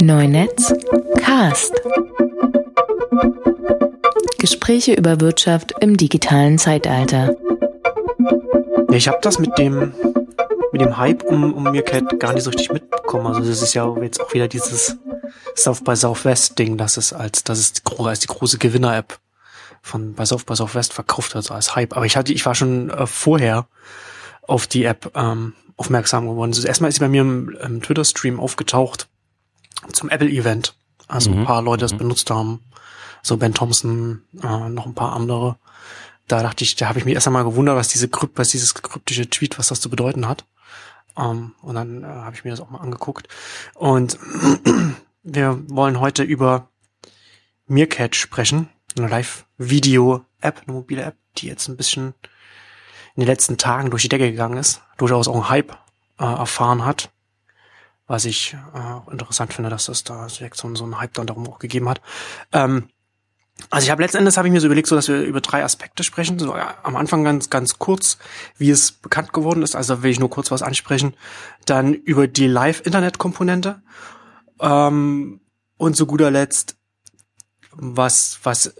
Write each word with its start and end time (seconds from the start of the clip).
Neunetz 0.00 0.72
Cast. 1.16 1.72
Gespräche 4.38 4.94
über 4.94 5.20
Wirtschaft 5.20 5.74
im 5.80 5.96
digitalen 5.96 6.58
Zeitalter. 6.58 7.34
Ich 8.92 9.08
habe 9.08 9.18
das 9.22 9.38
mit 9.40 9.58
dem 9.58 9.92
mit 10.70 10.80
dem 10.80 10.98
Hype 10.98 11.24
um, 11.24 11.52
um 11.52 11.64
Meerkat 11.64 12.20
gar 12.20 12.32
nicht 12.32 12.44
so 12.44 12.50
richtig 12.50 12.70
mitbekommen. 12.70 13.26
Also 13.26 13.40
das 13.40 13.60
ist 13.60 13.74
ja 13.74 13.92
jetzt 14.00 14.20
auch 14.20 14.32
wieder 14.32 14.46
dieses 14.46 14.96
South 15.56 15.82
by 15.82 15.96
Southwest 15.96 16.58
Ding, 16.58 16.76
das 16.76 16.96
es 16.96 17.12
als 17.12 17.42
das 17.42 17.58
ist 17.58 17.82
die, 17.84 18.02
als 18.04 18.20
die 18.20 18.28
große 18.28 18.58
Gewinner-App 18.58 19.18
von 19.82 20.14
bei 20.14 20.24
South 20.24 20.44
by 20.44 20.54
Southwest 20.54 20.92
verkauft 20.92 21.34
hat, 21.34 21.44
so 21.44 21.54
als 21.54 21.74
Hype. 21.74 21.96
Aber 21.96 22.06
ich 22.06 22.16
hatte, 22.16 22.32
ich 22.32 22.46
war 22.46 22.54
schon 22.54 22.90
äh, 22.90 23.06
vorher 23.06 23.66
auf 24.42 24.68
die 24.68 24.84
App 24.84 25.10
ähm, 25.16 25.54
aufmerksam 25.76 26.28
geworden. 26.28 26.52
Also 26.52 26.66
erstmal 26.66 26.88
ist 26.88 26.96
sie 26.96 27.00
bei 27.00 27.08
mir 27.08 27.22
im, 27.22 27.56
im 27.64 27.82
Twitter-Stream 27.82 28.38
aufgetaucht 28.38 29.08
zum 29.92 30.08
Apple-Event. 30.08 30.74
Also 31.06 31.30
mhm. 31.30 31.38
ein 31.38 31.44
paar 31.44 31.62
Leute 31.62 31.82
das 31.82 31.92
mhm. 31.92 31.98
benutzt 31.98 32.30
haben. 32.30 32.64
So 33.22 33.36
Ben 33.36 33.54
Thompson, 33.54 34.22
äh, 34.42 34.68
noch 34.68 34.86
ein 34.86 34.94
paar 34.94 35.14
andere. 35.14 35.56
Da 36.28 36.42
dachte 36.42 36.62
ich, 36.62 36.76
da 36.76 36.88
habe 36.88 36.98
ich 36.98 37.04
mich 37.04 37.14
erst 37.14 37.26
einmal 37.26 37.44
gewundert, 37.44 37.76
was 37.76 37.88
diese 37.88 38.08
Krypt, 38.08 38.38
was 38.38 38.50
dieses 38.50 38.74
kryptische 38.74 39.28
Tweet, 39.28 39.58
was 39.58 39.68
das 39.68 39.80
zu 39.80 39.90
bedeuten 39.90 40.28
hat. 40.28 40.44
Um, 41.14 41.54
und 41.62 41.74
dann 41.74 42.04
äh, 42.04 42.06
habe 42.06 42.36
ich 42.36 42.44
mir 42.44 42.50
das 42.50 42.60
auch 42.60 42.70
mal 42.70 42.78
angeguckt. 42.78 43.26
Und 43.74 44.18
wir 45.24 45.60
wollen 45.68 45.98
heute 45.98 46.22
über 46.22 46.68
Meerkat 47.66 48.14
sprechen. 48.14 48.68
Eine 48.96 49.08
Live-Video-App, 49.08 50.62
eine 50.64 50.76
mobile 50.76 51.02
App, 51.02 51.16
die 51.38 51.48
jetzt 51.48 51.66
ein 51.66 51.76
bisschen 51.76 52.14
in 53.16 53.22
den 53.22 53.26
letzten 53.26 53.58
Tagen 53.58 53.90
durch 53.90 54.02
die 54.02 54.08
Decke 54.08 54.30
gegangen 54.30 54.58
ist. 54.58 54.80
Durchaus 54.96 55.26
auch 55.26 55.34
einen 55.34 55.48
Hype 55.48 55.72
äh, 56.20 56.24
erfahren 56.24 56.84
hat. 56.84 57.10
Was 58.08 58.24
ich 58.24 58.56
äh, 58.74 59.12
interessant 59.12 59.52
finde, 59.52 59.70
dass 59.70 59.86
das 59.86 60.02
da 60.02 60.26
direkt 60.26 60.56
so, 60.56 60.74
so 60.74 60.84
einen 60.84 60.98
Hype 60.98 61.14
dann 61.14 61.26
darum 61.26 61.48
auch 61.48 61.60
gegeben 61.60 61.88
hat. 61.88 62.00
Ähm, 62.52 62.88
also 63.70 63.84
ich 63.84 63.90
habe 63.90 64.02
letztendlich 64.02 64.36
habe 64.36 64.48
ich 64.48 64.52
mir 64.52 64.60
so 64.60 64.66
überlegt, 64.66 64.88
so 64.88 64.96
dass 64.96 65.08
wir 65.08 65.20
über 65.20 65.40
drei 65.40 65.62
Aspekte 65.62 66.04
sprechen. 66.04 66.38
So 66.38 66.56
ja, 66.56 66.74
am 66.82 66.96
Anfang 66.96 67.24
ganz 67.24 67.50
ganz 67.50 67.78
kurz, 67.78 68.18
wie 68.56 68.70
es 68.70 68.92
bekannt 68.92 69.32
geworden 69.32 69.62
ist. 69.62 69.76
Also 69.76 70.02
will 70.02 70.10
ich 70.10 70.20
nur 70.20 70.30
kurz 70.30 70.50
was 70.50 70.62
ansprechen. 70.62 71.14
Dann 71.66 71.92
über 71.92 72.28
die 72.28 72.46
Live-Internet-Komponente 72.46 73.82
ähm, 74.60 75.40
und 75.76 75.96
zu 75.96 76.06
guter 76.06 76.30
Letzt 76.30 76.76
was 77.72 78.40
was 78.42 78.74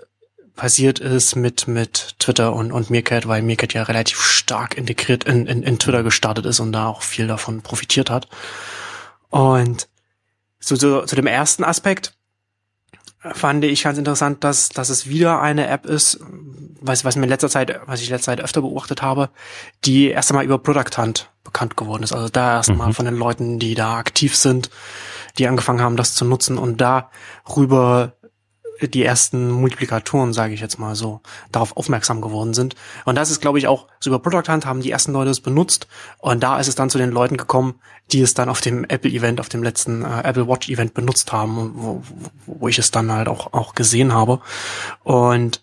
passiert 0.56 1.00
ist 1.00 1.36
mit 1.36 1.68
mit 1.68 2.16
Twitter 2.18 2.54
und 2.54 2.72
und 2.72 2.88
Meerkat, 2.88 3.28
weil 3.28 3.42
Meerkat 3.42 3.74
ja 3.74 3.82
relativ 3.82 4.20
stark 4.20 4.76
integriert 4.76 5.24
in, 5.24 5.46
in 5.46 5.62
in 5.62 5.78
Twitter 5.78 6.02
gestartet 6.02 6.46
ist 6.46 6.60
und 6.60 6.72
da 6.72 6.86
auch 6.86 7.02
viel 7.02 7.26
davon 7.26 7.62
profitiert 7.62 8.10
hat. 8.10 8.28
Und 9.30 9.88
so, 10.60 10.76
so 10.76 11.02
zu 11.02 11.16
dem 11.16 11.26
ersten 11.26 11.64
Aspekt 11.64 12.14
fand 13.20 13.64
ich 13.64 13.82
ganz 13.82 13.98
interessant, 13.98 14.44
dass, 14.44 14.68
dass 14.68 14.90
es 14.90 15.08
wieder 15.08 15.40
eine 15.40 15.66
App 15.66 15.86
ist, 15.86 16.20
was, 16.80 17.04
was 17.04 17.16
mir 17.16 17.24
in 17.24 17.28
letzter 17.28 17.48
Zeit, 17.48 17.80
was 17.86 18.00
ich 18.00 18.08
in 18.08 18.14
letzter 18.14 18.32
Zeit 18.32 18.40
öfter 18.40 18.62
beobachtet 18.62 19.02
habe, 19.02 19.30
die 19.84 20.08
erst 20.08 20.30
einmal 20.30 20.44
über 20.44 20.58
Product 20.58 20.96
Hunt 20.96 21.30
bekannt 21.42 21.76
geworden 21.76 22.02
ist. 22.02 22.12
Also 22.12 22.28
da 22.28 22.56
erstmal 22.56 22.88
mhm. 22.88 22.94
von 22.94 23.04
den 23.04 23.16
Leuten, 23.16 23.58
die 23.58 23.74
da 23.74 23.96
aktiv 23.96 24.36
sind, 24.36 24.70
die 25.36 25.48
angefangen 25.48 25.80
haben, 25.80 25.96
das 25.96 26.14
zu 26.14 26.24
nutzen 26.24 26.58
und 26.58 26.80
darüber 26.80 28.12
die 28.80 29.04
ersten 29.04 29.50
Multiplikatoren, 29.50 30.32
sage 30.32 30.54
ich 30.54 30.60
jetzt 30.60 30.78
mal 30.78 30.94
so, 30.94 31.20
darauf 31.50 31.76
aufmerksam 31.76 32.20
geworden 32.20 32.54
sind. 32.54 32.76
Und 33.04 33.16
das 33.16 33.30
ist, 33.30 33.40
glaube 33.40 33.58
ich, 33.58 33.66
auch 33.66 33.86
so 34.00 34.10
über 34.10 34.18
Product 34.18 34.52
Hunt 34.52 34.66
haben 34.66 34.80
die 34.80 34.90
ersten 34.90 35.12
Leute 35.12 35.30
es 35.30 35.40
benutzt. 35.40 35.88
Und 36.18 36.42
da 36.42 36.58
ist 36.60 36.68
es 36.68 36.74
dann 36.74 36.90
zu 36.90 36.98
den 36.98 37.10
Leuten 37.10 37.36
gekommen, 37.36 37.80
die 38.12 38.22
es 38.22 38.34
dann 38.34 38.48
auf 38.48 38.60
dem 38.60 38.84
Apple-Event, 38.84 39.40
auf 39.40 39.48
dem 39.48 39.62
letzten 39.62 40.02
äh, 40.04 40.20
Apple 40.22 40.48
Watch-Event 40.48 40.94
benutzt 40.94 41.32
haben, 41.32 41.72
wo, 41.74 42.02
wo 42.46 42.68
ich 42.68 42.78
es 42.78 42.90
dann 42.90 43.10
halt 43.10 43.28
auch, 43.28 43.52
auch 43.52 43.74
gesehen 43.74 44.12
habe. 44.12 44.40
Und 45.02 45.62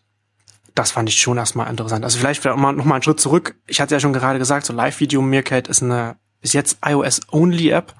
das 0.76 0.92
fand 0.92 1.08
ich 1.10 1.20
schon 1.20 1.38
erstmal 1.38 1.70
interessant. 1.70 2.04
Also 2.04 2.20
vielleicht 2.20 2.44
noch 2.44 2.58
mal, 2.58 2.74
noch 2.74 2.86
mal 2.86 2.96
einen 2.96 3.04
Schritt 3.04 3.20
zurück. 3.20 3.56
Ich 3.66 3.80
hatte 3.80 3.96
ja 3.96 4.00
schon 4.00 4.14
gerade 4.14 4.40
gesagt, 4.40 4.66
so 4.66 4.74
Live-Video 4.74 5.22
Meerkat 5.22 5.70
ist 5.70 5.82
eine, 5.82 6.18
ist 6.42 6.54
jetzt 6.54 6.80
iOS-Only-App 6.86 7.94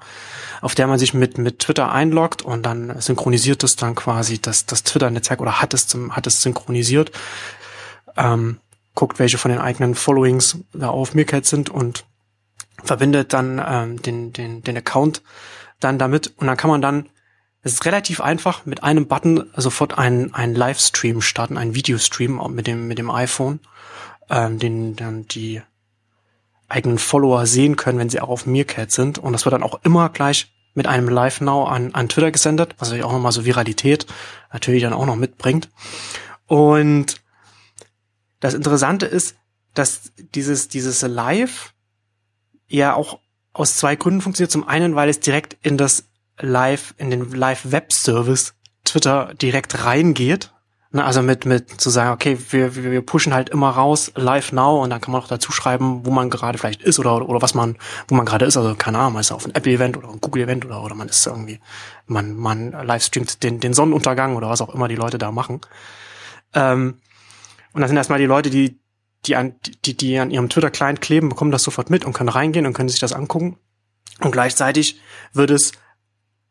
auf 0.60 0.74
der 0.74 0.86
man 0.86 0.98
sich 0.98 1.14
mit, 1.14 1.38
mit 1.38 1.60
Twitter 1.60 1.92
einloggt 1.92 2.42
und 2.42 2.64
dann 2.64 3.00
synchronisiert 3.00 3.64
es 3.64 3.76
dann 3.76 3.94
quasi 3.94 4.40
das, 4.40 4.66
das 4.66 4.82
Twitter-Netzwerk 4.82 5.40
oder 5.40 5.60
hat 5.60 5.74
es 5.74 5.86
zum, 5.86 6.14
hat 6.14 6.26
es 6.26 6.42
synchronisiert, 6.42 7.12
ähm, 8.16 8.58
guckt, 8.94 9.18
welche 9.18 9.38
von 9.38 9.50
den 9.50 9.60
eigenen 9.60 9.94
Followings 9.94 10.58
da 10.72 10.88
auf 10.88 11.14
Meerkat 11.14 11.46
sind 11.46 11.70
und 11.70 12.04
verbindet 12.82 13.32
dann 13.32 13.62
ähm, 13.66 14.02
den, 14.02 14.32
den, 14.32 14.62
den 14.62 14.76
Account 14.76 15.22
dann 15.80 15.98
damit. 15.98 16.32
Und 16.36 16.46
dann 16.46 16.56
kann 16.56 16.70
man 16.70 16.82
dann 16.82 17.08
es 17.66 17.72
ist 17.72 17.84
relativ 17.84 18.20
einfach, 18.20 18.64
mit 18.64 18.84
einem 18.84 19.08
Button 19.08 19.50
sofort 19.56 19.98
einen, 19.98 20.32
einen 20.32 20.54
Livestream 20.54 21.20
starten, 21.20 21.58
einen 21.58 21.74
Videostream 21.74 22.40
mit 22.54 22.68
dem, 22.68 22.86
mit 22.86 22.98
dem 22.98 23.10
iPhone, 23.10 23.58
ähm, 24.30 24.60
den 24.60 24.94
dann 24.94 25.26
die 25.26 25.62
eigenen 26.68 26.98
Follower 26.98 27.46
sehen 27.46 27.76
können, 27.76 27.98
wenn 27.98 28.10
sie 28.10 28.20
auch 28.20 28.28
auf 28.28 28.46
Meerkat 28.46 28.90
sind. 28.90 29.18
Und 29.18 29.32
das 29.32 29.44
wird 29.44 29.52
dann 29.52 29.62
auch 29.62 29.80
immer 29.84 30.08
gleich 30.08 30.52
mit 30.74 30.86
einem 30.86 31.08
Live 31.08 31.40
Now 31.40 31.64
an, 31.64 31.94
an 31.94 32.08
Twitter 32.08 32.30
gesendet, 32.30 32.74
was 32.78 32.88
natürlich 32.88 33.04
auch 33.04 33.12
nochmal 33.12 33.32
so 33.32 33.44
Viralität 33.44 34.06
natürlich 34.52 34.82
dann 34.82 34.92
auch 34.92 35.06
noch 35.06 35.16
mitbringt. 35.16 35.70
Und 36.46 37.20
das 38.40 38.54
Interessante 38.54 39.06
ist, 39.06 39.36
dass 39.74 40.12
dieses, 40.34 40.68
dieses 40.68 41.02
Live 41.02 41.72
ja 42.68 42.94
auch 42.94 43.20
aus 43.52 43.76
zwei 43.76 43.96
Gründen 43.96 44.20
funktioniert. 44.20 44.50
Zum 44.50 44.68
einen, 44.68 44.94
weil 44.94 45.08
es 45.08 45.20
direkt 45.20 45.56
in 45.62 45.78
das 45.78 46.04
Live, 46.38 46.94
in 46.98 47.10
den 47.10 47.30
Live 47.32 47.70
Web 47.70 47.92
Service 47.92 48.54
Twitter 48.84 49.32
direkt 49.34 49.84
reingeht. 49.84 50.52
Ne, 50.96 51.04
also 51.04 51.20
mit, 51.20 51.44
mit 51.44 51.78
zu 51.78 51.90
sagen, 51.90 52.10
okay, 52.10 52.38
wir, 52.50 52.74
wir 52.74 53.02
pushen 53.02 53.34
halt 53.34 53.50
immer 53.50 53.68
raus, 53.68 54.12
live 54.14 54.52
now, 54.52 54.82
und 54.82 54.88
dann 54.88 54.98
kann 55.02 55.12
man 55.12 55.20
auch 55.20 55.28
dazu 55.28 55.52
schreiben, 55.52 56.06
wo 56.06 56.10
man 56.10 56.30
gerade 56.30 56.56
vielleicht 56.56 56.80
ist 56.80 56.98
oder, 56.98 57.28
oder 57.28 57.42
was 57.42 57.52
man, 57.52 57.76
wo 58.08 58.14
man 58.14 58.24
gerade 58.24 58.46
ist. 58.46 58.56
Also 58.56 58.74
keine 58.74 58.98
Ahnung, 58.98 59.12
man 59.12 59.20
ist 59.20 59.30
auf 59.30 59.44
ein 59.44 59.54
Apple-Event 59.54 59.98
oder 59.98 60.08
ein 60.08 60.22
Google-Event 60.22 60.64
oder, 60.64 60.82
oder 60.82 60.94
man 60.94 61.10
ist 61.10 61.26
irgendwie, 61.26 61.60
man, 62.06 62.34
man 62.34 62.70
livestreamt 62.72 63.42
den, 63.42 63.60
den 63.60 63.74
Sonnenuntergang 63.74 64.36
oder 64.36 64.48
was 64.48 64.62
auch 64.62 64.74
immer 64.74 64.88
die 64.88 64.96
Leute 64.96 65.18
da 65.18 65.30
machen. 65.32 65.60
Ähm, 66.54 66.94
und 67.74 67.80
dann 67.82 67.88
sind 67.88 67.98
erstmal 67.98 68.18
die 68.18 68.24
Leute, 68.24 68.48
die, 68.48 68.80
die 69.26 69.36
an, 69.36 69.54
die, 69.84 69.98
die 69.98 70.18
an 70.18 70.30
ihrem 70.30 70.48
Twitter-Client 70.48 71.02
kleben, 71.02 71.28
bekommen 71.28 71.50
das 71.50 71.62
sofort 71.62 71.90
mit 71.90 72.06
und 72.06 72.14
können 72.14 72.30
reingehen 72.30 72.64
und 72.64 72.72
können 72.72 72.88
sich 72.88 73.00
das 73.00 73.12
angucken. 73.12 73.58
Und 74.20 74.30
gleichzeitig 74.30 74.98
wird 75.34 75.50
es 75.50 75.72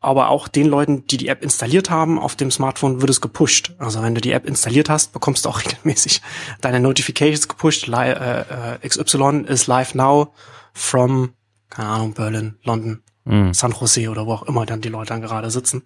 aber 0.00 0.28
auch 0.28 0.48
den 0.48 0.68
Leuten, 0.68 1.06
die 1.06 1.16
die 1.16 1.28
App 1.28 1.42
installiert 1.42 1.90
haben, 1.90 2.18
auf 2.18 2.36
dem 2.36 2.50
Smartphone 2.50 3.00
wird 3.00 3.10
es 3.10 3.20
gepusht. 3.20 3.74
Also 3.78 4.02
wenn 4.02 4.14
du 4.14 4.20
die 4.20 4.32
App 4.32 4.46
installiert 4.46 4.90
hast, 4.90 5.12
bekommst 5.12 5.44
du 5.44 5.48
auch 5.48 5.60
regelmäßig 5.64 6.22
deine 6.60 6.80
Notifications 6.80 7.48
gepusht. 7.48 7.86
Li 7.86 7.96
äh, 7.96 8.76
äh, 8.82 8.88
XY 8.88 9.46
is 9.48 9.66
live 9.66 9.94
now 9.94 10.32
from, 10.72 11.32
keine 11.70 11.88
Ahnung, 11.88 12.14
Berlin, 12.14 12.58
London, 12.62 13.02
mhm. 13.24 13.54
San 13.54 13.72
Jose 13.72 14.08
oder 14.08 14.26
wo 14.26 14.34
auch 14.34 14.42
immer 14.44 14.66
dann 14.66 14.80
die 14.80 14.88
Leute 14.88 15.08
dann 15.08 15.22
gerade 15.22 15.50
sitzen. 15.50 15.82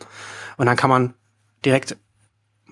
Und 0.56 0.66
dann 0.66 0.77
kann 0.77 0.91
man 0.91 1.15
direkt, 1.65 1.97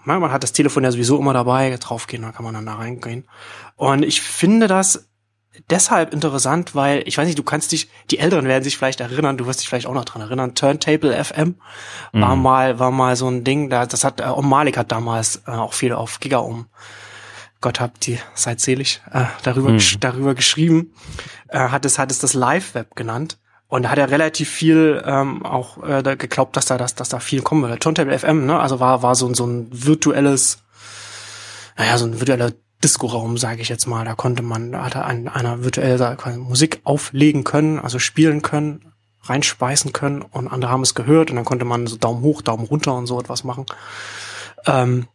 man 0.05 0.33
hat 0.33 0.43
das 0.43 0.53
Telefon 0.53 0.85
ja 0.85 0.91
sowieso 0.91 1.19
immer 1.19 1.33
dabei, 1.33 1.77
draufgehen, 1.77 2.23
dann 2.23 2.35
kann 2.35 2.45
man 2.45 2.55
dann 2.55 2.67
da 2.67 2.75
reingehen. 2.75 3.29
Und 3.77 4.03
ich 4.03 4.21
finde 4.21 4.67
das 4.67 5.08
deshalb 5.71 6.13
interessant, 6.13 6.75
weil 6.75 7.03
ich 7.07 7.19
weiß 7.19 7.27
nicht, 7.27 7.39
du 7.39 7.43
kannst 7.43 7.73
dich, 7.73 7.89
die 8.11 8.19
Älteren 8.19 8.47
werden 8.47 8.65
sich 8.65 8.77
vielleicht 8.77 9.01
erinnern, 9.01 9.37
du 9.37 9.47
wirst 9.47 9.61
dich 9.61 9.69
vielleicht 9.69 9.87
auch 9.87 9.95
noch 9.95 10.05
dran 10.05 10.23
erinnern. 10.23 10.55
Turntable 10.55 11.13
FM 11.25 11.57
war 12.13 12.37
mhm. 12.37 12.43
mal 12.43 12.79
war 12.79 12.91
mal 12.91 13.17
so 13.17 13.29
ein 13.29 13.45
Ding, 13.45 13.71
da 13.71 13.87
das 13.87 14.05
hat 14.05 14.21
äh, 14.21 14.25
Om 14.25 14.49
Malik 14.49 14.77
hat 14.77 14.93
damals 14.93 15.43
äh, 15.47 15.51
auch 15.51 15.73
viel 15.73 15.93
auf 15.93 16.21
Giga 16.21 16.39
um 16.39 16.67
Gott 17.61 17.81
habt 17.81 18.07
die 18.07 18.19
seid 18.35 18.61
selig 18.61 19.03
äh, 19.13 19.25
darüber 19.43 19.71
mhm. 19.71 19.81
darüber 20.01 20.35
geschrieben, 20.35 20.93
äh, 21.49 21.59
hat 21.59 21.85
es 21.85 21.99
hat 21.99 22.11
es 22.11 22.19
das 22.19 22.35
Live 22.35 22.75
Web 22.75 22.95
genannt. 22.95 23.39
Und 23.71 23.83
da 23.83 23.91
hat 23.91 23.99
er 23.99 24.11
relativ 24.11 24.49
viel 24.49 25.03
ähm, 25.05 25.45
auch 25.45 25.83
äh, 25.83 26.03
da 26.03 26.15
geglaubt, 26.15 26.57
dass 26.57 26.65
da 26.65 26.79
dass, 26.79 26.95
dass 26.95 27.11
da 27.11 27.21
viel 27.21 27.43
kommen 27.43 27.63
würde. 27.63 27.79
Turntable 27.79 28.19
FM, 28.19 28.47
ne? 28.47 28.59
Also 28.59 28.81
war 28.81 29.03
war 29.03 29.15
so 29.15 29.33
so 29.35 29.45
ein 29.45 29.69
virtuelles 29.71 30.63
naja, 31.77 31.97
so 31.97 32.07
ein 32.07 32.19
virtueller 32.19 32.53
Disco-Raum, 32.83 33.39
sage 33.39 33.63
ich 33.63 33.69
jetzt 33.69 33.87
mal. 33.87 34.05
Da 34.05 34.15
konnte 34.15 34.43
man, 34.43 34.73
da 34.73 34.85
hatte 34.85 35.05
ein, 35.05 35.29
einer 35.29 35.65
virtuell 35.65 35.99
Musik 36.39 36.81
auflegen 36.85 37.45
können, 37.45 37.79
also 37.79 37.99
spielen 37.99 38.43
können, 38.43 38.93
reinspeisen 39.23 39.93
können 39.93 40.23
und 40.23 40.49
andere 40.49 40.71
haben 40.71 40.83
es 40.83 40.95
gehört 40.95 41.31
und 41.31 41.37
dann 41.37 41.45
konnte 41.45 41.65
man 41.65 41.87
so 41.87 41.97
Daumen 41.97 42.23
hoch, 42.23 42.43
Daumen 42.43 42.67
runter 42.67 42.95
und 42.95 43.07
so 43.07 43.21
etwas 43.21 43.45
machen. 43.45 43.67
Ähm, 44.67 45.09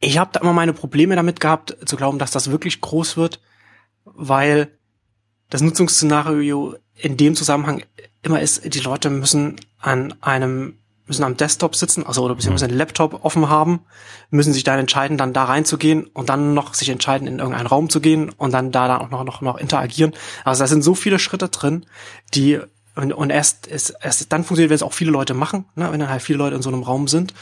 ich 0.00 0.18
habe 0.18 0.30
da 0.32 0.40
immer 0.40 0.52
meine 0.52 0.72
Probleme 0.72 1.16
damit 1.16 1.40
gehabt, 1.40 1.76
zu 1.84 1.96
glauben, 1.96 2.18
dass 2.18 2.30
das 2.30 2.50
wirklich 2.50 2.80
groß 2.80 3.16
wird, 3.16 3.40
weil 4.04 4.70
das 5.50 5.62
Nutzungsszenario 5.62 6.76
in 6.94 7.16
dem 7.16 7.34
Zusammenhang 7.34 7.82
immer 8.22 8.40
ist, 8.40 8.74
die 8.74 8.80
Leute 8.80 9.10
müssen 9.10 9.56
an 9.78 10.14
einem 10.20 10.78
müssen 11.08 11.24
am 11.24 11.36
Desktop 11.36 11.74
sitzen, 11.74 12.06
also 12.06 12.22
oder 12.22 12.34
beziehungsweise 12.34 12.66
einen 12.66 12.78
Laptop 12.78 13.24
offen 13.24 13.48
haben, 13.48 13.80
müssen 14.30 14.52
sich 14.52 14.64
dann 14.64 14.78
entscheiden, 14.78 15.18
dann 15.18 15.32
da 15.32 15.44
reinzugehen 15.44 16.06
und 16.06 16.28
dann 16.28 16.54
noch 16.54 16.74
sich 16.74 16.88
entscheiden, 16.88 17.26
in 17.26 17.38
irgendeinen 17.38 17.66
Raum 17.66 17.88
zu 17.88 18.00
gehen 18.00 18.30
und 18.30 18.52
dann 18.52 18.70
da 18.70 18.88
dann 18.88 19.00
auch 19.00 19.10
noch, 19.10 19.24
noch, 19.24 19.40
noch 19.40 19.56
interagieren. 19.58 20.12
Also 20.44 20.62
da 20.62 20.68
sind 20.68 20.82
so 20.82 20.94
viele 20.94 21.18
Schritte 21.18 21.48
drin, 21.48 21.86
die 22.34 22.60
und, 22.94 23.12
und 23.12 23.30
erst, 23.30 23.68
ist, 23.68 23.94
erst 24.00 24.32
dann 24.32 24.42
funktioniert, 24.42 24.70
wenn 24.70 24.74
es 24.74 24.82
auch 24.82 24.92
viele 24.92 25.12
Leute 25.12 25.32
machen, 25.32 25.66
ne, 25.76 25.90
wenn 25.92 26.00
dann 26.00 26.08
halt 26.08 26.20
viele 26.20 26.38
Leute 26.38 26.56
in 26.56 26.62
so 26.62 26.68
einem 26.68 26.82
Raum 26.82 27.06
sind, 27.06 27.32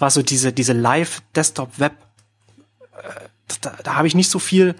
war 0.00 0.10
so 0.10 0.22
diese, 0.22 0.52
diese 0.52 0.72
Live-Desktop-Web, 0.72 1.92
äh, 2.92 3.56
da, 3.60 3.74
da 3.84 3.94
habe 3.94 4.08
ich 4.08 4.16
nicht 4.16 4.28
so 4.28 4.40
viel, 4.40 4.74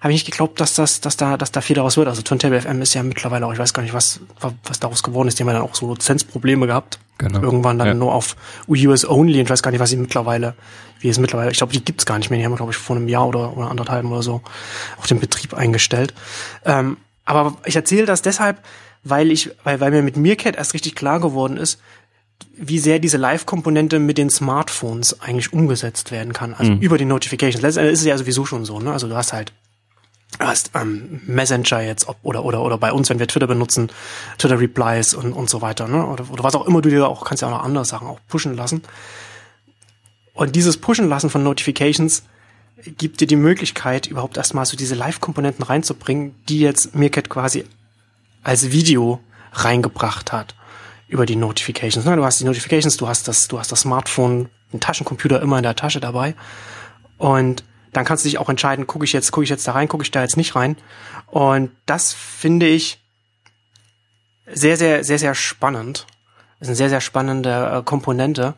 habe 0.00 0.12
ich 0.12 0.20
nicht 0.20 0.30
geglaubt, 0.30 0.60
dass 0.60 0.74
das, 0.74 1.00
dass 1.00 1.16
da, 1.16 1.36
dass 1.36 1.52
da 1.52 1.60
viel 1.60 1.76
daraus 1.76 1.98
wird. 1.98 2.08
Also 2.08 2.22
Turntable 2.22 2.60
FM 2.60 2.80
ist 2.80 2.94
ja 2.94 3.02
mittlerweile 3.02 3.46
auch, 3.46 3.52
ich 3.52 3.58
weiß 3.58 3.74
gar 3.74 3.82
nicht, 3.82 3.92
was, 3.92 4.20
was 4.64 4.80
daraus 4.80 5.02
geworden 5.02 5.28
ist. 5.28 5.38
Die 5.38 5.42
haben 5.42 5.48
ja 5.48 5.54
dann 5.54 5.62
auch 5.62 5.74
so 5.74 5.92
Lizenzprobleme 5.92 6.66
gehabt. 6.66 6.98
Genau. 7.18 7.42
Irgendwann 7.42 7.78
dann 7.78 7.88
ja. 7.88 7.94
nur 7.94 8.14
auf 8.14 8.34
US 8.66 9.06
Only. 9.06 9.42
Ich 9.42 9.50
weiß 9.50 9.62
gar 9.62 9.70
nicht, 9.70 9.80
was 9.80 9.90
sie 9.90 9.98
mittlerweile, 9.98 10.54
wie 11.00 11.10
es 11.10 11.18
mittlerweile, 11.18 11.50
ich 11.50 11.58
glaube, 11.58 11.74
die 11.74 11.84
gibt's 11.84 12.06
gar 12.06 12.18
nicht 12.18 12.30
mehr. 12.30 12.38
Die 12.38 12.46
haben, 12.46 12.56
glaube 12.56 12.72
ich, 12.72 12.78
vor 12.78 12.96
einem 12.96 13.08
Jahr 13.08 13.28
oder, 13.28 13.54
oder 13.56 13.70
anderthalb 13.70 14.06
oder 14.06 14.22
so 14.22 14.40
auch 14.98 15.06
den 15.06 15.20
Betrieb 15.20 15.52
eingestellt. 15.52 16.14
Ähm, 16.64 16.96
aber 17.26 17.58
ich 17.66 17.76
erzähle 17.76 18.06
das 18.06 18.22
deshalb, 18.22 18.62
weil 19.04 19.30
ich, 19.30 19.50
weil, 19.64 19.80
weil 19.80 19.90
mir 19.90 20.02
mit 20.02 20.16
Meerkat 20.16 20.56
erst 20.56 20.72
richtig 20.72 20.94
klar 20.94 21.20
geworden 21.20 21.58
ist, 21.58 21.78
wie 22.56 22.78
sehr 22.78 23.00
diese 23.00 23.18
Live-Komponente 23.18 23.98
mit 23.98 24.16
den 24.16 24.30
Smartphones 24.30 25.20
eigentlich 25.20 25.52
umgesetzt 25.52 26.10
werden 26.10 26.32
kann, 26.32 26.54
also 26.54 26.72
mhm. 26.72 26.80
über 26.80 26.96
die 26.96 27.04
Notifications. 27.04 27.62
Letztendlich 27.62 27.92
ist 27.92 28.00
es 28.00 28.06
ja 28.06 28.16
sowieso 28.16 28.46
schon 28.46 28.64
so, 28.64 28.80
ne? 28.80 28.92
Also 28.92 29.08
du 29.08 29.14
hast 29.14 29.34
halt 29.34 29.52
hast 30.38 30.70
ähm, 30.74 31.20
Messenger 31.26 31.82
jetzt 31.82 32.08
ob, 32.08 32.18
oder 32.22 32.44
oder 32.44 32.62
oder 32.62 32.78
bei 32.78 32.92
uns, 32.92 33.10
wenn 33.10 33.18
wir 33.18 33.26
Twitter 33.26 33.46
benutzen, 33.46 33.90
Twitter 34.38 34.60
Replies 34.60 35.14
und 35.14 35.32
und 35.32 35.50
so 35.50 35.60
weiter, 35.60 35.88
ne? 35.88 36.06
Oder, 36.06 36.30
oder 36.30 36.44
was 36.44 36.54
auch 36.54 36.66
immer 36.66 36.80
du 36.80 36.90
dir 36.90 37.08
auch 37.08 37.24
kannst 37.24 37.42
ja 37.42 37.48
auch 37.48 37.52
noch 37.52 37.64
andere 37.64 37.84
Sachen 37.84 38.06
auch 38.06 38.20
pushen 38.28 38.54
lassen. 38.54 38.82
Und 40.34 40.56
dieses 40.56 40.76
Pushen 40.76 41.08
lassen 41.08 41.28
von 41.28 41.42
Notifications 41.42 42.22
gibt 42.96 43.20
dir 43.20 43.26
die 43.26 43.36
Möglichkeit, 43.36 44.06
überhaupt 44.06 44.36
erstmal 44.36 44.64
so 44.64 44.76
diese 44.76 44.94
Live-Komponenten 44.94 45.64
reinzubringen, 45.64 46.34
die 46.48 46.60
jetzt 46.60 46.94
Meerkat 46.94 47.28
quasi 47.28 47.64
als 48.42 48.70
Video 48.70 49.20
reingebracht 49.52 50.32
hat 50.32 50.54
über 51.08 51.26
die 51.26 51.36
Notifications. 51.36 52.06
Ne? 52.06 52.16
Du 52.16 52.24
hast 52.24 52.40
die 52.40 52.44
Notifications, 52.44 52.96
du 52.96 53.08
hast 53.08 53.28
das, 53.28 53.48
du 53.48 53.58
hast 53.58 53.72
das 53.72 53.80
Smartphone, 53.80 54.48
den 54.72 54.80
Taschencomputer 54.80 55.42
immer 55.42 55.58
in 55.58 55.62
der 55.64 55.76
Tasche 55.76 56.00
dabei 56.00 56.34
und 57.18 57.64
dann 57.92 58.04
kannst 58.04 58.24
du 58.24 58.28
dich 58.28 58.38
auch 58.38 58.48
entscheiden, 58.48 58.86
gucke 58.86 59.04
ich 59.04 59.12
jetzt, 59.12 59.32
gucke 59.32 59.44
ich 59.44 59.50
jetzt 59.50 59.66
da 59.66 59.72
rein, 59.72 59.88
gucke 59.88 60.02
ich 60.02 60.10
da 60.10 60.22
jetzt 60.22 60.36
nicht 60.36 60.54
rein. 60.54 60.76
Und 61.26 61.70
das 61.86 62.12
finde 62.12 62.66
ich 62.66 63.00
sehr, 64.52 64.76
sehr, 64.76 65.04
sehr, 65.04 65.18
sehr 65.18 65.34
spannend. 65.34 66.06
Das 66.58 66.66
ist 66.66 66.70
eine 66.70 66.76
sehr, 66.76 66.88
sehr 66.90 67.00
spannende 67.00 67.78
äh, 67.78 67.82
Komponente. 67.82 68.54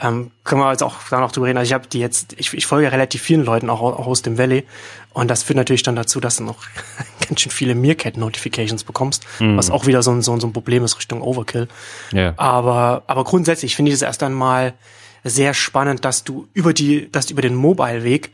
Ähm, 0.00 0.32
können 0.42 0.60
wir 0.60 0.70
jetzt 0.72 0.82
auch 0.82 0.96
da 1.08 1.20
noch 1.20 1.30
drüber 1.30 1.46
reden. 1.46 1.58
Also 1.58 1.68
ich 1.68 1.72
habe 1.74 1.86
die 1.86 2.00
jetzt, 2.00 2.34
ich, 2.36 2.52
ich 2.52 2.66
folge 2.66 2.90
relativ 2.90 3.22
vielen 3.22 3.44
Leuten 3.44 3.70
auch, 3.70 3.80
auch 3.80 4.06
aus 4.08 4.22
dem 4.22 4.38
Valley 4.38 4.64
und 5.12 5.30
das 5.30 5.44
führt 5.44 5.56
natürlich 5.56 5.84
dann 5.84 5.94
dazu, 5.94 6.18
dass 6.18 6.36
du 6.36 6.42
noch 6.42 6.64
ganz 7.28 7.40
schön 7.40 7.52
viele 7.52 7.76
Meerkat-Notifications 7.76 8.82
bekommst, 8.82 9.24
mhm. 9.38 9.56
was 9.56 9.70
auch 9.70 9.86
wieder 9.86 10.02
so 10.02 10.10
ein, 10.10 10.20
so, 10.22 10.32
ein, 10.32 10.40
so 10.40 10.48
ein 10.48 10.52
Problem 10.52 10.82
ist 10.82 10.98
Richtung 10.98 11.22
Overkill. 11.22 11.68
Yeah. 12.12 12.34
Aber, 12.36 13.04
aber 13.06 13.22
grundsätzlich 13.22 13.76
finde 13.76 13.90
ich 13.90 13.94
es 13.94 14.02
erst 14.02 14.24
einmal 14.24 14.74
sehr 15.22 15.54
spannend, 15.54 16.04
dass 16.04 16.24
du 16.24 16.48
über 16.52 16.74
die, 16.74 17.10
dass 17.12 17.26
du 17.26 17.32
über 17.32 17.42
den 17.42 17.54
Mobile-Weg 17.54 18.32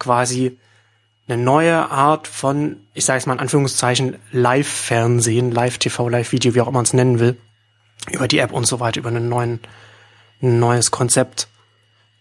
quasi 0.00 0.58
eine 1.28 1.40
neue 1.40 1.90
Art 1.90 2.26
von, 2.26 2.78
ich 2.92 3.04
sage 3.04 3.18
es 3.18 3.26
mal 3.26 3.34
in 3.34 3.40
Anführungszeichen, 3.40 4.16
Live-Fernsehen, 4.32 5.52
Live-TV, 5.52 6.08
Live-Video, 6.08 6.56
wie 6.56 6.60
auch 6.60 6.66
immer 6.66 6.78
man 6.78 6.84
es 6.84 6.92
nennen 6.92 7.20
will, 7.20 7.36
über 8.10 8.26
die 8.26 8.38
App 8.38 8.52
und 8.52 8.66
so 8.66 8.80
weiter, 8.80 8.98
über 8.98 9.10
einen 9.10 9.28
neuen 9.28 9.60
ein 10.42 10.58
neues 10.58 10.90
Konzept 10.90 11.48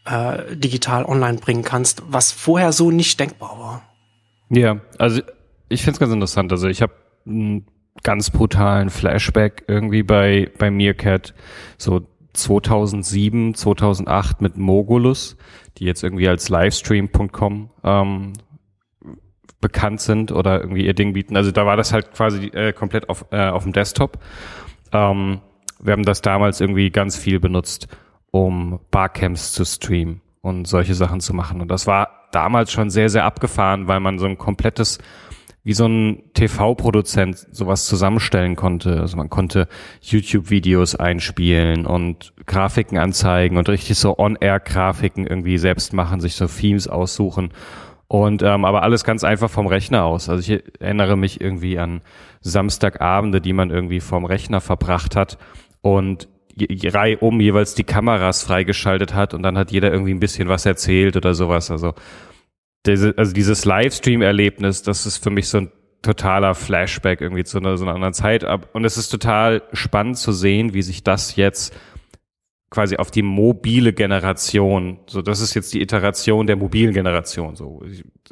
äh, 0.05 0.55
digital 0.55 1.05
online 1.05 1.37
bringen 1.37 1.63
kannst, 1.63 2.03
was 2.07 2.31
vorher 2.31 2.71
so 2.71 2.91
nicht 2.91 3.19
denkbar 3.19 3.59
war. 3.59 3.83
Ja, 4.49 4.79
also 4.97 5.21
ich 5.69 5.81
finde 5.81 5.93
es 5.93 5.99
ganz 5.99 6.13
interessant. 6.13 6.51
Also 6.51 6.67
ich 6.67 6.81
habe 6.81 6.93
einen 7.25 7.65
ganz 8.03 8.29
brutalen 8.29 8.89
Flashback 8.89 9.63
irgendwie 9.67 10.03
bei, 10.03 10.51
bei 10.57 10.71
Meerkat, 10.71 11.33
so 11.77 12.07
2007, 12.41 13.55
2008 13.55 14.41
mit 14.41 14.57
Mogulus, 14.57 15.37
die 15.77 15.85
jetzt 15.85 16.03
irgendwie 16.03 16.27
als 16.27 16.49
Livestream.com 16.49 17.69
ähm, 17.83 18.33
bekannt 19.61 20.01
sind 20.01 20.31
oder 20.31 20.61
irgendwie 20.61 20.85
ihr 20.85 20.93
Ding 20.93 21.13
bieten. 21.13 21.35
Also 21.35 21.51
da 21.51 21.65
war 21.65 21.77
das 21.77 21.93
halt 21.93 22.13
quasi 22.13 22.47
äh, 22.47 22.73
komplett 22.73 23.09
auf, 23.09 23.25
äh, 23.31 23.49
auf 23.49 23.63
dem 23.63 23.73
Desktop. 23.73 24.19
Ähm, 24.91 25.41
wir 25.81 25.93
haben 25.93 26.03
das 26.03 26.21
damals 26.21 26.61
irgendwie 26.61 26.89
ganz 26.89 27.17
viel 27.17 27.39
benutzt 27.39 27.87
um 28.31 28.79
Barcamps 28.91 29.53
zu 29.53 29.65
streamen 29.65 30.21
und 30.41 30.67
solche 30.67 30.93
Sachen 30.93 31.19
zu 31.19 31.33
machen. 31.33 31.61
Und 31.61 31.69
das 31.69 31.87
war 31.87 32.27
damals 32.31 32.71
schon 32.71 32.89
sehr, 32.89 33.09
sehr 33.09 33.25
abgefahren, 33.25 33.87
weil 33.87 33.99
man 33.99 34.19
so 34.19 34.25
ein 34.25 34.37
komplettes, 34.37 34.99
wie 35.69 35.73
so 35.73 35.85
ein 35.85 36.23
TV-Produzent 36.33 37.37
sowas 37.51 37.85
zusammenstellen 37.85 38.55
konnte. 38.55 39.01
Also 39.01 39.17
man 39.17 39.29
konnte 39.29 39.67
YouTube-Videos 40.01 40.95
einspielen 40.95 41.85
und 41.85 42.33
Grafiken 42.47 42.97
anzeigen 42.97 43.55
und 43.55 43.69
richtig 43.69 43.99
so 43.99 44.17
On-Air-Grafiken 44.17 45.27
irgendwie 45.27 45.59
selbst 45.59 45.93
machen, 45.93 46.21
sich 46.21 46.33
so 46.33 46.47
Themes 46.47 46.87
aussuchen. 46.87 47.51
Und 48.07 48.41
ähm, 48.41 48.65
aber 48.65 48.81
alles 48.81 49.03
ganz 49.03 49.23
einfach 49.23 49.51
vom 49.51 49.67
Rechner 49.67 50.05
aus. 50.05 50.27
Also 50.27 50.51
ich 50.51 50.63
erinnere 50.79 51.15
mich 51.15 51.39
irgendwie 51.39 51.77
an 51.77 52.01
Samstagabende, 52.41 53.39
die 53.39 53.53
man 53.53 53.69
irgendwie 53.69 53.99
vom 53.99 54.25
Rechner 54.25 54.61
verbracht 54.61 55.15
hat 55.15 55.37
und 55.81 56.27
Reihe 56.57 57.19
um 57.19 57.39
jeweils 57.39 57.75
die 57.75 57.83
Kameras 57.83 58.41
freigeschaltet 58.41 59.13
hat 59.13 59.35
und 59.35 59.43
dann 59.43 59.55
hat 59.55 59.69
jeder 59.69 59.91
irgendwie 59.91 60.15
ein 60.15 60.19
bisschen 60.19 60.49
was 60.49 60.65
erzählt 60.65 61.15
oder 61.15 61.35
sowas. 61.35 61.69
Also, 61.69 61.93
diese, 62.91 63.13
also 63.17 63.33
dieses 63.33 63.65
Livestream-Erlebnis, 63.65 64.83
das 64.83 65.05
ist 65.05 65.23
für 65.23 65.29
mich 65.29 65.47
so 65.47 65.59
ein 65.59 65.71
totaler 66.01 66.55
Flashback 66.55 67.21
irgendwie 67.21 67.43
zu 67.43 67.57
einer, 67.57 67.77
so 67.77 67.85
einer 67.85 67.95
anderen 67.95 68.13
Zeit. 68.13 68.45
Und 68.73 68.85
es 68.85 68.97
ist 68.97 69.09
total 69.09 69.63
spannend 69.73 70.17
zu 70.17 70.31
sehen, 70.31 70.73
wie 70.73 70.81
sich 70.81 71.03
das 71.03 71.35
jetzt 71.35 71.75
quasi 72.69 72.97
auf 72.97 73.09
die 73.09 73.23
mobile 73.23 73.93
Generation, 73.93 74.99
so 75.07 75.23
das 75.23 75.41
ist 75.41 75.55
jetzt 75.55 75.73
die 75.73 75.81
Iteration 75.81 76.45
der 76.45 76.55
mobilen 76.55 76.93
Generation, 76.93 77.55
so. 77.55 77.81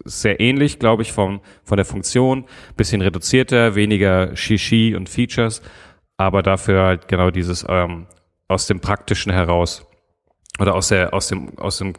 Sehr 0.06 0.40
ähnlich, 0.40 0.78
glaube 0.78 1.02
ich, 1.02 1.12
vom 1.12 1.42
von 1.64 1.78
der 1.78 1.86
Funktion, 1.86 2.46
bisschen 2.76 3.02
reduzierter, 3.02 3.74
weniger 3.74 4.36
Shishi 4.36 4.96
und 4.96 5.10
Features, 5.10 5.64
aber 6.18 6.44
dafür 6.44 6.84
halt 6.84 7.08
genau 7.08 7.32
dieses 7.32 7.66
ähm, 7.68 8.06
aus 8.48 8.68
dem 8.68 8.80
Praktischen 8.80 9.32
heraus 9.32 9.88
oder 10.60 10.76
aus 10.76 10.90
der, 10.90 11.14
aus 11.14 11.28
dem, 11.28 11.58
aus 11.58 11.80
dem 11.80 11.94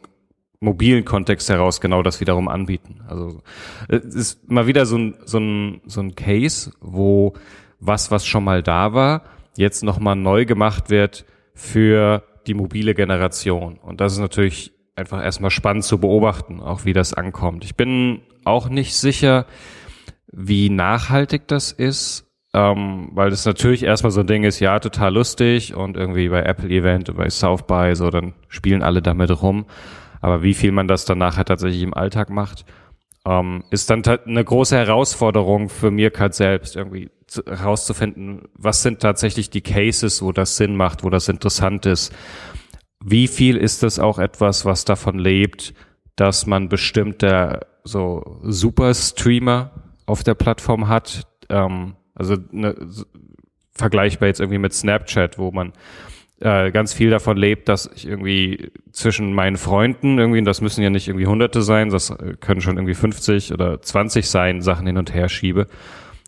mobilen 0.61 1.05
Kontext 1.05 1.49
heraus 1.49 1.81
genau 1.81 2.03
das 2.03 2.21
wiederum 2.21 2.49
anbieten. 2.49 3.01
Also 3.07 3.43
es 3.89 4.15
ist 4.15 4.51
mal 4.51 4.67
wieder 4.67 4.87
so 4.87 4.97
ein, 4.97 5.15
so 5.25 5.39
ein, 5.39 5.81
so 5.87 6.01
ein 6.01 6.15
Case, 6.15 6.73
wo 6.81 7.35
was, 7.81 8.11
was 8.11 8.27
schon 8.27 8.45
mal 8.45 8.63
da 8.63 8.93
war, 8.93 9.23
jetzt 9.57 9.85
nochmal 9.85 10.17
neu 10.17 10.45
gemacht 10.45 10.91
wird 10.91 11.25
für 11.55 12.25
die 12.47 12.55
mobile 12.55 12.95
Generation. 12.95 13.79
Und 13.79 14.01
das 14.01 14.15
ist 14.15 14.19
natürlich 14.19 14.73
einfach 14.97 15.23
erstmal 15.23 15.51
spannend 15.51 15.85
zu 15.85 15.99
beobachten, 15.99 16.61
auch 16.61 16.85
wie 16.85 16.93
das 16.93 17.15
ankommt. 17.15 17.65
Ich 17.65 17.77
bin 17.77 18.23
auch 18.45 18.69
nicht 18.69 18.97
sicher, 18.97 19.47
wie 20.33 20.71
nachhaltig 20.71 21.47
das 21.47 21.71
ist, 21.73 22.27
ähm, 22.53 23.11
weil 23.13 23.31
das 23.31 23.45
natürlich 23.45 23.85
erstmal 23.85 24.11
so 24.11 24.21
ein 24.21 24.27
Ding 24.27 24.45
ist, 24.45 24.59
ja, 24.59 24.81
total 24.81 25.15
lustig 25.15 25.75
und 25.75 25.97
irgendwie 25.97 26.29
bei 26.29 26.43
Apple 26.43 26.69
Event, 26.69 27.15
bei 27.17 27.31
South 27.31 27.65
by, 27.67 27.93
so, 27.95 28.11
dann 28.11 28.35
spielen 28.49 28.83
alle 28.83 29.03
damit 29.03 29.43
rum. 29.43 29.67
Aber 30.21 30.43
wie 30.43 30.55
viel 30.55 30.73
man 30.73 30.89
das 30.89 31.05
dann 31.05 31.19
nachher 31.19 31.45
tatsächlich 31.45 31.83
im 31.83 31.95
Alltag 31.95 32.31
macht, 32.31 32.65
ähm, 33.27 33.65
ist 33.71 33.91
dann 33.91 34.03
eine 34.05 34.45
große 34.45 34.77
Herausforderung 34.77 35.69
für 35.69 35.91
Mirkat 35.91 36.35
selbst, 36.35 36.77
irgendwie 36.77 37.11
herauszufinden, 37.47 38.49
was 38.55 38.83
sind 38.83 39.01
tatsächlich 39.01 39.51
die 39.51 39.61
Cases, 39.61 40.23
wo 40.23 40.33
das 40.33 40.57
Sinn 40.57 40.77
macht, 40.77 41.05
wo 41.05 41.11
das 41.11 41.29
interessant 41.29 41.85
ist. 41.85 42.13
Wie 43.05 43.29
viel 43.29 43.57
ist 43.57 43.83
das 43.83 43.99
auch 43.99 44.19
etwas, 44.19 44.65
was 44.65 44.85
davon 44.85 45.19
lebt, 45.19 45.75
dass 46.17 46.47
man 46.47 46.69
bestimmte 46.69 47.67
so 47.85 48.41
Super-Streamer 48.43 49.71
auf 50.07 50.25
der 50.25 50.35
Plattform 50.35 50.89
hat, 50.89 51.27
ähm, 51.49 51.97
also 52.15 52.37
ne, 52.51 52.75
vergleichbar 53.73 54.29
jetzt 54.29 54.41
irgendwie 54.41 54.59
mit 54.59 54.73
Snapchat, 54.73 55.39
wo 55.39 55.53
man 55.53 55.73
äh, 56.41 56.71
ganz 56.71 56.93
viel 56.93 57.11
davon 57.11 57.37
lebt, 57.37 57.69
dass 57.69 57.91
ich 57.95 58.07
irgendwie 58.07 58.71
zwischen 58.93 59.33
meinen 59.33 59.57
Freunden 59.57 60.19
irgendwie, 60.19 60.43
das 60.43 60.61
müssen 60.61 60.83
ja 60.83 60.91
nicht 60.91 61.09
irgendwie 61.09 61.27
Hunderte 61.27 61.63
sein, 61.63 61.91
das 61.91 62.15
können 62.41 62.61
schon 62.61 62.77
irgendwie 62.77 62.95
50 62.95 63.53
oder 63.53 63.81
20 63.81 64.29
sein, 64.29 64.63
Sachen 64.63 64.87
hin 64.87 64.99
und 64.99 65.13
her 65.15 65.29
schiebe. 65.29 65.67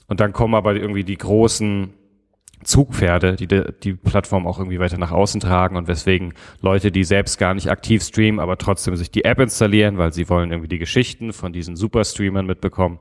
Und 0.09 0.21
dann 0.21 0.33
kommen 0.33 0.55
aber 0.55 0.75
irgendwie 0.75 1.05
die 1.05 1.19
großen 1.19 1.95
Zugpferde, 2.65 3.37
die 3.37 3.47
die 3.47 3.95
Plattform 3.95 4.47
auch 4.47 4.59
irgendwie 4.59 4.81
weiter 4.81 4.99
nach 4.99 5.13
außen 5.13 5.41
tragen 5.41 5.77
und 5.77 5.89
weswegen 5.89 6.35
Leute, 6.61 6.91
die 6.93 7.05
selbst 7.05 7.39
gar 7.39 7.55
nicht 7.55 7.71
aktiv 7.71 8.03
streamen, 8.03 8.39
aber 8.39 8.59
trotzdem 8.59 8.97
sich 8.97 9.11
die 9.11 9.25
App 9.25 9.39
installieren, 9.39 9.97
weil 9.97 10.13
sie 10.13 10.29
wollen 10.29 10.51
irgendwie 10.51 10.69
die 10.69 10.79
Geschichten 10.79 11.33
von 11.33 11.53
diesen 11.53 11.77
Superstreamern 11.77 12.45
mitbekommen. 12.45 12.99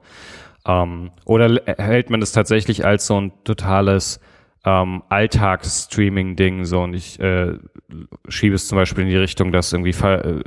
Ähm, 0.65 1.11
oder 1.25 1.61
hält 1.65 2.09
man 2.09 2.19
das 2.21 2.31
tatsächlich 2.31 2.85
als 2.85 3.07
so 3.07 3.19
ein 3.19 3.31
totales 3.43 4.21
ähm, 4.65 5.03
Alltagsstreaming-Ding 5.09 6.65
so 6.65 6.81
und 6.81 6.93
ich 6.93 7.19
äh, 7.19 7.53
schiebe 8.27 8.55
es 8.55 8.67
zum 8.67 8.77
Beispiel 8.77 9.05
in 9.05 9.09
die 9.09 9.17
Richtung, 9.17 9.51
dass 9.51 9.71
irgendwie 9.71 9.91
äh, 10.05 10.41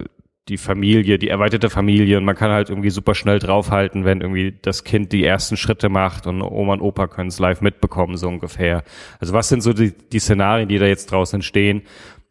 die 0.49 0.57
Familie, 0.59 1.19
die 1.19 1.29
erweiterte 1.29 1.71
Familie 1.71 2.19
und 2.19 2.25
man 2.25 2.35
kann 2.35 2.51
halt 2.51 2.69
irgendwie 2.69 2.91
super 2.91 3.15
schnell 3.15 3.39
draufhalten, 3.39 4.05
wenn 4.05 4.21
irgendwie 4.21 4.59
das 4.61 4.85
Kind 4.85 5.13
die 5.13 5.25
ersten 5.25 5.57
Schritte 5.57 5.89
macht 5.89 6.27
und 6.27 6.43
Oma 6.43 6.75
und 6.75 6.81
Opa 6.81 7.07
können 7.07 7.29
es 7.29 7.39
live 7.39 7.61
mitbekommen, 7.61 8.17
so 8.17 8.29
ungefähr. 8.29 8.83
Also 9.21 9.33
was 9.35 9.49
sind 9.49 9.63
so 9.63 9.73
die, 9.73 9.93
die 9.93 10.19
Szenarien, 10.19 10.69
die 10.69 10.79
da 10.79 10.87
jetzt 10.87 11.11
draußen 11.11 11.37
entstehen? 11.37 11.83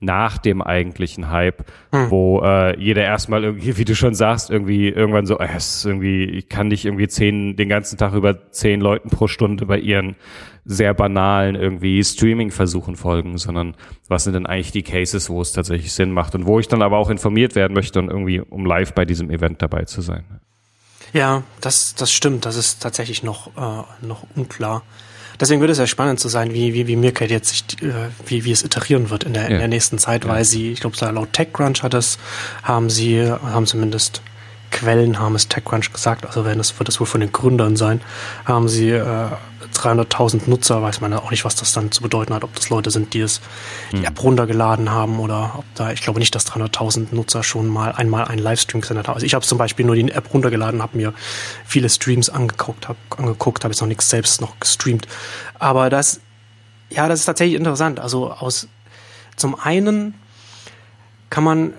nach 0.03 0.39
dem 0.39 0.63
eigentlichen 0.63 1.29
Hype, 1.29 1.63
hm. 1.91 2.09
wo 2.09 2.41
äh, 2.41 2.77
jeder 2.79 3.03
erstmal 3.03 3.43
irgendwie, 3.43 3.77
wie 3.77 3.85
du 3.85 3.95
schon 3.95 4.15
sagst, 4.15 4.49
irgendwie 4.49 4.89
irgendwann 4.89 5.27
so, 5.27 5.37
äh, 5.37 5.47
es 5.55 5.77
ist 5.77 5.85
irgendwie, 5.85 6.25
ich 6.25 6.49
kann 6.49 6.67
nicht 6.67 6.85
irgendwie 6.85 7.07
zehn, 7.07 7.55
den 7.55 7.69
ganzen 7.69 7.97
Tag 7.97 8.13
über 8.13 8.51
zehn 8.51 8.81
Leuten 8.81 9.09
pro 9.09 9.27
Stunde 9.27 9.67
bei 9.67 9.77
ihren 9.77 10.15
sehr 10.65 10.93
banalen 10.93 11.55
irgendwie 11.55 12.03
Streaming-Versuchen 12.03 12.95
folgen, 12.95 13.37
sondern 13.37 13.75
was 14.07 14.25
sind 14.25 14.33
denn 14.33 14.45
eigentlich 14.45 14.71
die 14.71 14.83
Cases, 14.83 15.29
wo 15.29 15.41
es 15.41 15.51
tatsächlich 15.53 15.93
Sinn 15.93 16.11
macht 16.11 16.35
und 16.35 16.45
wo 16.45 16.59
ich 16.59 16.67
dann 16.67 16.81
aber 16.81 16.97
auch 16.97 17.09
informiert 17.09 17.55
werden 17.55 17.73
möchte 17.73 17.99
und 17.99 18.09
irgendwie 18.09 18.41
um 18.41 18.65
live 18.65 18.93
bei 18.93 19.05
diesem 19.05 19.29
Event 19.29 19.61
dabei 19.61 19.85
zu 19.85 20.01
sein. 20.01 20.23
Ja, 21.13 21.43
das, 21.59 21.95
das 21.95 22.11
stimmt. 22.11 22.45
Das 22.45 22.55
ist 22.55 22.81
tatsächlich 22.81 23.23
noch, 23.23 23.47
äh, 23.57 24.05
noch 24.05 24.25
unklar. 24.35 24.83
Deswegen 25.39 25.59
würde 25.59 25.71
es 25.71 25.79
ja 25.79 25.87
spannend 25.87 26.19
zu 26.19 26.29
sein, 26.29 26.53
wie, 26.53 26.73
wie, 26.73 26.87
wie 26.87 26.95
Mirkat 26.95 27.31
jetzt 27.31 27.49
sich, 27.49 27.81
äh, 27.81 28.09
wie, 28.27 28.45
wie 28.45 28.51
es 28.51 28.63
iterieren 28.63 29.09
wird 29.09 29.23
in 29.23 29.33
der, 29.33 29.43
ja. 29.43 29.49
in 29.49 29.57
der 29.57 29.67
nächsten 29.67 29.97
Zeit, 29.97 30.27
weil 30.27 30.45
sie, 30.45 30.71
ich 30.71 30.79
glaube, 30.79 30.95
laut 31.11 31.33
TechCrunch 31.33 31.81
hat 31.81 31.95
es, 31.95 32.19
haben 32.63 32.89
sie, 32.89 33.29
haben 33.29 33.65
zumindest 33.65 34.21
Quellen 34.69 35.19
haben 35.19 35.35
es 35.35 35.47
TechCrunch 35.47 35.91
gesagt, 35.91 36.25
also 36.25 36.45
wenn 36.45 36.59
es 36.59 36.79
wird 36.79 36.87
es 36.87 36.99
wohl 36.99 37.07
von 37.07 37.19
den 37.19 37.31
Gründern 37.31 37.75
sein, 37.75 38.01
haben 38.45 38.69
sie 38.69 38.91
äh, 38.91 39.27
300.000 39.73 40.49
Nutzer, 40.49 40.81
weiß 40.81 41.01
man 41.01 41.11
ja 41.11 41.19
auch 41.19 41.31
nicht, 41.31 41.45
was 41.45 41.55
das 41.55 41.71
dann 41.71 41.91
zu 41.91 42.01
bedeuten 42.01 42.33
hat, 42.33 42.43
ob 42.43 42.53
das 42.55 42.69
Leute 42.69 42.91
sind, 42.91 43.13
die 43.13 43.21
es 43.21 43.41
die 43.91 43.97
hm. 43.97 44.05
App 44.05 44.23
runtergeladen 44.23 44.91
haben 44.91 45.19
oder 45.19 45.55
ob 45.57 45.65
da, 45.75 45.91
ich 45.91 46.01
glaube 46.01 46.19
nicht, 46.19 46.33
dass 46.35 46.47
300.000 46.47 47.07
Nutzer 47.11 47.43
schon 47.43 47.67
mal 47.67 47.91
einmal 47.91 48.25
einen 48.25 48.41
Livestream 48.41 48.81
gesendet 48.81 49.07
haben. 49.07 49.15
Also 49.15 49.25
ich 49.25 49.33
habe 49.33 49.45
zum 49.45 49.57
Beispiel 49.57 49.85
nur 49.85 49.95
die 49.95 50.11
App 50.11 50.33
runtergeladen, 50.33 50.81
habe 50.81 50.97
mir 50.97 51.13
viele 51.65 51.89
Streams 51.89 52.29
angeguckt, 52.29 52.87
habe 52.87 52.99
angeguckt, 53.17 53.63
habe 53.63 53.73
jetzt 53.73 53.81
noch 53.81 53.87
nichts 53.87 54.09
selbst 54.09 54.41
noch 54.41 54.59
gestreamt. 54.59 55.07
Aber 55.59 55.89
das, 55.89 56.19
ja, 56.89 57.07
das 57.07 57.21
ist 57.21 57.25
tatsächlich 57.25 57.57
interessant. 57.57 57.99
Also 57.99 58.31
aus, 58.31 58.67
zum 59.35 59.59
einen 59.59 60.13
kann 61.29 61.43
man 61.43 61.73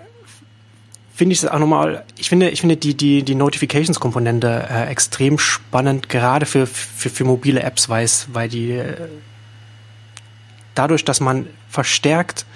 finde 1.14 1.35
ich 1.35 1.42
es 1.42 1.49
auch 1.49 1.59
nochmal, 1.59 2.04
ich 2.16 2.28
finde, 2.28 2.50
ich 2.50 2.61
finde 2.61 2.76
die, 2.76 2.95
die, 2.95 3.23
die 3.23 3.35
Notifications-Komponente 3.35 4.69
äh, 4.71 4.87
extrem 4.87 5.38
spannend, 5.38 6.09
gerade 6.09 6.47
für, 6.47 6.66
für, 6.66 7.11
für 7.11 7.25
mobile 7.25 7.62
Apps, 7.62 7.88
weil, 7.88 8.09
weil 8.33 8.49
die 8.49 8.73
äh, 8.73 8.97
dadurch, 10.75 11.04
dass 11.04 11.21
man 11.21 11.47
verstärkt 11.69 12.47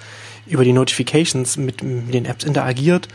über 0.47 0.63
die 0.63 0.73
Notifications 0.73 1.57
mit, 1.57 1.83
mit 1.83 2.13
den 2.13 2.25
Apps 2.25 2.45
interagiert, 2.45 3.07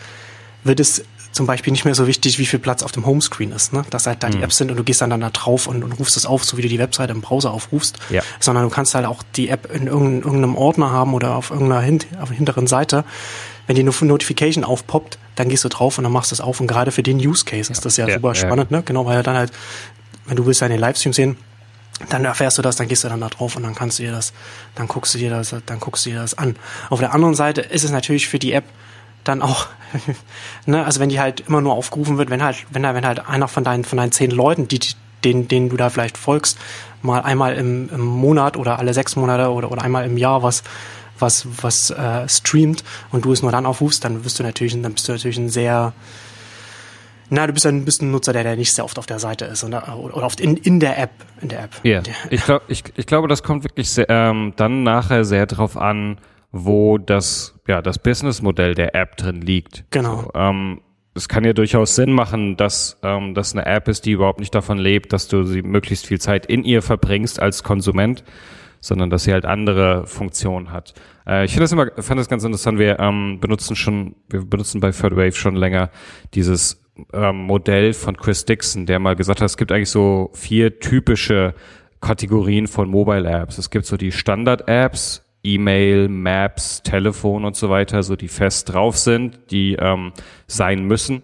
wird 0.65 0.81
es 0.81 1.05
zum 1.33 1.47
Beispiel 1.47 1.73
nicht 1.73 1.85
mehr 1.85 1.95
so 1.95 2.07
wichtig, 2.07 2.39
wie 2.39 2.47
viel 2.47 2.59
Platz 2.59 2.83
auf 2.83 2.93
dem 2.93 3.07
Homescreen 3.07 3.53
ist, 3.53 3.73
ne? 3.73 3.85
dass 3.91 4.07
halt 4.07 4.23
da 4.23 4.29
mhm. 4.29 4.33
die 4.33 4.43
Apps 4.43 4.59
sind 4.59 4.71
und 4.71 4.77
du 4.77 4.85
gehst 4.85 5.01
dann, 5.01 5.11
dann 5.11 5.23
da 5.23 5.31
drauf 5.31 5.67
und, 5.67 5.83
und 5.83 5.93
rufst 5.93 6.17
es 6.17 6.27
auf, 6.27 6.45
so 6.45 6.57
wie 6.57 6.63
du 6.63 6.69
die 6.69 6.79
Webseite 6.79 7.13
im 7.13 7.23
Browser 7.23 7.53
aufrufst, 7.53 7.99
ja. 8.11 8.23
sondern 8.39 8.65
du 8.65 8.71
kannst 8.71 8.95
halt 8.95 9.07
auch 9.07 9.23
die 9.35 9.49
App 9.49 9.75
in 9.75 9.87
irgendeinem 9.87 10.55
Ordner 10.55 10.91
haben 10.91 11.15
oder 11.15 11.35
auf 11.35 11.51
irgendeiner 11.51 11.81
hint 11.81 12.07
auf 12.21 12.29
der 12.29 12.37
hinteren 12.37 12.67
Seite 12.67 13.05
wenn 13.67 13.77
die 13.77 13.83
Notification 13.83 14.65
aufpoppt, 14.65 15.19
dann 15.35 15.49
gehst 15.49 15.65
du 15.65 15.69
drauf 15.69 15.99
und 15.99 16.05
dann 16.05 16.13
machst 16.13 16.31
du 16.31 16.35
es 16.35 16.41
auf. 16.41 16.61
Und 16.61 16.67
gerade 16.67 16.91
für 16.91 17.03
den 17.03 17.19
Use 17.19 17.45
Case 17.45 17.71
ist 17.71 17.85
das 17.85 17.97
ja, 17.97 18.07
ja 18.07 18.15
super 18.15 18.35
spannend, 18.35 18.71
ne? 18.71 18.83
Genau, 18.85 19.07
weil 19.07 19.23
dann 19.23 19.37
halt, 19.37 19.53
wenn 20.27 20.37
du 20.37 20.47
willst 20.47 20.63
deine 20.63 20.77
Livestream 20.77 21.13
sehen, 21.13 21.37
dann 22.09 22.25
erfährst 22.25 22.59
du 22.59 22.63
das, 22.63 22.77
dann 22.77 22.89
gehst 22.89 23.05
du 23.05 23.09
dann 23.09 23.21
da 23.21 23.29
drauf 23.29 23.57
und 23.57 23.63
dann 23.63 23.75
kannst 23.75 23.99
du 23.99 24.03
dir 24.03 24.13
das, 24.13 24.33
dann 24.75 24.89
guckst 24.89 25.15
du 25.15 25.19
dir 25.19 25.31
das, 25.31 25.55
dann 25.67 25.81
guckst 25.81 26.07
du 26.07 26.11
dir 26.11 26.21
das 26.21 26.37
an. 26.37 26.57
Auf 26.91 27.01
der 27.01 27.15
anderen 27.15 27.35
Seite 27.35 27.61
ist 27.61 27.85
es 27.85 27.91
natürlich 27.91 28.29
für 28.29 28.39
die 28.39 28.53
App 28.53 28.65
dann 29.25 29.41
auch, 29.43 29.67
ne, 30.67 30.85
also 30.85 31.01
wenn 31.01 31.09
die 31.09 31.21
halt 31.21 31.41
immer 31.41 31.61
nur 31.61 31.75
aufgerufen 31.75 32.19
wird, 32.19 32.31
wenn 32.31 32.43
halt, 32.43 32.67
wenn 32.71 32.83
wenn 32.83 33.07
halt 33.07 33.29
einer 33.29 33.49
von 33.49 33.63
deinen, 33.63 33.85
von 33.85 33.99
deinen 33.99 34.13
zehn 34.13 34.31
Leuten, 34.31 34.67
die, 34.69 34.81
denen, 35.23 35.47
denen 35.49 35.69
du 35.69 35.77
da 35.77 35.91
vielleicht 35.91 36.19
folgst, 36.19 36.59
mal 37.03 37.21
einmal 37.21 37.55
im, 37.55 37.89
im 37.91 38.01
Monat 38.01 38.57
oder 38.57 38.79
alle 38.79 38.95
sechs 38.95 39.17
Monate 39.17 39.51
oder, 39.51 39.71
oder 39.71 39.83
einmal 39.83 40.05
im 40.05 40.17
Jahr 40.17 40.43
was 40.43 40.63
was, 41.19 41.47
was 41.63 41.91
äh, 41.91 42.29
streamt 42.29 42.85
und 43.11 43.25
du 43.25 43.33
es 43.33 43.43
nur 43.43 43.53
dann 43.53 43.67
aufrufst, 43.67 44.05
dann 44.05 44.23
bist 44.23 44.39
du 44.39 44.43
natürlich, 44.43 44.81
dann 44.81 44.93
bist 44.93 45.09
du 45.09 45.13
natürlich 45.13 45.39
ein 45.39 45.49
sehr 45.49 45.93
na, 47.35 47.47
du 47.47 47.55
bist 47.55 47.65
ein, 47.65 47.87
bist 47.87 48.03
ein 48.03 48.11
Nutzer, 48.11 48.35
der, 48.35 48.43
der 48.43 48.57
nicht 48.57 48.75
sehr 48.75 48.85
oft 48.85 48.99
auf 48.99 49.07
der 49.07 49.19
Seite 49.19 49.47
ist 49.47 49.65
oder, 49.65 49.97
oder 49.97 50.23
oft 50.23 50.39
in, 50.39 50.59
in 50.59 50.81
der 50.81 50.99
App. 50.99 51.13
In 51.41 51.49
der 51.49 51.65
App. 51.65 51.71
Ja, 51.83 51.91
yeah. 51.93 52.03
ich, 52.29 52.45
glaub, 52.45 52.63
ich, 52.69 52.85
ich 52.95 53.07
glaube, 53.07 53.27
das 53.27 53.43
kommt 53.43 53.65
wirklich 53.65 53.89
sehr, 53.89 54.05
ähm, 54.11 54.53
dann 54.57 54.83
nachher 54.83 55.25
sehr 55.25 55.47
drauf 55.47 55.79
an, 55.79 56.19
wo 56.51 56.99
das, 56.99 57.59
ja, 57.67 57.81
das 57.81 57.99
Businessmodell 57.99 58.75
der 58.75 58.95
App 58.95 59.17
drin 59.17 59.41
liegt. 59.41 59.85
Genau. 59.91 60.25
So, 60.25 60.31
ähm, 60.35 60.83
es 61.15 61.27
kann 61.27 61.45
ja 61.45 61.55
durchaus 61.55 61.95
Sinn 61.95 62.13
machen, 62.13 62.59
dass 62.59 62.99
ähm, 63.03 63.33
das 63.33 63.55
eine 63.55 63.65
App 63.65 63.89
ist, 63.89 64.05
die 64.05 64.13
überhaupt 64.13 64.41
nicht 64.41 64.55
davon 64.55 64.77
lebt, 64.77 65.15
dass 65.15 65.27
du 65.29 65.45
sie 65.45 65.63
möglichst 65.63 66.07
viel 66.07 66.21
Zeit 66.21 66.45
in 66.45 66.65
ihr 66.65 66.83
verbringst 66.83 67.41
als 67.41 67.63
Konsument 67.63 68.25
sondern 68.83 69.09
dass 69.09 69.25
sie 69.25 69.33
halt 69.33 69.47
andere 69.47 70.07
Funktionen 70.07 70.73
hat. 70.73 70.93
Äh, 71.27 71.47
ich 71.47 71.53
finde 71.53 71.65
das 71.65 71.73
immer, 71.73 71.87
fand 72.03 72.21
das 72.21 72.29
ganz 72.29 72.45
interessant. 72.45 72.79
Wir 72.79 72.99
ähm, 72.99 73.39
benutzen 73.41 73.77
schon, 73.77 74.17
wir 74.29 74.45
benutzen 74.45 74.81
bei 74.81 74.91
Third 74.91 75.17
Wave 75.17 75.33
schon 75.33 75.57
länger 75.57 75.89
dieses 76.35 76.83
ähm, 77.15 77.37
Modell 77.37 77.95
von 77.95 78.17
Chris 78.17 78.45
Dixon, 78.45 78.85
der 78.85 78.99
mal 78.99 79.17
gesagt 79.17 79.41
hat, 79.41 79.47
es 79.47 79.57
gibt 79.57 79.73
eigentlich 79.73 79.89
so 79.89 80.31
vier 80.35 80.81
typische 80.81 81.55
Kategorien 82.01 82.67
von 82.67 82.91
Mobile 82.91 83.31
Apps. 83.31 83.57
Es 83.57 83.71
gibt 83.71 83.87
so 83.87 83.97
die 83.97 84.13
Standard-Apps, 84.13 85.25
E-Mail, 85.45 86.09
Maps, 86.09 86.83
Telefon 86.83 87.45
und 87.45 87.57
so 87.57 87.71
weiter, 87.71 88.03
so 88.03 88.17
die 88.17 88.29
fest 88.29 88.73
drauf 88.73 88.99
sind, 88.99 89.39
die 89.53 89.75
ähm, 89.75 90.13
sein 90.49 90.85
müssen. 90.85 91.23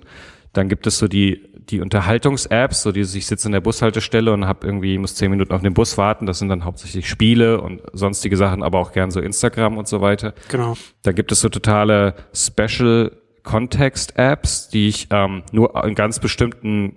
Dann 0.52 0.68
gibt 0.68 0.86
es 0.86 0.98
so 0.98 1.08
die 1.08 1.47
die 1.70 1.80
Unterhaltungs-Apps, 1.80 2.82
so 2.82 2.92
dieses, 2.92 3.14
ich 3.14 3.26
sitze 3.26 3.48
in 3.48 3.52
der 3.52 3.60
Bushaltestelle 3.60 4.32
und 4.32 4.46
habe 4.46 4.66
irgendwie, 4.66 4.98
muss 4.98 5.14
zehn 5.14 5.30
Minuten 5.30 5.52
auf 5.52 5.62
den 5.62 5.74
Bus 5.74 5.98
warten, 5.98 6.26
das 6.26 6.38
sind 6.38 6.48
dann 6.48 6.64
hauptsächlich 6.64 7.08
Spiele 7.08 7.60
und 7.60 7.82
sonstige 7.92 8.36
Sachen, 8.36 8.62
aber 8.62 8.78
auch 8.78 8.92
gern 8.92 9.10
so 9.10 9.20
Instagram 9.20 9.76
und 9.76 9.88
so 9.88 10.00
weiter. 10.00 10.34
Genau. 10.48 10.76
Da 11.02 11.12
gibt 11.12 11.32
es 11.32 11.40
so 11.40 11.48
totale 11.48 12.14
Special 12.32 13.12
Context-Apps, 13.42 14.68
die 14.68 14.88
ich 14.88 15.08
ähm, 15.10 15.42
nur 15.52 15.82
in 15.84 15.94
ganz 15.94 16.18
bestimmten 16.18 16.96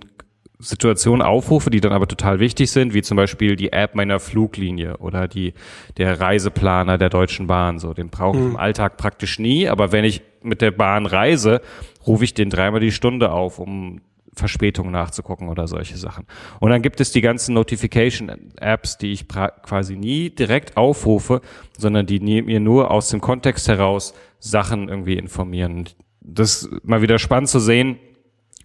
Situationen 0.62 1.22
aufrufe, 1.22 1.70
die 1.70 1.82
dann 1.82 1.92
aber 1.92 2.08
total 2.08 2.40
wichtig 2.40 2.72
sind, 2.72 2.94
wie 2.94 3.02
zum 3.02 3.18
Beispiel 3.18 3.56
die 3.56 3.72
App 3.72 3.96
meiner 3.96 4.20
Fluglinie 4.20 4.98
oder 4.98 5.28
die 5.28 5.54
der 5.98 6.20
Reiseplaner 6.20 6.98
der 6.98 7.10
Deutschen 7.10 7.48
Bahn. 7.48 7.80
So, 7.80 7.94
den 7.94 8.10
brauche 8.10 8.38
ich 8.38 8.44
mhm. 8.44 8.52
im 8.52 8.58
Alltag 8.58 8.98
praktisch 8.98 9.40
nie, 9.40 9.68
aber 9.68 9.92
wenn 9.92 10.06
ich 10.06 10.22
mit 10.44 10.62
der 10.62 10.72
Bahn 10.72 11.06
reise, 11.06 11.62
rufe 12.06 12.24
ich 12.24 12.34
den 12.34 12.50
dreimal 12.50 12.80
die 12.80 12.92
Stunde 12.92 13.32
auf, 13.32 13.60
um 13.60 14.02
Verspätung 14.34 14.92
nachzugucken 14.92 15.50
oder 15.50 15.68
solche 15.68 15.98
Sachen. 15.98 16.26
Und 16.60 16.70
dann 16.70 16.82
gibt 16.82 17.02
es 17.02 17.12
die 17.12 17.22
ganzen 17.22 17.54
Notification-Apps, 17.54 18.98
die 18.98 19.12
ich 19.12 19.28
quasi 19.28 19.96
nie 19.96 20.30
direkt 20.30 20.78
aufrufe, 20.78 21.42
sondern 21.78 22.06
die 22.06 22.20
mir 22.20 22.60
nur 22.60 22.92
aus 22.92 23.10
dem 23.10 23.22
Kontext 23.22 23.68
heraus 23.68 24.14
Sachen 24.40 24.90
irgendwie 24.90 25.18
informieren. 25.18 25.90
Das 26.22 26.64
ist 26.64 26.86
mal 26.86 27.02
wieder 27.02 27.20
spannend 27.20 27.50
zu 27.50 27.60
sehen, 27.60 27.98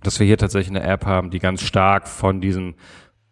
dass 0.03 0.21
wir 0.21 0.27
hier 0.27 0.39
tatsächlich 0.39 0.77
eine 0.77 0.87
App 0.87 1.05
haben, 1.05 1.31
die 1.31 1.41
ganz 1.41 1.63
stark 1.63 2.07
von 2.07 2.41
diesen 2.41 2.75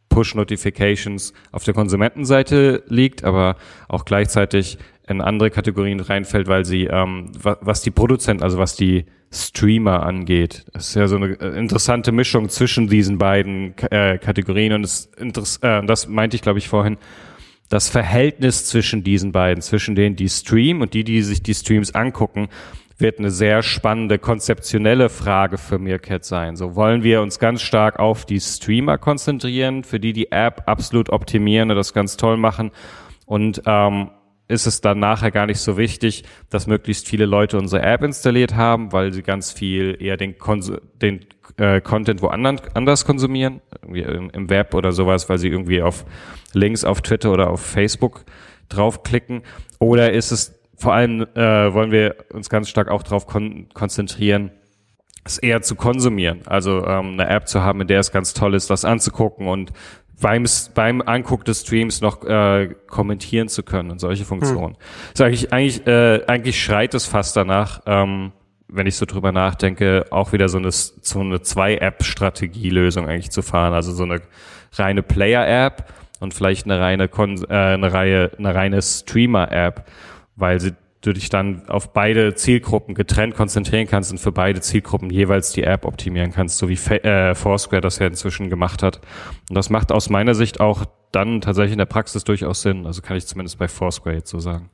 Push-Notifications 0.09 1.33
auf 1.53 1.65
der 1.65 1.75
Konsumentenseite 1.75 2.85
liegt, 2.89 3.25
aber 3.25 3.57
auch 3.89 4.05
gleichzeitig 4.05 4.79
in 5.07 5.21
andere 5.21 5.51
Kategorien 5.51 6.01
reinfällt, 6.01 6.49
weil 6.49 6.65
sie, 6.65 6.85
ähm, 6.85 7.33
was 7.43 7.83
die 7.83 7.91
Produzenten, 7.91 8.43
also 8.43 8.59
was 8.59 8.75
die 8.75 9.05
Streamer 9.31 10.05
angeht. 10.05 10.65
Das 10.73 10.89
ist 10.89 10.95
ja 10.95 11.07
so 11.09 11.17
eine 11.17 11.39
äh, 11.41 11.59
interessante 11.59 12.13
Mischung 12.13 12.49
zwischen 12.49 12.89
diesen 12.89 13.19
beiden 13.19 13.75
äh, 13.91 14.19
Kategorien 14.19 14.73
und 14.73 14.83
das, 15.37 15.57
äh, 15.59 15.85
das 15.85 16.09
meinte 16.09 16.37
ich, 16.37 16.43
glaube 16.43 16.59
ich, 16.59 16.69
vorhin. 16.69 16.97
Das 17.69 17.89
Verhältnis 17.89 18.67
zwischen 18.67 19.03
diesen 19.03 19.33
beiden, 19.33 19.63
zwischen 19.63 19.95
denen, 19.95 20.17
die 20.17 20.29
streamen 20.29 20.83
und 20.83 20.95
die, 20.95 21.03
die 21.03 21.23
sich 21.23 21.43
die 21.43 21.55
Streams 21.55 21.95
angucken, 21.95 22.49
wird 22.99 23.19
eine 23.19 23.31
sehr 23.31 23.63
spannende 23.63 24.19
konzeptionelle 24.19 25.09
Frage 25.09 25.59
für 25.59 25.79
Meerkat 25.79 26.25
sein. 26.25 26.57
So 26.57 26.77
wollen 26.77 27.03
wir 27.03 27.23
uns 27.23 27.39
ganz 27.39 27.63
stark 27.63 27.99
auf 27.99 28.25
die 28.25 28.41
Streamer 28.41 28.99
konzentrieren, 28.99 29.83
für 29.83 29.99
die 29.99 30.13
die 30.13 30.31
App 30.31 30.63
absolut 30.67 31.11
optimieren 31.11 31.71
und 31.71 31.77
das 31.77 31.93
ganz 31.93 32.17
toll 32.17 32.37
machen 32.37 32.71
und 33.27 33.63
ähm, 33.67 34.11
ist 34.47 34.67
es 34.67 34.81
dann 34.81 34.99
nachher 34.99 35.31
gar 35.31 35.47
nicht 35.47 35.61
so 35.61 35.77
wichtig, 35.77 36.25
dass 36.51 36.67
möglichst 36.67 37.09
viele 37.09 37.25
Leute 37.25 37.59
unsere 37.59 37.83
App 37.83 38.03
installiert 38.03 38.55
haben, 38.55 38.93
weil 38.93 39.13
sie 39.13 39.23
ganz 39.23 39.53
viel 39.53 39.97
eher 39.99 40.17
den, 40.17 40.39
Konsu 40.39 40.77
den 41.01 41.25
äh, 41.57 41.81
Content 41.81 42.21
woanders 42.21 42.63
anders 42.75 43.05
konsumieren, 43.05 43.61
im, 43.87 44.31
im, 44.31 44.51
Web 44.51 44.75
oder 44.75 44.93
sowas, 44.93 45.29
weil 45.29 45.39
sie 45.39 45.49
irgendwie 45.49 45.81
auf 45.81 46.05
Links 46.53 46.85
auf 46.85 47.01
Twitter 47.01 47.33
oder 47.33 47.51
auf 47.51 47.63
Facebook 47.63 48.25
draufklicken. 48.69 49.43
Oder 49.79 50.13
ist 50.13 50.31
es 50.31 50.59
vor 50.77 50.93
allem, 50.93 51.23
äh, 51.35 51.73
wollen 51.73 51.91
wir 51.91 52.17
uns 52.33 52.51
ganz 52.51 52.69
stark 52.69 52.89
auch 52.89 53.03
darauf 53.03 53.27
kon 53.27 53.69
konzentrieren, 53.73 54.51
es 55.25 55.39
eher 55.39 55.63
zu 55.63 55.75
konsumieren. 55.75 56.41
Also 56.47 56.85
ähm, 56.85 57.13
eine 57.13 57.29
App 57.29 57.49
zu 57.49 57.63
haben, 57.63 57.81
in 57.81 57.87
der 57.87 58.01
es 58.01 58.13
ganz 58.13 58.35
toll 58.35 58.55
ist, 58.55 58.69
das 58.69 58.85
anzugucken 58.85 59.47
und 59.47 59.73
beim, 60.21 60.45
beim 60.75 61.03
Anguck 61.03 61.45
des 61.45 61.63
Streams 61.63 62.01
noch 62.01 62.25
äh, 62.25 62.75
kommentieren 62.87 63.49
zu 63.49 63.63
können 63.63 63.91
und 63.91 64.01
solche 64.01 64.25
Funktionen. 64.25 64.75
Hm. 64.75 64.81
So 65.15 65.25
eigentlich, 65.25 65.53
eigentlich, 65.53 65.87
äh, 65.87 66.25
eigentlich 66.27 66.63
schreit 66.63 66.95
es 66.95 67.07
fast 67.07 67.37
danach, 67.37 67.83
ähm, 67.87 68.33
wenn 68.69 68.87
ich 68.87 68.97
so 68.97 69.07
drüber 69.07 69.33
nachdenke, 69.33 70.07
auch 70.11 70.33
wieder 70.33 70.49
so 70.49 70.59
eine, 70.59 70.71
so 70.73 71.21
eine 71.21 71.43
Zwei-App-Strategielösung 71.43 73.09
eigentlich 73.09 73.31
zu 73.31 73.43
fahren. 73.43 73.73
Also 73.73 73.93
so 73.93 74.05
eine 74.05 74.21
reine 74.73 75.03
Player-App 75.03 75.93
und 76.21 76.35
vielleicht 76.35 76.65
eine 76.65 76.81
reine, 76.81 77.09
Kon 77.09 77.45
äh, 77.49 77.55
eine 77.55 77.93
Reihe, 77.93 78.33
eine 78.39 78.55
reine 78.55 78.83
Streamer-App, 78.83 79.87
weil 80.37 80.61
sie 80.61 80.75
du 81.07 81.13
dich 81.13 81.29
dann 81.29 81.69
auf 81.69 81.93
beide 81.93 82.35
Zielgruppen 82.35 82.95
getrennt 82.95 83.35
konzentrieren 83.35 83.87
kannst 83.87 84.11
und 84.11 84.19
für 84.19 84.33
beide 84.33 84.61
Zielgruppen 84.61 85.11
jeweils 85.11 85.53
die 85.53 85.63
App 85.63 85.85
optimieren 85.85 86.33
kannst, 86.33 86.59
so 86.59 86.69
wie 86.69 86.75
äh, 86.75 87.35
Foursquare 87.35 87.81
das 87.81 87.99
ja 87.99 88.07
inzwischen 88.07 88.51
gemacht 88.51 88.83
hat. 88.83 89.01
Und 89.49 89.55
das 89.55 89.71
macht 89.71 89.93
aus 89.93 90.11
meiner 90.11 90.35
Sicht 90.35 90.61
auch 90.61 90.85
dann 91.13 91.41
tatsächlich 91.41 91.73
in 91.73 91.79
der 91.79 91.87
Praxis 91.87 92.25
durchaus 92.25 92.63
Sinn. 92.63 92.87
Also 92.87 93.03
kann 93.03 93.17
ich 93.17 93.27
zumindest 93.27 93.59
bei 93.59 93.69
Foursquare 93.69 94.17
jetzt 94.17 94.31
so 94.31 94.41
sagen. 94.41 94.71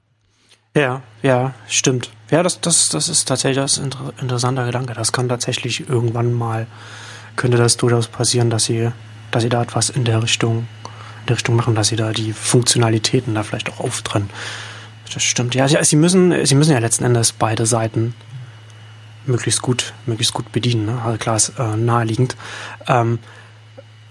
Ja, 0.74 1.02
ja, 1.22 1.52
stimmt. 1.66 2.10
Ja, 2.30 2.42
das, 2.42 2.60
das, 2.60 2.88
das 2.90 3.08
ist 3.08 3.26
tatsächlich 3.26 3.56
das 3.56 3.78
inter 3.78 4.12
interessanter 4.20 4.66
Gedanke. 4.66 4.94
Das 4.94 5.12
kann 5.12 5.28
tatsächlich 5.28 5.88
irgendwann 5.88 6.32
mal, 6.32 6.66
könnte 7.34 7.56
das 7.56 7.76
durchaus 7.76 8.06
passieren, 8.06 8.50
dass 8.50 8.64
sie, 8.64 8.90
dass 9.32 9.42
sie 9.42 9.48
da 9.48 9.62
etwas 9.62 9.90
in 9.90 10.04
der 10.04 10.22
Richtung, 10.22 10.68
in 11.22 11.26
der 11.26 11.36
Richtung 11.36 11.56
machen, 11.56 11.74
dass 11.74 11.88
sie 11.88 11.96
da 11.96 12.12
die 12.12 12.32
Funktionalitäten 12.32 13.34
da 13.34 13.42
vielleicht 13.42 13.70
auch 13.72 13.80
auftrennen. 13.80 14.30
Das 15.12 15.22
stimmt. 15.22 15.54
Ja, 15.54 15.66
sie 15.68 15.96
müssen, 15.96 16.46
sie 16.46 16.54
müssen 16.54 16.72
ja 16.72 16.78
letzten 16.78 17.04
Endes 17.04 17.32
beide 17.32 17.66
Seiten 17.66 18.14
möglichst 19.26 19.62
gut, 19.62 19.92
möglichst 20.06 20.34
gut 20.34 20.50
bedienen. 20.52 20.86
Ne? 20.86 21.02
Also 21.04 21.18
klar 21.18 21.36
ist 21.36 21.52
äh, 21.58 21.76
naheliegend. 21.76 22.36
Ähm, 22.86 23.18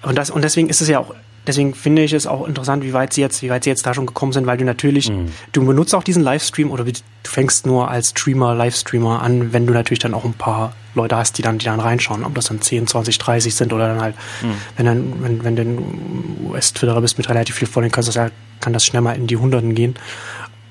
und 0.01 0.17
das, 0.17 0.29
und 0.29 0.43
deswegen 0.43 0.69
ist 0.69 0.81
es 0.81 0.87
ja 0.87 0.99
auch 0.99 1.13
deswegen 1.49 1.73
finde 1.73 2.03
ich 2.03 2.13
es 2.13 2.27
auch 2.27 2.47
interessant, 2.47 2.83
wie 2.83 2.93
weit 2.93 3.13
sie 3.13 3.21
jetzt, 3.21 3.41
wie 3.41 3.49
weit 3.49 3.63
sie 3.63 3.69
jetzt 3.69 3.85
da 3.85 3.93
schon 3.93 4.05
gekommen 4.05 4.31
sind, 4.31 4.45
weil 4.45 4.57
du 4.57 4.65
natürlich, 4.65 5.09
mhm. 5.09 5.31
du 5.51 5.65
benutzt 5.65 5.95
auch 5.95 6.03
diesen 6.03 6.23
Livestream 6.23 6.71
oder 6.71 6.83
du 6.83 6.91
fängst 7.23 7.65
nur 7.65 7.89
als 7.89 8.11
Streamer, 8.11 8.55
Livestreamer 8.55 9.21
an, 9.21 9.51
wenn 9.51 9.65
du 9.65 9.73
natürlich 9.73 9.99
dann 9.99 10.13
auch 10.13 10.25
ein 10.25 10.33
paar 10.33 10.73
Leute 10.95 11.17
hast, 11.17 11.37
die 11.37 11.41
dann, 11.41 11.57
die 11.57 11.65
dann 11.65 11.79
reinschauen, 11.79 12.23
ob 12.23 12.35
das 12.35 12.45
dann 12.45 12.61
10, 12.61 12.87
20, 12.87 13.17
30 13.17 13.55
sind 13.55 13.73
oder 13.73 13.87
dann 13.87 14.01
halt, 14.01 14.15
mhm. 14.41 14.53
wenn 14.77 14.85
dann, 14.85 15.23
wenn, 15.23 15.43
wenn 15.43 15.55
du 15.55 16.49
US-Twitterer 16.51 17.01
bist 17.01 17.17
mit 17.17 17.29
relativ 17.29 17.55
viel 17.55 17.67
Following, 17.67 17.91
kannst 17.91 18.07
das 18.09 18.15
ja, 18.15 18.29
kann 18.59 18.73
das 18.73 18.85
schnell 18.85 19.01
mal 19.01 19.15
in 19.15 19.27
die 19.27 19.37
Hunderten 19.37 19.75
gehen. 19.75 19.95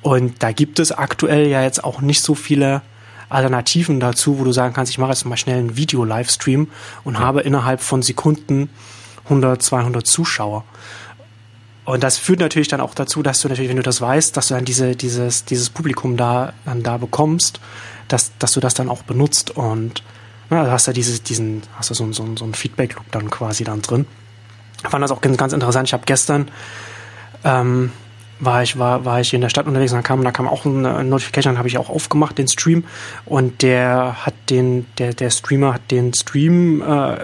Und 0.02 0.42
da 0.42 0.52
gibt 0.52 0.78
es 0.78 0.92
aktuell 0.92 1.48
ja 1.48 1.62
jetzt 1.62 1.82
auch 1.82 2.00
nicht 2.00 2.22
so 2.22 2.34
viele 2.34 2.82
Alternativen 3.28 4.00
dazu, 4.00 4.38
wo 4.38 4.44
du 4.44 4.52
sagen 4.52 4.74
kannst, 4.74 4.90
ich 4.90 4.98
mache 4.98 5.10
jetzt 5.10 5.24
mal 5.24 5.36
schnell 5.36 5.58
einen 5.58 5.76
Video-Livestream 5.76 6.68
und 7.04 7.14
ja. 7.14 7.20
habe 7.20 7.40
innerhalb 7.40 7.82
von 7.82 8.02
Sekunden 8.02 8.70
100, 9.24 9.62
200 9.62 10.06
Zuschauer. 10.06 10.64
Und 11.84 12.02
das 12.02 12.18
führt 12.18 12.40
natürlich 12.40 12.68
dann 12.68 12.80
auch 12.80 12.94
dazu, 12.94 13.22
dass 13.22 13.40
du 13.40 13.48
natürlich, 13.48 13.70
wenn 13.70 13.76
du 13.76 13.82
das 13.82 14.00
weißt, 14.00 14.36
dass 14.36 14.48
du 14.48 14.54
dann 14.54 14.64
diese, 14.64 14.94
dieses, 14.94 15.44
dieses 15.44 15.70
Publikum 15.70 16.16
da, 16.16 16.52
dann 16.64 16.82
da 16.82 16.98
bekommst, 16.98 17.60
dass, 18.08 18.32
dass 18.38 18.52
du 18.52 18.60
das 18.60 18.74
dann 18.74 18.88
auch 18.88 19.02
benutzt 19.02 19.50
und 19.50 20.02
na, 20.50 20.64
du 20.64 20.70
hast 20.70 20.86
ja 20.86 20.92
dieses, 20.92 21.22
diesen, 21.22 21.62
hast 21.76 21.90
du 21.90 21.94
so, 21.94 22.10
so, 22.12 22.26
so 22.36 22.44
einen 22.44 22.54
Feedback-Loop 22.54 23.04
dann 23.10 23.30
quasi 23.30 23.64
dann 23.64 23.82
drin. 23.82 24.06
Ich 24.82 24.88
fand 24.88 25.02
das 25.02 25.10
auch 25.10 25.20
ganz, 25.20 25.36
ganz 25.36 25.52
interessant. 25.52 25.88
Ich 25.88 25.92
habe 25.92 26.04
gestern 26.06 26.50
ähm, 27.44 27.92
war 28.40 28.62
ich 28.62 28.78
war 28.78 29.04
war 29.04 29.20
ich 29.20 29.34
in 29.34 29.40
der 29.40 29.48
Stadt 29.48 29.66
unterwegs 29.66 29.92
und 29.92 29.96
dann 29.96 30.04
kam 30.04 30.22
da 30.22 30.30
kam 30.30 30.48
auch 30.48 30.64
eine 30.64 31.04
Notification, 31.04 31.54
dann 31.54 31.58
habe 31.58 31.68
ich 31.68 31.78
auch 31.78 31.90
aufgemacht 31.90 32.38
den 32.38 32.48
Stream 32.48 32.84
und 33.24 33.62
der 33.62 34.24
hat 34.24 34.34
den 34.50 34.86
der 34.98 35.14
der 35.14 35.30
Streamer 35.30 35.74
hat 35.74 35.90
den 35.90 36.14
Stream 36.14 36.82
äh, 36.82 37.16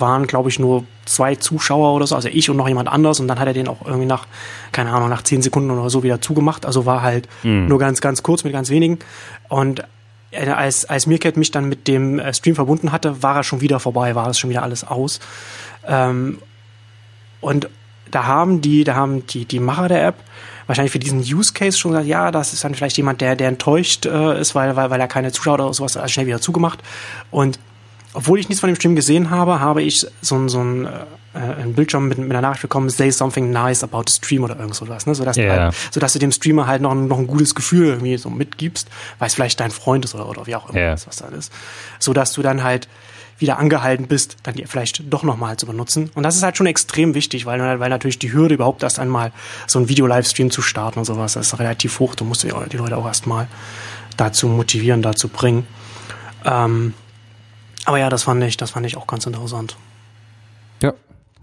waren, 0.00 0.26
glaube 0.26 0.48
ich, 0.48 0.58
nur 0.58 0.84
zwei 1.04 1.34
Zuschauer 1.34 1.94
oder 1.94 2.06
so, 2.06 2.14
also 2.14 2.28
ich 2.28 2.50
und 2.50 2.56
noch 2.56 2.68
jemand 2.68 2.88
anders 2.88 3.20
und 3.20 3.28
dann 3.28 3.38
hat 3.38 3.46
er 3.46 3.52
den 3.52 3.68
auch 3.68 3.84
irgendwie 3.84 4.06
nach, 4.06 4.26
keine 4.72 4.92
Ahnung, 4.92 5.08
nach 5.08 5.22
zehn 5.22 5.42
Sekunden 5.42 5.70
oder 5.70 5.90
so 5.90 6.02
wieder 6.02 6.20
zugemacht. 6.20 6.66
Also 6.66 6.86
war 6.86 7.02
halt 7.02 7.28
mhm. 7.42 7.66
nur 7.68 7.78
ganz, 7.78 8.00
ganz 8.00 8.22
kurz 8.22 8.44
mit 8.44 8.52
ganz 8.52 8.70
wenigen. 8.70 8.98
Und 9.48 9.84
äh, 10.30 10.48
als, 10.48 10.84
als 10.84 11.06
Mirket 11.06 11.36
mich 11.36 11.50
dann 11.50 11.68
mit 11.68 11.86
dem 11.86 12.18
äh, 12.18 12.32
Stream 12.32 12.54
verbunden 12.54 12.92
hatte, 12.92 13.22
war 13.22 13.36
er 13.36 13.44
schon 13.44 13.60
wieder 13.60 13.80
vorbei, 13.80 14.14
war 14.14 14.26
das 14.26 14.38
schon 14.38 14.50
wieder 14.50 14.62
alles 14.62 14.86
aus. 14.86 15.20
Ähm, 15.86 16.38
und 17.40 17.68
da 18.10 18.24
haben 18.24 18.60
die, 18.60 18.84
da 18.84 18.94
haben 18.94 19.26
die, 19.26 19.44
die 19.44 19.60
Macher 19.60 19.88
der 19.88 20.06
App 20.06 20.16
wahrscheinlich 20.66 20.92
für 20.92 21.00
diesen 21.00 21.20
Use 21.20 21.52
Case 21.52 21.76
schon 21.76 21.90
gesagt, 21.90 22.06
ja, 22.06 22.30
das 22.30 22.52
ist 22.52 22.62
dann 22.62 22.76
vielleicht 22.76 22.96
jemand, 22.96 23.20
der, 23.20 23.34
der 23.34 23.48
enttäuscht 23.48 24.06
äh, 24.06 24.40
ist, 24.40 24.54
weil, 24.54 24.76
weil, 24.76 24.88
weil 24.88 25.00
er 25.00 25.08
keine 25.08 25.32
Zuschauer 25.32 25.54
oder 25.54 25.74
sowas 25.74 25.98
schnell 26.10 26.26
wieder 26.26 26.40
zugemacht. 26.40 26.78
Und 27.32 27.58
obwohl 28.12 28.38
ich 28.38 28.48
nichts 28.48 28.60
von 28.60 28.68
dem 28.68 28.76
Stream 28.76 28.94
gesehen 28.94 29.30
habe, 29.30 29.60
habe 29.60 29.82
ich 29.82 30.06
so, 30.20 30.48
so 30.48 30.60
ein, 30.60 30.86
äh, 30.86 31.38
ein 31.62 31.74
Bildschirm 31.74 32.08
mit, 32.08 32.18
mit 32.18 32.30
einer 32.30 32.40
Nachricht 32.40 32.62
bekommen, 32.62 32.88
say 32.88 33.10
something 33.10 33.50
nice 33.50 33.82
about 33.82 34.04
the 34.06 34.14
stream 34.14 34.44
oder 34.44 34.56
irgend 34.58 34.74
sowas, 34.74 35.06
ne? 35.06 35.14
sodass, 35.14 35.36
yeah. 35.36 35.54
du 35.54 35.62
halt, 35.62 35.74
sodass 35.90 36.12
du 36.12 36.18
dem 36.20 36.32
Streamer 36.32 36.66
halt 36.66 36.82
noch, 36.82 36.94
noch 36.94 37.18
ein 37.18 37.26
gutes 37.26 37.54
Gefühl 37.54 37.86
irgendwie 37.86 38.16
so 38.16 38.30
mitgibst, 38.30 38.88
weil 39.18 39.28
es 39.28 39.34
vielleicht 39.34 39.60
dein 39.60 39.70
Freund 39.70 40.04
ist 40.04 40.14
oder, 40.14 40.28
oder 40.28 40.46
wie 40.46 40.54
auch 40.54 40.70
immer, 40.70 40.78
yeah. 40.78 40.92
was 40.92 41.16
da 41.16 41.28
ist. 41.28 41.52
Sodass 41.98 42.32
du 42.32 42.42
dann 42.42 42.62
halt 42.62 42.88
wieder 43.40 43.58
angehalten 43.58 44.06
bist, 44.06 44.36
dann 44.42 44.54
die 44.54 44.66
vielleicht 44.66 45.02
doch 45.12 45.22
nochmal 45.22 45.56
zu 45.56 45.66
benutzen. 45.66 46.10
Und 46.14 46.22
das 46.22 46.36
ist 46.36 46.42
halt 46.42 46.56
schon 46.56 46.66
extrem 46.66 47.14
wichtig, 47.14 47.46
weil, 47.46 47.80
weil 47.80 47.90
natürlich 47.90 48.18
die 48.18 48.32
Hürde 48.32 48.54
überhaupt 48.54 48.82
erst 48.82 48.98
einmal 48.98 49.32
so 49.66 49.78
ein 49.78 49.88
Video-Livestream 49.88 50.50
zu 50.50 50.62
starten 50.62 50.98
und 50.98 51.04
sowas, 51.04 51.34
das 51.34 51.48
ist 51.48 51.58
relativ 51.58 51.98
hoch. 51.98 52.14
Du 52.14 52.24
musst 52.24 52.42
die, 52.42 52.48
Leute 52.48 52.96
auch 52.96 53.06
erstmal 53.06 53.48
dazu 54.16 54.46
motivieren, 54.48 55.02
dazu 55.02 55.28
bringen. 55.28 55.66
Ähm, 56.44 56.94
aber 57.84 57.98
ja, 57.98 58.10
das 58.10 58.24
fand 58.24 58.42
ich, 58.44 58.56
das 58.56 58.72
fand 58.72 58.86
ich 58.86 58.96
auch 58.96 59.06
ganz 59.06 59.26
interessant. 59.26 59.76
Ja. 60.82 60.92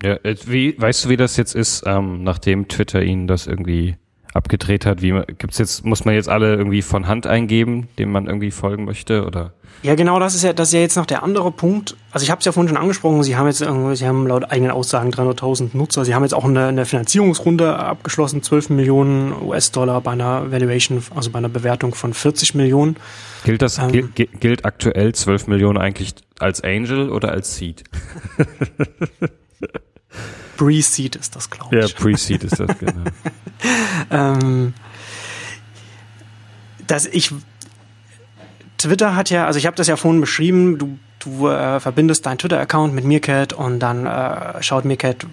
Ja, 0.04 0.18
wie, 0.46 0.80
weißt 0.80 1.06
du, 1.06 1.10
wie 1.10 1.18
das 1.18 1.38
jetzt 1.38 1.56
ist, 1.56 1.84
ähm, 1.88 2.24
nachdem 2.24 2.68
Twitter 2.68 3.02
ihnen 3.02 3.28
das 3.28 3.48
irgendwie 3.48 3.98
abgedreht 4.34 4.86
hat? 4.86 5.02
Wie 5.02 5.22
gibt's 5.38 5.58
jetzt, 5.58 5.86
muss 5.86 6.06
man 6.06 6.16
jetzt 6.16 6.30
alle 6.30 6.56
irgendwie 6.56 6.82
von 6.82 7.08
Hand 7.08 7.28
eingeben, 7.28 7.88
dem 7.98 8.12
man 8.12 8.28
irgendwie 8.28 8.52
folgen 8.52 8.86
möchte? 8.86 9.26
Oder? 9.26 9.54
Ja, 9.84 9.96
genau, 9.96 10.20
das 10.20 10.34
ist 10.34 10.44
ja, 10.44 10.54
das 10.54 10.70
ist 10.70 10.74
ja 10.74 10.80
jetzt 10.80 10.96
noch 10.96 11.06
der 11.06 11.24
andere 11.24 11.52
Punkt. 11.52 11.96
Also 12.12 12.24
ich 12.24 12.32
habe 12.32 12.40
es 12.40 12.46
ja 12.46 12.52
vorhin 12.52 12.70
schon 12.70 12.78
angesprochen, 12.78 13.22
Sie 13.24 13.36
haben 13.36 13.48
jetzt 13.48 13.62
irgendwie, 13.62 13.96
Sie 13.96 14.08
haben 14.08 14.26
laut 14.26 14.52
eigenen 14.52 14.72
Aussagen 14.72 15.12
300.000 15.12 15.78
Nutzer. 15.78 16.04
Sie 16.04 16.16
haben 16.16 16.24
jetzt 16.24 16.34
auch 16.34 16.46
eine, 16.46 16.68
eine 16.68 16.86
Finanzierungsrunde 16.86 17.78
abgeschlossen, 17.78 18.42
12 18.42 18.72
Millionen 18.72 19.34
US-Dollar 19.42 20.02
bei 20.02 20.12
einer 20.12 20.52
Valuation, 20.52 21.04
also 21.16 21.30
bei 21.30 21.38
einer 21.38 21.50
Bewertung 21.50 21.94
von 21.94 22.14
40 22.14 22.56
Millionen. 22.56 22.96
Gilt 23.44 23.62
das, 23.62 23.78
ähm, 23.78 23.92
gilt, 23.92 24.40
gilt 24.40 24.66
aktuell 24.66 25.14
12 25.14 25.48
Millionen 25.48 25.78
eigentlich 25.78 26.16
als 26.40 26.64
Angel 26.64 27.10
oder 27.10 27.32
als 27.32 27.56
Seed? 27.56 27.84
Pre-Seed 30.58 31.16
ist 31.16 31.36
das, 31.36 31.50
glaube 31.50 31.78
ich. 31.78 31.90
Ja, 31.90 31.96
Pre-Seed 31.96 32.44
ist 32.44 32.60
das, 32.60 32.78
genau. 32.78 33.04
ähm, 34.12 34.74
dass 36.86 37.06
ich 37.06 37.32
Twitter 38.78 39.16
hat 39.16 39.30
ja, 39.30 39.46
also 39.46 39.58
ich 39.58 39.66
habe 39.66 39.76
das 39.76 39.88
ja 39.88 39.96
vorhin 39.96 40.22
beschrieben, 40.22 40.78
du, 40.78 41.00
du 41.20 41.48
äh, 41.48 41.80
verbindest 41.80 42.26
deinen 42.26 42.38
Twitter-Account 42.38 42.94
mit 42.94 43.06
Meerkat 43.06 43.54
und 43.54 43.80
dann 43.80 44.06
äh, 44.06 44.62
schaut 44.62 44.86
Meerkat, 44.86 45.26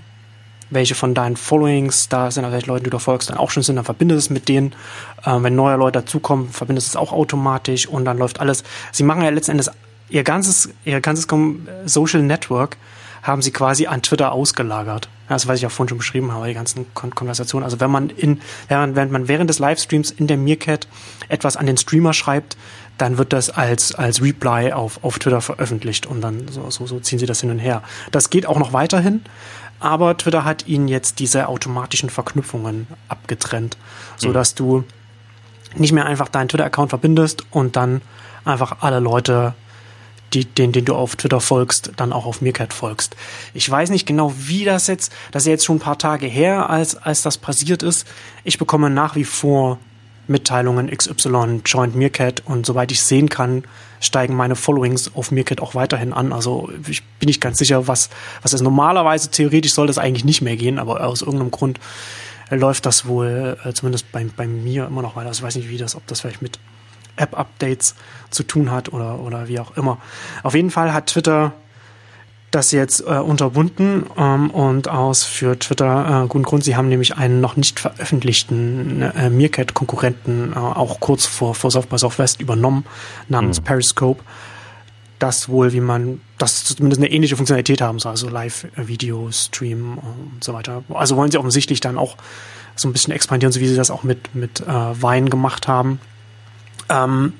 welche 0.70 0.94
von 0.94 1.14
deinen 1.14 1.36
Followings 1.36 2.08
da 2.08 2.30
sind, 2.30 2.44
also 2.44 2.54
welche 2.54 2.66
Leute 2.66 2.84
du 2.84 2.90
da 2.90 2.98
folgst, 2.98 3.30
dann 3.30 3.36
auch 3.36 3.50
schon 3.50 3.62
sind, 3.62 3.76
dann 3.76 3.84
verbindest 3.84 4.26
es 4.26 4.30
mit 4.30 4.48
denen. 4.48 4.72
Äh, 5.24 5.36
wenn 5.40 5.54
neue 5.54 5.76
Leute 5.76 6.00
dazukommen, 6.00 6.48
verbindest 6.50 6.88
es 6.88 6.96
auch 6.96 7.12
automatisch 7.12 7.86
und 7.86 8.04
dann 8.04 8.18
läuft 8.18 8.40
alles. 8.40 8.64
Sie 8.92 9.02
machen 9.02 9.22
ja 9.22 9.30
letzten 9.30 9.52
Endes 9.52 9.70
ihr 10.08 10.22
ganzes, 10.22 10.70
ihr 10.84 11.00
ganzes 11.00 11.26
Social 11.86 12.22
Network 12.22 12.76
haben 13.22 13.42
sie 13.42 13.50
quasi 13.50 13.86
an 13.86 14.02
Twitter 14.02 14.32
ausgelagert. 14.32 15.08
Das, 15.28 15.46
was 15.48 15.56
ich 15.56 15.62
ja 15.62 15.70
vorhin 15.70 15.88
schon 15.88 15.98
beschrieben 15.98 16.32
habe, 16.32 16.46
die 16.48 16.54
ganzen 16.54 16.86
Kon 16.94 17.14
Konversationen. 17.14 17.64
Also 17.64 17.80
wenn 17.80 17.90
man 17.90 18.10
in, 18.10 18.40
während, 18.68 18.94
während 18.94 19.12
man 19.12 19.28
während 19.28 19.48
des 19.48 19.58
Livestreams 19.58 20.10
in 20.10 20.26
der 20.26 20.36
Meerkat 20.36 20.86
etwas 21.28 21.56
an 21.56 21.66
den 21.66 21.76
Streamer 21.76 22.12
schreibt, 22.12 22.56
dann 22.98 23.18
wird 23.18 23.32
das 23.32 23.50
als, 23.50 23.94
als 23.94 24.22
Reply 24.22 24.72
auf, 24.72 25.02
auf 25.02 25.18
Twitter 25.18 25.40
veröffentlicht 25.40 26.06
und 26.06 26.20
dann 26.20 26.46
so, 26.48 26.70
so, 26.70 26.86
so 26.86 27.00
ziehen 27.00 27.18
sie 27.18 27.26
das 27.26 27.40
hin 27.40 27.50
und 27.50 27.58
her. 27.58 27.82
Das 28.12 28.30
geht 28.30 28.46
auch 28.46 28.58
noch 28.58 28.72
weiterhin, 28.72 29.22
aber 29.80 30.16
Twitter 30.16 30.44
hat 30.44 30.66
ihnen 30.66 30.88
jetzt 30.88 31.18
diese 31.18 31.48
automatischen 31.48 32.10
Verknüpfungen 32.10 32.86
abgetrennt, 33.08 33.76
so 34.16 34.32
dass 34.32 34.54
mhm. 34.54 34.56
du 34.56 34.84
nicht 35.76 35.92
mehr 35.92 36.06
einfach 36.06 36.28
deinen 36.28 36.48
Twitter-Account 36.48 36.90
verbindest 36.90 37.44
und 37.50 37.76
dann 37.76 38.00
einfach 38.44 38.76
alle 38.80 39.00
Leute 39.00 39.54
die, 40.34 40.44
den, 40.44 40.72
den 40.72 40.84
du 40.84 40.94
auf 40.94 41.16
Twitter 41.16 41.40
folgst, 41.40 41.92
dann 41.96 42.12
auch 42.12 42.26
auf 42.26 42.40
Meerkat 42.40 42.72
folgst. 42.72 43.16
Ich 43.54 43.70
weiß 43.70 43.90
nicht 43.90 44.06
genau, 44.06 44.32
wie 44.36 44.64
das 44.64 44.86
jetzt, 44.86 45.12
das 45.32 45.44
ist 45.44 45.48
jetzt 45.48 45.64
schon 45.64 45.76
ein 45.76 45.80
paar 45.80 45.98
Tage 45.98 46.26
her, 46.26 46.68
als, 46.68 46.96
als 46.96 47.22
das 47.22 47.38
passiert 47.38 47.82
ist. 47.82 48.06
Ich 48.42 48.58
bekomme 48.58 48.90
nach 48.90 49.16
wie 49.16 49.24
vor 49.24 49.78
Mitteilungen 50.26 50.90
XY 50.90 51.60
joint 51.64 51.94
Meerkat 51.94 52.42
und 52.46 52.66
soweit 52.66 52.90
ich 52.90 53.02
sehen 53.02 53.28
kann, 53.28 53.64
steigen 54.00 54.34
meine 54.34 54.56
Followings 54.56 55.14
auf 55.14 55.30
Meerkat 55.30 55.60
auch 55.60 55.74
weiterhin 55.74 56.12
an. 56.12 56.32
Also 56.32 56.70
ich 56.88 57.02
bin 57.18 57.26
nicht 57.26 57.40
ganz 57.40 57.58
sicher, 57.58 57.86
was, 57.88 58.10
was 58.42 58.52
ist. 58.52 58.62
Normalerweise 58.62 59.30
theoretisch 59.30 59.74
soll 59.74 59.86
das 59.86 59.98
eigentlich 59.98 60.24
nicht 60.24 60.42
mehr 60.42 60.56
gehen, 60.56 60.78
aber 60.78 61.06
aus 61.06 61.22
irgendeinem 61.22 61.50
Grund 61.50 61.78
läuft 62.50 62.86
das 62.86 63.06
wohl 63.06 63.58
äh, 63.64 63.72
zumindest 63.72 64.10
bei, 64.12 64.26
bei 64.36 64.46
mir 64.46 64.86
immer 64.86 65.02
noch 65.02 65.16
weiter. 65.16 65.28
Also 65.28 65.40
ich 65.40 65.44
weiß 65.44 65.56
nicht, 65.56 65.68
wie 65.68 65.78
das, 65.78 65.94
ob 65.94 66.06
das 66.06 66.20
vielleicht 66.20 66.42
mit 66.42 66.58
App-Updates 67.16 67.94
zu 68.30 68.42
tun 68.42 68.70
hat 68.70 68.92
oder, 68.92 69.20
oder 69.20 69.48
wie 69.48 69.60
auch 69.60 69.76
immer. 69.76 69.98
Auf 70.42 70.54
jeden 70.54 70.70
Fall 70.70 70.92
hat 70.92 71.06
Twitter 71.06 71.52
das 72.54 72.70
jetzt 72.70 73.00
äh, 73.00 73.18
unterbunden 73.18 74.06
ähm, 74.16 74.50
und 74.50 74.88
aus 74.88 75.24
für 75.24 75.58
Twitter 75.58 76.24
äh, 76.24 76.28
guten 76.28 76.44
Grund. 76.44 76.62
Sie 76.62 76.76
haben 76.76 76.88
nämlich 76.88 77.16
einen 77.16 77.40
noch 77.40 77.56
nicht 77.56 77.80
veröffentlichten 77.80 79.02
äh, 79.02 79.28
Meerkat-Konkurrenten 79.28 80.52
äh, 80.52 80.56
auch 80.56 81.00
kurz 81.00 81.26
vor, 81.26 81.54
vor 81.54 81.70
South 81.72 81.86
by 81.86 81.98
Southwest 81.98 82.40
übernommen, 82.40 82.84
namens 83.28 83.60
mhm. 83.60 83.64
Periscope. 83.64 84.22
Das 85.18 85.48
wohl, 85.48 85.72
wie 85.72 85.80
man, 85.80 86.20
das 86.38 86.64
zumindest 86.64 87.00
eine 87.00 87.10
ähnliche 87.10 87.36
Funktionalität 87.36 87.80
haben 87.80 87.98
soll, 87.98 88.10
also 88.10 88.28
Live-Video, 88.28 89.30
Stream 89.32 89.98
und 89.98 90.44
so 90.44 90.52
weiter. 90.52 90.84
Also 90.92 91.16
wollen 91.16 91.30
sie 91.30 91.38
offensichtlich 91.38 91.80
dann 91.80 91.98
auch 91.98 92.16
so 92.76 92.88
ein 92.88 92.92
bisschen 92.92 93.12
expandieren, 93.12 93.52
so 93.52 93.60
wie 93.60 93.68
sie 93.68 93.76
das 93.76 93.90
auch 93.90 94.02
mit, 94.02 94.34
mit 94.34 94.60
äh, 94.60 94.66
Wein 94.66 95.28
gemacht 95.28 95.66
haben. 95.66 95.98
Ähm, 96.88 97.34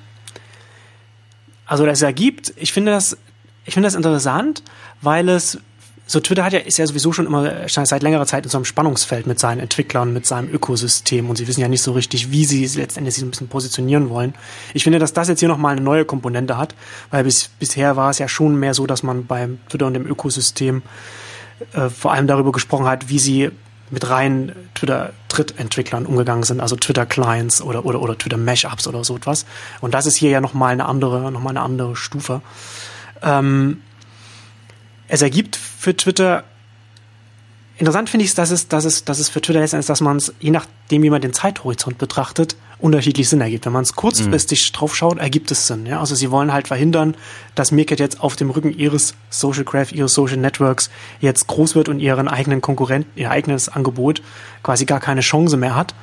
also 1.66 1.86
das 1.86 2.02
ergibt, 2.02 2.52
ich 2.56 2.72
finde 2.72 2.92
das, 2.92 3.16
ich 3.64 3.74
finde 3.74 3.86
das 3.86 3.94
interessant, 3.94 4.62
weil 5.00 5.28
es 5.28 5.58
so 6.06 6.20
Twitter 6.20 6.44
hat 6.44 6.52
ja, 6.52 6.58
ist 6.58 6.76
ja 6.76 6.86
sowieso 6.86 7.12
schon 7.12 7.26
immer 7.26 7.66
seit 7.66 8.02
längerer 8.02 8.26
Zeit 8.26 8.44
in 8.44 8.50
so 8.50 8.58
einem 8.58 8.66
Spannungsfeld 8.66 9.26
mit 9.26 9.38
seinen 9.38 9.60
Entwicklern, 9.60 10.12
mit 10.12 10.26
seinem 10.26 10.52
Ökosystem 10.52 11.30
und 11.30 11.36
sie 11.36 11.48
wissen 11.48 11.62
ja 11.62 11.68
nicht 11.68 11.80
so 11.80 11.92
richtig, 11.92 12.30
wie 12.30 12.44
sie 12.44 12.66
letztendlich 12.78 13.14
sich 13.14 13.24
ein 13.24 13.30
bisschen 13.30 13.48
positionieren 13.48 14.10
wollen. 14.10 14.34
Ich 14.74 14.84
finde, 14.84 14.98
dass 14.98 15.14
das 15.14 15.28
jetzt 15.28 15.40
hier 15.40 15.48
nochmal 15.48 15.72
eine 15.72 15.80
neue 15.80 16.04
Komponente 16.04 16.58
hat, 16.58 16.74
weil 17.10 17.24
bis, 17.24 17.48
bisher 17.58 17.96
war 17.96 18.10
es 18.10 18.18
ja 18.18 18.28
schon 18.28 18.56
mehr 18.56 18.74
so, 18.74 18.86
dass 18.86 19.02
man 19.02 19.26
beim 19.26 19.58
Twitter 19.70 19.86
und 19.86 19.94
dem 19.94 20.06
Ökosystem 20.06 20.82
äh, 21.72 21.88
vor 21.88 22.12
allem 22.12 22.26
darüber 22.26 22.52
gesprochen 22.52 22.86
hat, 22.86 23.08
wie 23.08 23.18
sie 23.18 23.50
mit 23.94 24.10
rein 24.10 24.52
Twitter-Drittentwicklern 24.74 26.04
umgegangen 26.04 26.42
sind, 26.42 26.60
also 26.60 26.76
Twitter-Clients 26.76 27.62
oder, 27.62 27.86
oder, 27.86 28.02
oder 28.02 28.18
Twitter-Mashups 28.18 28.86
oder 28.86 29.04
so 29.04 29.16
etwas. 29.16 29.46
Und 29.80 29.94
das 29.94 30.04
ist 30.06 30.16
hier 30.16 30.30
ja 30.30 30.40
nochmal 30.40 30.72
eine 30.72 30.84
andere, 30.84 31.32
nochmal 31.32 31.52
eine 31.52 31.62
andere 31.62 31.96
Stufe. 31.96 32.42
Ähm, 33.22 33.80
es 35.08 35.22
ergibt 35.22 35.56
für 35.56 35.96
Twitter 35.96 36.44
Interessant 37.76 38.08
finde 38.08 38.24
ich 38.24 38.30
es, 38.30 38.34
dass 38.36 38.50
es, 38.50 38.68
dass 38.68 38.84
es, 38.84 39.04
dass 39.04 39.18
es 39.18 39.28
für 39.28 39.40
Twitter 39.40 39.58
letztendlich, 39.58 39.88
dass 39.88 40.00
man 40.00 40.18
es, 40.18 40.32
je 40.38 40.52
nachdem, 40.52 41.02
wie 41.02 41.10
man 41.10 41.20
den 41.20 41.32
Zeithorizont 41.32 41.98
betrachtet, 41.98 42.56
unterschiedlich 42.78 43.28
Sinn 43.28 43.40
ergibt. 43.40 43.66
Wenn 43.66 43.72
man 43.72 43.82
es 43.82 43.94
kurzfristig 43.94 44.70
mhm. 44.70 44.76
drauf 44.76 44.94
schaut, 44.94 45.18
ergibt 45.18 45.50
es 45.50 45.66
Sinn. 45.66 45.84
Ja? 45.86 45.98
Also 45.98 46.14
sie 46.14 46.30
wollen 46.30 46.52
halt 46.52 46.68
verhindern, 46.68 47.16
dass 47.56 47.72
Meerkat 47.72 47.98
jetzt 47.98 48.20
auf 48.20 48.36
dem 48.36 48.50
Rücken 48.50 48.76
ihres 48.76 49.14
Social 49.28 49.64
Graph, 49.64 49.90
ihres 49.90 50.14
Social 50.14 50.36
Networks 50.36 50.88
jetzt 51.20 51.48
groß 51.48 51.74
wird 51.74 51.88
und 51.88 51.98
ihren 51.98 52.28
eigenen 52.28 52.60
Konkurrenten, 52.60 53.10
ihr 53.16 53.30
eigenes 53.30 53.68
Angebot 53.68 54.22
quasi 54.62 54.84
gar 54.84 55.00
keine 55.00 55.22
Chance 55.22 55.56
mehr 55.56 55.74
hat, 55.74 55.94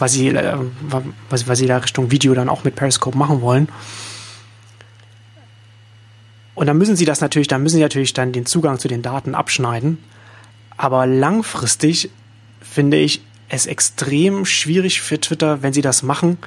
weil 0.00 0.08
sie, 0.08 0.28
äh, 0.28 0.56
weil, 0.88 1.46
weil 1.46 1.56
sie 1.56 1.66
da 1.66 1.76
Richtung 1.76 2.10
Video 2.10 2.34
dann 2.34 2.48
auch 2.48 2.64
mit 2.64 2.74
Periscope 2.74 3.16
machen 3.16 3.42
wollen. 3.42 3.68
Und 6.54 6.66
dann 6.66 6.78
müssen 6.78 6.96
sie 6.96 7.04
das 7.04 7.20
natürlich, 7.20 7.48
dann 7.48 7.62
müssen 7.62 7.76
sie 7.76 7.82
natürlich 7.82 8.12
dann 8.12 8.32
den 8.32 8.46
Zugang 8.46 8.78
zu 8.78 8.88
den 8.88 9.02
Daten 9.02 9.34
abschneiden. 9.34 9.98
Aber 10.76 11.06
langfristig 11.06 12.10
finde 12.60 12.96
ich 12.96 13.22
es 13.48 13.66
extrem 13.66 14.46
schwierig 14.46 15.02
für 15.02 15.20
Twitter, 15.20 15.62
wenn 15.62 15.72
sie 15.72 15.82
das 15.82 16.02
machen, 16.02 16.38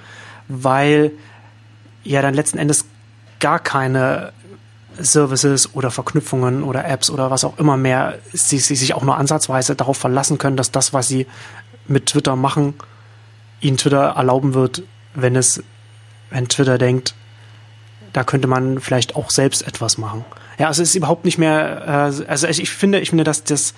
weil 0.47 1.11
ja 2.03 2.21
dann 2.21 2.33
letzten 2.33 2.57
Endes 2.57 2.85
gar 3.39 3.59
keine 3.59 4.33
Services 4.97 5.75
oder 5.75 5.91
Verknüpfungen 5.91 6.63
oder 6.63 6.85
Apps 6.85 7.09
oder 7.09 7.29
was 7.29 7.43
auch 7.43 7.57
immer 7.57 7.77
mehr, 7.77 8.19
sie, 8.31 8.59
sie 8.59 8.75
sich 8.75 8.93
auch 8.93 9.03
nur 9.03 9.17
ansatzweise 9.17 9.75
darauf 9.75 9.97
verlassen 9.97 10.37
können, 10.37 10.57
dass 10.57 10.71
das, 10.71 10.93
was 10.93 11.07
sie 11.07 11.27
mit 11.87 12.07
Twitter 12.07 12.35
machen, 12.35 12.73
ihnen 13.59 13.77
Twitter 13.77 14.13
erlauben 14.15 14.53
wird, 14.53 14.83
wenn 15.13 15.35
es, 15.35 15.63
wenn 16.29 16.47
Twitter 16.47 16.77
denkt, 16.77 17.13
da 18.13 18.23
könnte 18.23 18.47
man 18.47 18.79
vielleicht 18.79 19.15
auch 19.15 19.29
selbst 19.29 19.67
etwas 19.67 19.97
machen. 19.97 20.23
Ja, 20.57 20.67
also 20.67 20.81
es 20.81 20.89
ist 20.89 20.95
überhaupt 20.95 21.25
nicht 21.25 21.37
mehr, 21.37 22.11
äh, 22.25 22.29
also 22.29 22.47
ich 22.47 22.69
finde, 22.69 22.99
ich 22.99 23.09
finde, 23.09 23.25
dass 23.25 23.43
das, 23.43 23.73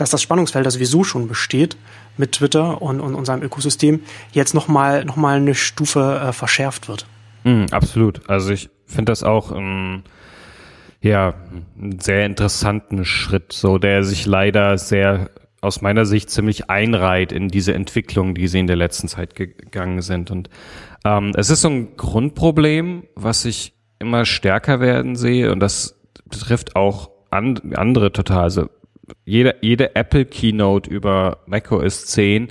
dass 0.00 0.10
das 0.10 0.22
Spannungsfeld, 0.22 0.64
das 0.64 0.74
sowieso 0.74 1.04
schon 1.04 1.28
besteht 1.28 1.76
mit 2.16 2.32
Twitter 2.32 2.80
und, 2.80 3.00
und 3.00 3.14
unserem 3.14 3.42
Ökosystem, 3.42 4.00
jetzt 4.32 4.54
nochmal 4.54 5.04
noch 5.04 5.16
mal 5.16 5.36
eine 5.36 5.54
Stufe 5.54 6.20
äh, 6.28 6.32
verschärft 6.32 6.88
wird. 6.88 7.06
Mm, 7.44 7.66
absolut. 7.70 8.28
Also 8.28 8.50
ich 8.50 8.70
finde 8.86 9.12
das 9.12 9.22
auch 9.22 9.54
ähm, 9.54 10.02
ja 11.00 11.34
einen 11.78 12.00
sehr 12.00 12.26
interessanten 12.26 13.04
Schritt, 13.04 13.52
so 13.52 13.78
der 13.78 14.02
sich 14.02 14.26
leider 14.26 14.78
sehr 14.78 15.30
aus 15.60 15.82
meiner 15.82 16.06
Sicht 16.06 16.30
ziemlich 16.30 16.70
einreiht 16.70 17.32
in 17.32 17.48
diese 17.48 17.74
Entwicklung, 17.74 18.34
die 18.34 18.48
sie 18.48 18.60
in 18.60 18.66
der 18.66 18.76
letzten 18.76 19.08
Zeit 19.08 19.34
gegangen 19.34 20.00
sind. 20.00 20.30
Und 20.30 20.48
ähm, 21.04 21.32
es 21.36 21.50
ist 21.50 21.60
so 21.60 21.68
ein 21.68 21.96
Grundproblem, 21.96 23.04
was 23.14 23.44
ich 23.44 23.74
immer 23.98 24.24
stärker 24.24 24.80
werden 24.80 25.16
sehe 25.16 25.52
und 25.52 25.60
das 25.60 26.00
betrifft 26.24 26.76
auch 26.76 27.10
an, 27.30 27.60
andere 27.74 28.12
total. 28.12 28.44
Also 28.44 28.70
jede, 29.24 29.56
jede 29.60 29.96
Apple 29.96 30.24
Keynote 30.24 30.90
über 30.90 31.38
macOS 31.46 32.06
10 32.06 32.48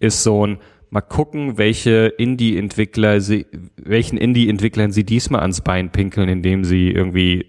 ist 0.00 0.22
so 0.22 0.46
ein 0.46 0.58
mal 0.90 1.00
gucken, 1.00 1.58
welche 1.58 2.06
Indie-Entwickler 2.16 3.20
sie, 3.20 3.46
welchen 3.76 4.16
Indie-Entwicklern 4.16 4.92
sie 4.92 5.04
diesmal 5.04 5.40
ans 5.40 5.60
Bein 5.60 5.90
pinkeln, 5.90 6.28
indem 6.28 6.64
sie 6.64 6.90
irgendwie 6.90 7.46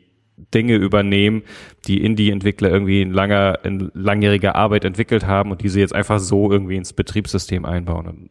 Dinge 0.54 0.76
übernehmen, 0.76 1.44
die 1.88 2.04
Indie-Entwickler 2.04 2.70
irgendwie 2.70 3.02
in 3.02 3.12
langer, 3.12 3.60
in 3.64 3.92
langjähriger 3.94 4.56
Arbeit 4.56 4.86
entwickelt 4.86 5.26
haben 5.26 5.52
und 5.52 5.62
die 5.62 5.70
sie 5.70 5.80
jetzt 5.80 5.94
einfach 5.94 6.20
so 6.20 6.52
irgendwie 6.52 6.76
ins 6.76 6.94
Betriebssystem 6.94 7.66
einbauen. 7.66 8.08
Und, 8.08 8.30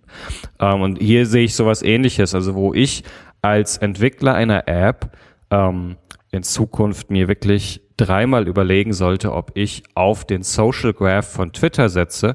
ähm, 0.59 0.81
und 0.81 0.99
hier 1.01 1.27
sehe 1.27 1.45
ich 1.45 1.55
sowas 1.55 1.83
ähnliches, 1.83 2.35
also 2.35 2.55
wo 2.55 2.75
ich 2.75 3.05
als 3.41 3.79
Entwickler 3.79 4.35
einer 4.35 4.67
App 4.67 5.17
ähm, 5.51 5.97
in 6.31 6.43
Zukunft 6.43 7.11
mir 7.11 7.29
wirklich 7.29 7.81
dreimal 7.99 8.49
überlegen 8.49 8.95
sollte, 8.95 9.33
ob 9.33 9.51
ich 9.55 9.83
auf 9.95 10.25
den 10.25 10.43
Social 10.43 10.95
Graph 10.95 11.31
von 11.31 11.53
Twitter 11.53 11.91
setze 11.91 12.35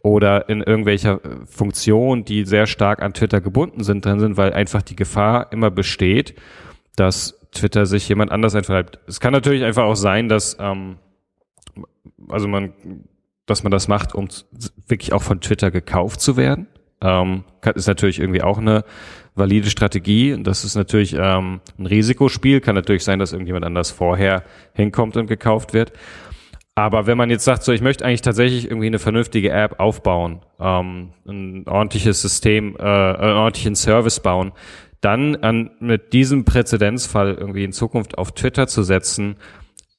oder 0.00 0.48
in 0.48 0.62
irgendwelcher 0.62 1.24
äh, 1.24 1.46
Funktion, 1.46 2.24
die 2.24 2.44
sehr 2.44 2.66
stark 2.66 3.02
an 3.02 3.14
Twitter 3.14 3.40
gebunden 3.40 3.82
sind, 3.82 4.04
drin 4.04 4.20
sind, 4.20 4.36
weil 4.36 4.52
einfach 4.52 4.82
die 4.82 4.96
Gefahr 4.96 5.52
immer 5.52 5.70
besteht, 5.70 6.34
dass 6.96 7.38
Twitter 7.52 7.86
sich 7.86 8.08
jemand 8.08 8.30
anders 8.30 8.54
einverleibt. 8.54 8.98
Es 9.06 9.20
kann 9.20 9.32
natürlich 9.32 9.64
einfach 9.64 9.84
auch 9.84 9.96
sein, 9.96 10.28
dass 10.28 10.56
ähm, 10.60 10.98
also 12.28 12.48
man, 12.48 12.72
dass 13.46 13.62
man 13.62 13.70
das 13.70 13.88
macht, 13.88 14.14
um 14.14 14.28
wirklich 14.86 15.12
auch 15.12 15.22
von 15.22 15.40
Twitter 15.40 15.70
gekauft 15.70 16.20
zu 16.20 16.36
werden. 16.36 16.68
Ähm, 17.00 17.44
ist 17.74 17.86
natürlich 17.86 18.18
irgendwie 18.18 18.42
auch 18.42 18.58
eine 18.58 18.84
valide 19.34 19.70
Strategie. 19.70 20.36
Das 20.42 20.64
ist 20.64 20.74
natürlich 20.74 21.14
ähm, 21.14 21.60
ein 21.78 21.86
Risikospiel. 21.86 22.60
Kann 22.60 22.74
natürlich 22.74 23.04
sein, 23.04 23.18
dass 23.18 23.32
irgendjemand 23.32 23.64
anders 23.64 23.90
vorher 23.90 24.42
hinkommt 24.72 25.16
und 25.16 25.26
gekauft 25.26 25.72
wird. 25.74 25.92
Aber 26.74 27.06
wenn 27.08 27.18
man 27.18 27.28
jetzt 27.28 27.44
sagt, 27.44 27.64
so 27.64 27.72
ich 27.72 27.80
möchte 27.80 28.04
eigentlich 28.04 28.22
tatsächlich 28.22 28.66
irgendwie 28.66 28.86
eine 28.86 29.00
vernünftige 29.00 29.50
App 29.50 29.80
aufbauen, 29.80 30.42
ähm, 30.60 31.10
ein 31.26 31.66
ordentliches 31.66 32.22
System, 32.22 32.76
äh, 32.78 32.82
einen 32.82 33.36
ordentlichen 33.36 33.74
Service 33.74 34.20
bauen, 34.20 34.52
dann 35.00 35.36
an, 35.36 35.70
mit 35.80 36.12
diesem 36.12 36.44
Präzedenzfall 36.44 37.34
irgendwie 37.34 37.64
in 37.64 37.72
Zukunft 37.72 38.16
auf 38.16 38.32
Twitter 38.32 38.68
zu 38.68 38.82
setzen, 38.84 39.36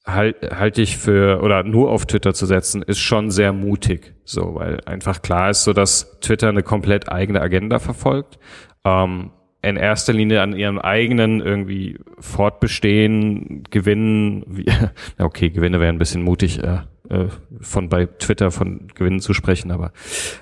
halt, 0.06 0.38
halte 0.56 0.82
ich 0.82 0.98
für, 0.98 1.42
oder 1.42 1.64
nur 1.64 1.92
auf 1.92 2.06
Twitter 2.06 2.34
zu 2.34 2.46
setzen, 2.46 2.82
ist 2.82 3.00
schon 3.00 3.32
sehr 3.32 3.54
mutig. 3.54 4.14
So, 4.24 4.56
weil 4.56 4.82
einfach 4.86 5.22
klar 5.22 5.50
ist 5.50 5.64
so, 5.64 5.74
dass 5.74 6.20
Twitter 6.20 6.50
eine 6.50 6.64
komplett 6.64 7.12
eigene 7.12 7.42
Agenda 7.42 7.80
verfolgt 7.80 8.40
ähm, 8.86 9.32
in 9.62 9.76
erster 9.76 10.14
Linie 10.14 10.42
an 10.42 10.56
ihrem 10.56 10.80
eigenen 10.80 11.42
irgendwie 11.42 12.00
Fortbestehen, 12.20 13.64
Gewinnen, 13.70 14.44
wie, 14.48 14.66
okay, 15.18 15.50
Gewinne 15.50 15.80
wären 15.80 15.96
ein 15.96 16.00
bisschen 16.00 16.24
mutig, 16.24 16.64
äh, 16.64 16.80
äh, 17.10 17.28
von 17.60 17.90
bei 17.90 18.06
Twitter 18.06 18.52
von 18.52 18.88
Gewinnen 18.96 19.20
zu 19.20 19.34
sprechen, 19.34 19.72
aber 19.72 19.92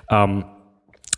ähm, 0.10 0.46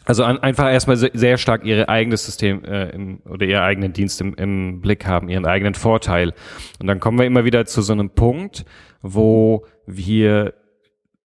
also 0.10 0.24
an, 0.24 0.40
einfach 0.40 0.72
erstmal 0.72 0.98
sehr 0.98 1.38
stark 1.38 1.64
ihr 1.66 1.88
eigenes 1.88 2.26
System 2.26 2.66
äh, 2.66 2.90
im, 2.90 3.20
oder 3.30 3.46
ihr 3.46 3.62
eigenen 3.62 3.94
Dienst 3.94 4.20
im, 4.22 4.34
im 4.34 4.82
Blick 4.82 5.06
haben, 5.06 5.30
ihren 5.30 5.46
eigenen 5.46 5.76
Vorteil. 5.76 6.34
Und 6.80 6.88
dann 6.88 7.00
kommen 7.00 7.20
wir 7.20 7.28
immer 7.28 7.46
wieder 7.46 7.68
zu 7.68 7.84
so 7.84 7.94
einem 7.94 8.10
Punkt, 8.10 8.66
wo 9.04 9.68
wir 9.86 10.56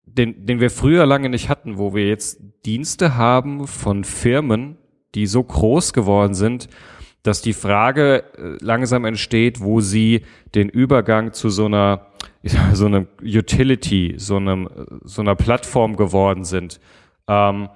den, 0.06 0.46
den 0.46 0.62
wir 0.62 0.70
früher 0.70 1.06
lange 1.06 1.28
nicht 1.28 1.50
hatten, 1.50 1.78
wo 1.78 1.94
wir 1.94 2.08
jetzt 2.08 2.42
Dienste 2.66 3.18
haben 3.18 3.68
von 3.68 4.06
Firmen, 4.06 4.78
die 5.16 5.28
so 5.28 5.44
groß 5.44 5.92
geworden 5.92 6.34
sind, 6.34 6.70
dass 7.24 7.42
die 7.42 7.52
Frage 7.52 8.24
äh, 8.38 8.64
langsam 8.64 9.04
entsteht, 9.04 9.60
wo 9.60 9.82
sie 9.82 10.22
den 10.56 10.70
Übergang 10.70 11.34
zu 11.34 11.50
so 11.50 11.66
einer 11.66 12.08
so 12.72 12.86
einem 12.86 13.10
Utility, 13.22 14.14
so 14.16 14.38
einem 14.38 14.70
so 15.04 15.22
einer 15.22 15.36
Plattform 15.36 15.98
geworden 15.98 16.46
sind, 16.46 16.80
ähm, 17.28 17.68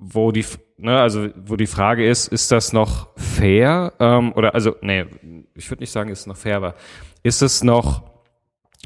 wo 0.00 0.32
die 0.32 0.44
ne, 0.78 0.98
also 0.98 1.28
wo 1.36 1.56
die 1.56 1.66
Frage 1.66 2.08
ist, 2.08 2.28
ist 2.28 2.50
das 2.50 2.72
noch 2.72 3.08
fair 3.16 3.92
ähm, 4.00 4.32
oder 4.32 4.54
also 4.54 4.74
nee, 4.80 5.04
ich 5.54 5.70
würde 5.70 5.82
nicht 5.82 5.92
sagen, 5.92 6.10
ist 6.10 6.20
es 6.20 6.26
noch 6.26 6.36
fair, 6.36 6.56
aber 6.56 6.74
ist 7.22 7.42
es 7.42 7.62
noch 7.62 8.02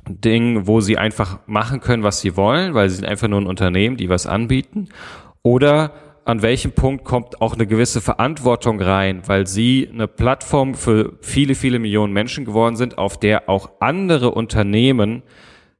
ein 0.06 0.20
Ding, 0.20 0.66
wo 0.66 0.80
sie 0.80 0.98
einfach 0.98 1.38
machen 1.46 1.80
können, 1.80 2.02
was 2.02 2.20
sie 2.20 2.36
wollen, 2.36 2.74
weil 2.74 2.90
sie 2.90 2.96
sind 2.96 3.06
einfach 3.06 3.28
nur 3.28 3.40
ein 3.40 3.46
Unternehmen, 3.46 3.96
die 3.96 4.08
was 4.08 4.26
anbieten, 4.26 4.88
oder 5.42 5.92
an 6.24 6.42
welchem 6.42 6.72
Punkt 6.72 7.04
kommt 7.04 7.40
auch 7.40 7.54
eine 7.54 7.66
gewisse 7.66 8.00
Verantwortung 8.00 8.80
rein, 8.80 9.22
weil 9.26 9.46
sie 9.46 9.88
eine 9.92 10.08
Plattform 10.08 10.74
für 10.74 11.12
viele, 11.20 11.54
viele 11.54 11.78
Millionen 11.78 12.12
Menschen 12.12 12.44
geworden 12.44 12.76
sind, 12.76 12.98
auf 12.98 13.18
der 13.18 13.48
auch 13.48 13.70
andere 13.80 14.30
Unternehmen 14.30 15.22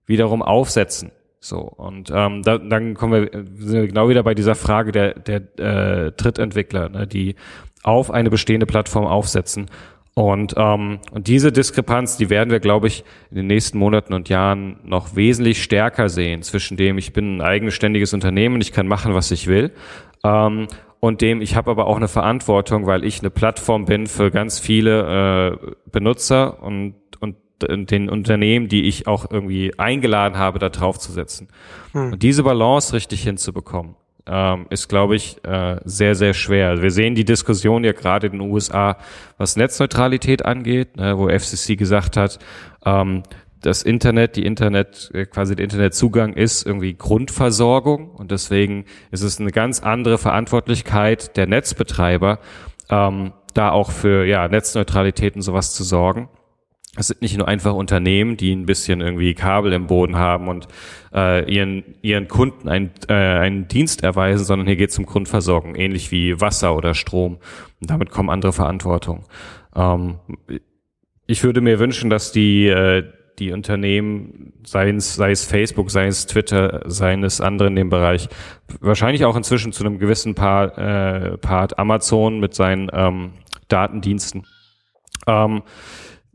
wiederum 0.06 0.42
aufsetzen. 0.42 1.12
So, 1.44 1.58
und 1.58 2.10
ähm, 2.10 2.40
da, 2.42 2.56
dann 2.56 2.94
kommen 2.94 3.30
wir, 3.30 3.44
sind 3.58 3.82
wir 3.82 3.86
genau 3.86 4.08
wieder 4.08 4.22
bei 4.22 4.34
dieser 4.34 4.54
Frage 4.54 4.92
der, 4.92 5.12
der 5.12 5.42
äh, 5.58 6.12
Drittentwickler, 6.12 6.88
ne, 6.88 7.06
die 7.06 7.34
auf 7.82 8.10
eine 8.10 8.30
bestehende 8.30 8.64
Plattform 8.64 9.04
aufsetzen. 9.04 9.66
Und, 10.14 10.54
ähm, 10.56 11.00
und 11.10 11.28
diese 11.28 11.52
Diskrepanz, 11.52 12.16
die 12.16 12.30
werden 12.30 12.50
wir, 12.50 12.60
glaube 12.60 12.86
ich, 12.86 13.04
in 13.28 13.36
den 13.36 13.46
nächsten 13.46 13.76
Monaten 13.76 14.14
und 14.14 14.30
Jahren 14.30 14.78
noch 14.84 15.16
wesentlich 15.16 15.62
stärker 15.62 16.08
sehen, 16.08 16.40
zwischen 16.40 16.78
dem, 16.78 16.96
ich 16.96 17.12
bin 17.12 17.36
ein 17.36 17.40
eigenständiges 17.42 18.14
Unternehmen, 18.14 18.62
ich 18.62 18.72
kann 18.72 18.88
machen, 18.88 19.12
was 19.12 19.30
ich 19.30 19.46
will, 19.46 19.70
ähm, 20.24 20.66
und 20.98 21.20
dem, 21.20 21.42
ich 21.42 21.56
habe 21.56 21.70
aber 21.70 21.88
auch 21.88 21.98
eine 21.98 22.08
Verantwortung, 22.08 22.86
weil 22.86 23.04
ich 23.04 23.20
eine 23.20 23.28
Plattform 23.28 23.84
bin 23.84 24.06
für 24.06 24.30
ganz 24.30 24.60
viele 24.60 25.58
äh, 25.60 25.74
Benutzer 25.90 26.62
und 26.62 26.94
den 27.60 28.10
Unternehmen, 28.10 28.68
die 28.68 28.84
ich 28.84 29.06
auch 29.06 29.30
irgendwie 29.30 29.78
eingeladen 29.78 30.36
habe, 30.38 30.58
da 30.58 30.68
drauf 30.68 30.98
zu 30.98 31.12
setzen. 31.12 31.48
Hm. 31.92 32.12
Und 32.12 32.22
diese 32.22 32.42
Balance 32.42 32.92
richtig 32.92 33.22
hinzubekommen, 33.22 33.96
ähm, 34.26 34.66
ist, 34.70 34.88
glaube 34.88 35.16
ich, 35.16 35.44
äh, 35.44 35.76
sehr, 35.84 36.14
sehr 36.14 36.34
schwer. 36.34 36.82
Wir 36.82 36.90
sehen 36.90 37.14
die 37.14 37.24
Diskussion 37.24 37.84
ja 37.84 37.92
gerade 37.92 38.26
in 38.28 38.34
den 38.34 38.40
USA, 38.40 38.96
was 39.36 39.56
Netzneutralität 39.56 40.44
angeht, 40.44 40.96
ne, 40.96 41.18
wo 41.18 41.28
FCC 41.28 41.76
gesagt 41.76 42.16
hat, 42.16 42.38
ähm, 42.84 43.22
das 43.60 43.82
Internet, 43.82 44.36
die 44.36 44.44
Internet, 44.44 45.10
äh, 45.14 45.26
quasi 45.26 45.56
der 45.56 45.64
Internetzugang 45.64 46.34
ist 46.34 46.66
irgendwie 46.66 46.94
Grundversorgung 46.94 48.10
und 48.10 48.30
deswegen 48.30 48.84
ist 49.10 49.22
es 49.22 49.40
eine 49.40 49.50
ganz 49.50 49.80
andere 49.82 50.18
Verantwortlichkeit 50.18 51.36
der 51.36 51.46
Netzbetreiber, 51.46 52.38
ähm, 52.90 53.32
da 53.54 53.70
auch 53.70 53.90
für 53.90 54.24
ja, 54.24 54.48
Netzneutralität 54.48 55.36
und 55.36 55.42
sowas 55.42 55.72
zu 55.72 55.84
sorgen. 55.84 56.28
Es 56.96 57.08
sind 57.08 57.22
nicht 57.22 57.36
nur 57.36 57.48
einfach 57.48 57.74
Unternehmen, 57.74 58.36
die 58.36 58.54
ein 58.54 58.66
bisschen 58.66 59.00
irgendwie 59.00 59.34
Kabel 59.34 59.72
im 59.72 59.86
Boden 59.86 60.16
haben 60.16 60.48
und 60.48 60.68
äh, 61.12 61.50
ihren, 61.52 61.82
ihren 62.02 62.28
Kunden 62.28 62.68
ein, 62.68 62.90
äh, 63.08 63.14
einen 63.14 63.66
Dienst 63.66 64.04
erweisen, 64.04 64.44
sondern 64.44 64.68
hier 64.68 64.76
geht 64.76 64.90
es 64.90 64.98
um 64.98 65.06
Grundversorgung, 65.06 65.74
ähnlich 65.74 66.12
wie 66.12 66.40
Wasser 66.40 66.76
oder 66.76 66.94
Strom. 66.94 67.38
Und 67.80 67.90
damit 67.90 68.10
kommen 68.10 68.30
andere 68.30 68.52
Verantwortung. 68.52 69.24
Ähm, 69.74 70.20
ich 71.26 71.42
würde 71.42 71.60
mir 71.60 71.78
wünschen, 71.78 72.10
dass 72.10 72.32
die, 72.32 72.68
äh, 72.68 73.02
die 73.38 73.50
Unternehmen, 73.50 74.52
sei 74.64 74.90
es, 74.90 75.16
sei 75.16 75.32
es 75.32 75.44
Facebook, 75.44 75.90
sei 75.90 76.06
es 76.06 76.26
Twitter, 76.26 76.82
sei 76.86 77.14
es 77.14 77.40
andere 77.40 77.68
in 77.68 77.76
dem 77.76 77.90
Bereich, 77.90 78.28
wahrscheinlich 78.80 79.24
auch 79.24 79.36
inzwischen 79.36 79.72
zu 79.72 79.84
einem 79.84 79.98
gewissen 79.98 80.34
Part, 80.34 80.78
äh, 80.78 81.38
Part 81.38 81.78
Amazon 81.78 82.38
mit 82.38 82.54
seinen 82.54 82.88
ähm, 82.92 83.32
Datendiensten, 83.68 84.46
ähm, 85.26 85.62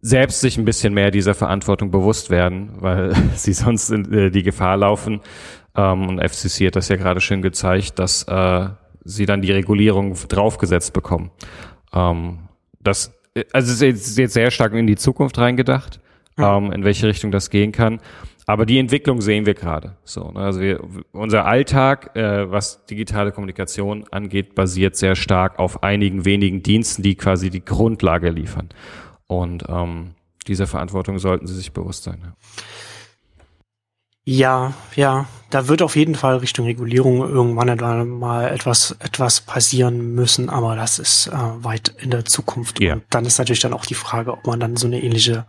selbst 0.01 0.41
sich 0.41 0.57
ein 0.57 0.65
bisschen 0.65 0.93
mehr 0.93 1.11
dieser 1.11 1.33
Verantwortung 1.33 1.91
bewusst 1.91 2.29
werden, 2.29 2.71
weil 2.79 3.13
sie 3.35 3.53
sonst 3.53 3.89
in, 3.89 4.11
äh, 4.13 4.31
die 4.31 4.43
Gefahr 4.43 4.77
laufen. 4.77 5.21
Ähm, 5.75 6.07
und 6.07 6.19
FCC 6.19 6.67
hat 6.67 6.75
das 6.75 6.89
ja 6.89 6.95
gerade 6.95 7.21
schön 7.21 7.41
gezeigt, 7.41 7.99
dass 7.99 8.23
äh, 8.23 8.69
sie 9.03 9.25
dann 9.25 9.41
die 9.41 9.51
Regulierung 9.51 10.15
draufgesetzt 10.27 10.93
bekommen. 10.93 11.31
Ähm, 11.93 12.39
das, 12.79 13.13
äh, 13.35 13.43
also 13.53 13.71
es 13.71 13.81
ist 13.81 14.17
jetzt 14.17 14.33
sehr 14.33 14.51
stark 14.51 14.73
in 14.73 14.87
die 14.87 14.95
Zukunft 14.95 15.37
reingedacht, 15.37 15.99
ja. 16.37 16.57
ähm, 16.57 16.71
in 16.71 16.83
welche 16.83 17.07
Richtung 17.07 17.31
das 17.31 17.49
gehen 17.49 17.71
kann. 17.71 17.99
Aber 18.45 18.65
die 18.65 18.79
Entwicklung 18.79 19.21
sehen 19.21 19.45
wir 19.45 19.53
gerade. 19.53 19.95
So, 20.03 20.31
ne? 20.31 20.39
also 20.39 20.59
wir, 20.59 20.79
unser 21.11 21.45
Alltag, 21.45 22.15
äh, 22.15 22.49
was 22.49 22.83
digitale 22.87 23.31
Kommunikation 23.31 24.05
angeht, 24.09 24.55
basiert 24.55 24.95
sehr 24.95 25.15
stark 25.15 25.59
auf 25.59 25.83
einigen 25.83 26.25
wenigen 26.25 26.63
Diensten, 26.63 27.03
die 27.03 27.13
quasi 27.13 27.51
die 27.51 27.63
Grundlage 27.63 28.31
liefern. 28.31 28.69
Und 29.29 29.63
ähm, 29.69 30.15
dieser 30.47 30.65
Verantwortung 30.65 31.19
sollten 31.19 31.45
sie 31.45 31.53
sich 31.53 31.71
bewusst 31.71 32.03
sein. 32.03 32.17
Ja. 32.23 32.33
Ja, 34.25 34.73
ja, 34.95 35.25
da 35.49 35.67
wird 35.67 35.81
auf 35.81 35.95
jeden 35.95 36.13
Fall 36.13 36.37
Richtung 36.37 36.67
Regulierung 36.67 37.21
irgendwann 37.27 38.09
mal 38.09 38.47
etwas, 38.49 38.95
etwas 38.99 39.41
passieren 39.41 40.13
müssen, 40.13 40.49
aber 40.49 40.75
das 40.75 40.99
ist 40.99 41.27
äh, 41.27 41.63
weit 41.63 41.95
in 41.97 42.11
der 42.11 42.25
Zukunft. 42.25 42.79
Ja. 42.79 42.93
Und 42.93 43.03
dann 43.09 43.25
ist 43.25 43.39
natürlich 43.39 43.61
dann 43.61 43.73
auch 43.73 43.87
die 43.87 43.95
Frage, 43.95 44.31
ob 44.31 44.45
man 44.45 44.59
dann 44.59 44.75
so 44.75 44.85
eine 44.85 45.01
ähnliche, 45.01 45.47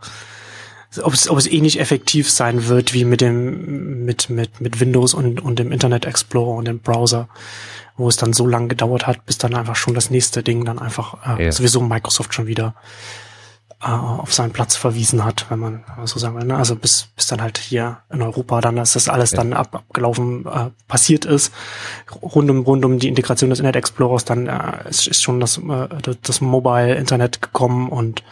ob 1.03 1.13
es, 1.13 1.29
ob 1.29 1.37
es 1.37 1.47
ähnlich 1.47 1.79
effektiv 1.79 2.31
sein 2.31 2.69
wird 2.69 2.95
wie 2.95 3.05
mit 3.05 3.21
dem, 3.21 4.07
mit, 4.07 4.31
mit, 4.31 4.63
mit 4.63 4.81
Windows 4.81 5.13
und, 5.13 5.41
und 5.43 5.59
dem 5.59 5.73
Internet 5.73 6.07
Explorer 6.07 6.57
und 6.57 6.67
dem 6.67 6.79
Browser, 6.79 7.29
wo 7.99 8.09
es 8.09 8.17
dann 8.17 8.33
so 8.33 8.47
lange 8.47 8.69
gedauert 8.69 9.07
hat, 9.07 9.27
bis 9.27 9.37
dann 9.37 9.55
einfach 9.55 9.77
schon 9.77 9.93
das 9.93 10.09
nächste 10.09 10.43
Ding 10.43 10.65
dann 10.65 10.79
einfach 10.79 11.39
äh, 11.39 11.45
ja. 11.45 11.53
sowieso 11.53 11.83
Microsoft 11.83 12.33
schon 12.33 12.47
wieder 12.47 12.75
äh, 13.83 13.87
auf 13.87 14.35
seinen 14.35 14.53
Platz 14.53 14.77
verwiesen 14.77 15.25
hat, 15.25 15.47
wenn 15.49 15.59
man 15.59 15.85
so 16.05 16.19
sagen 16.19 16.37
will. 16.37 16.45
Ne? 16.45 16.57
Also 16.57 16.77
bis, 16.77 17.09
bis 17.17 17.29
dann 17.29 17.41
halt 17.41 17.57
hier 17.57 17.99
in 18.13 18.21
Europa 18.21 18.61
dann, 18.61 18.77
dass 18.77 18.93
das 18.93 19.09
alles 19.09 19.31
ja. 19.31 19.39
dann 19.39 19.55
ab, 19.55 19.75
abgelaufen 19.75 20.45
äh, 20.47 20.71
passiert 20.87 21.25
ist, 21.25 21.53
rund 22.21 22.51
um, 22.51 22.61
rund 22.61 22.85
um 22.85 22.99
die 22.99 23.09
Integration 23.09 23.49
des 23.49 23.59
Internet 23.61 23.77
Explorers, 23.77 24.25
dann 24.27 24.49
äh, 24.49 24.89
ist, 24.89 25.07
ist 25.07 25.23
schon 25.23 25.41
das, 25.41 25.59
äh, 25.59 25.89
das 26.23 26.41
Mobile 26.43 26.95
Internet 26.95 27.41
gekommen 27.41 27.89
und 27.89 28.23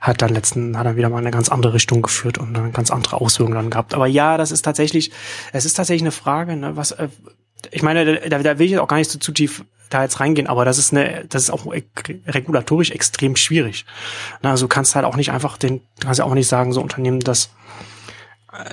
hat 0.00 0.22
dann 0.22 0.30
letzten, 0.30 0.78
hat 0.78 0.86
dann 0.86 0.96
wieder 0.96 1.08
mal 1.08 1.18
eine 1.18 1.30
ganz 1.30 1.48
andere 1.48 1.74
Richtung 1.74 2.02
geführt 2.02 2.38
und 2.38 2.54
dann 2.54 2.72
ganz 2.72 2.90
andere 2.90 3.20
Auswirkungen 3.20 3.56
dann 3.56 3.70
gehabt. 3.70 3.94
Aber 3.94 4.06
ja, 4.06 4.36
das 4.36 4.52
ist 4.52 4.62
tatsächlich, 4.62 5.10
es 5.52 5.64
ist 5.64 5.74
tatsächlich 5.74 6.02
eine 6.02 6.12
Frage, 6.12 6.56
ne, 6.56 6.76
was, 6.76 6.92
äh, 6.92 7.08
ich 7.72 7.82
meine, 7.82 8.20
da, 8.28 8.38
da 8.38 8.58
will 8.58 8.66
ich 8.66 8.72
jetzt 8.72 8.80
auch 8.80 8.88
gar 8.88 8.98
nicht 8.98 9.10
so 9.10 9.18
zu 9.18 9.32
tief 9.32 9.64
da 9.90 10.02
jetzt 10.02 10.20
reingehen, 10.20 10.46
aber 10.46 10.64
das 10.64 10.78
ist 10.78 10.92
eine, 10.92 11.24
das 11.28 11.44
ist 11.44 11.50
auch 11.50 11.66
regulatorisch 11.66 12.90
extrem 12.90 13.36
schwierig. 13.36 13.84
Also 14.42 14.66
du 14.66 14.68
kannst 14.68 14.94
halt 14.94 15.04
auch 15.04 15.16
nicht 15.16 15.30
einfach 15.30 15.56
den, 15.56 15.80
du 16.00 16.06
kannst 16.06 16.18
ja 16.18 16.24
auch 16.24 16.34
nicht 16.34 16.48
sagen, 16.48 16.72
so 16.72 16.80
Unternehmen, 16.80 17.20
dass, 17.20 17.50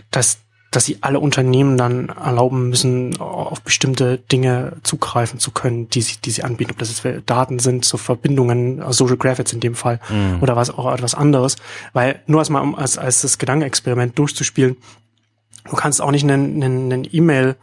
dass, 0.09 0.39
dass 0.71 0.85
sie 0.85 0.97
alle 1.01 1.19
Unternehmen 1.19 1.77
dann 1.77 2.09
erlauben 2.09 2.69
müssen, 2.69 3.19
auf 3.19 3.61
bestimmte 3.61 4.17
Dinge 4.17 4.77
zugreifen 4.83 5.39
zu 5.39 5.51
können, 5.51 5.89
die 5.89 6.01
sie, 6.01 6.17
die 6.23 6.31
sie 6.31 6.43
anbieten. 6.43 6.71
Ob 6.71 6.79
das 6.79 7.03
jetzt 7.03 7.29
Daten 7.29 7.59
sind, 7.59 7.85
so 7.85 7.97
Verbindungen, 7.97 8.81
Social 8.91 9.17
Graphics 9.17 9.53
in 9.53 9.59
dem 9.59 9.75
Fall, 9.75 9.99
mhm. 10.09 10.37
oder 10.41 10.55
was 10.55 10.69
auch 10.69 10.91
etwas 10.93 11.13
anderes. 11.13 11.57
Weil 11.93 12.21
nur 12.25 12.39
als 12.39 12.49
mal, 12.49 12.73
als, 12.75 12.97
als 12.97 13.21
das 13.21 13.37
Gedankenexperiment 13.37 14.17
durchzuspielen, 14.17 14.77
du 15.69 15.75
kannst 15.75 16.01
auch 16.01 16.11
nicht 16.11 16.23
einen, 16.23 16.63
einen, 16.63 16.91
einen 16.91 17.07
E-Mail 17.11 17.57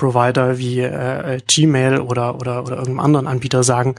Provider 0.00 0.56
wie 0.56 0.80
äh, 0.80 1.40
Gmail 1.46 2.00
oder, 2.00 2.36
oder, 2.36 2.62
oder 2.62 2.76
irgendeinem 2.76 3.00
anderen 3.00 3.26
Anbieter 3.26 3.62
sagen, 3.62 3.96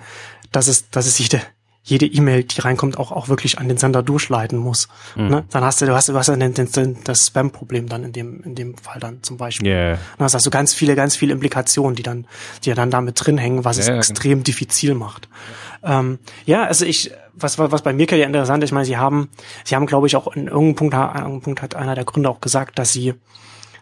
dass 0.51 0.67
es, 0.67 0.89
dass 0.89 1.05
es 1.05 1.19
jede, 1.19 1.41
jede 1.83 2.07
E-Mail, 2.07 2.43
die 2.43 2.59
reinkommt, 2.59 2.97
auch, 2.97 3.11
auch 3.11 3.29
wirklich 3.29 3.59
an 3.59 3.67
den 3.67 3.77
Sender 3.77 4.01
durchleiten 4.01 4.57
muss. 4.57 4.87
Mhm. 5.15 5.27
Ne? 5.27 5.45
Dann 5.51 5.63
hast 5.63 5.79
du, 5.79 5.85
du 5.85 5.93
hast, 5.93 6.09
du 6.09 6.15
hast 6.15 6.25
ja 6.25 6.35
den, 6.35 6.55
den, 6.55 6.97
das 7.03 7.27
Spam-Problem 7.27 7.87
dann 7.87 8.03
in 8.03 8.13
dem, 8.13 8.41
in 8.41 8.55
dem 8.55 8.75
Fall 8.79 8.99
dann 8.99 9.21
zum 9.21 9.37
Beispiel. 9.37 9.67
Yeah. 9.67 9.99
Dann 10.17 10.25
hast 10.25 10.43
du 10.43 10.49
ganz 10.49 10.73
viele, 10.73 10.95
ganz 10.95 11.15
viele 11.15 11.33
Implikationen, 11.33 11.95
die 11.95 12.03
dann, 12.03 12.25
die 12.63 12.69
ja 12.69 12.75
dann 12.75 12.89
damit 12.89 13.23
drin 13.23 13.37
hängen, 13.37 13.63
was 13.63 13.77
yeah, 13.77 13.99
es 13.99 14.09
extrem 14.09 14.39
okay. 14.39 14.43
diffizil 14.45 14.95
macht. 14.95 15.29
Ähm, 15.83 16.17
ja, 16.47 16.65
also 16.65 16.83
ich, 16.83 17.11
was, 17.33 17.59
was 17.59 17.83
bei 17.83 17.93
mir 17.93 18.07
ja 18.07 18.25
interessant 18.25 18.63
ist, 18.63 18.69
ich 18.69 18.73
meine, 18.73 18.85
sie 18.85 18.97
haben, 18.97 19.29
sie 19.65 19.75
haben, 19.75 19.85
glaube 19.85 20.07
ich, 20.07 20.15
auch 20.15 20.35
in 20.35 20.47
irgendeinem 20.47 20.75
Punkt, 20.75 20.95
an 20.95 21.15
irgendeinem 21.15 21.41
Punkt 21.41 21.61
hat 21.61 21.75
einer 21.75 21.93
der 21.93 22.05
Gründer 22.05 22.31
auch 22.31 22.41
gesagt, 22.41 22.79
dass 22.79 22.91
sie 22.91 23.13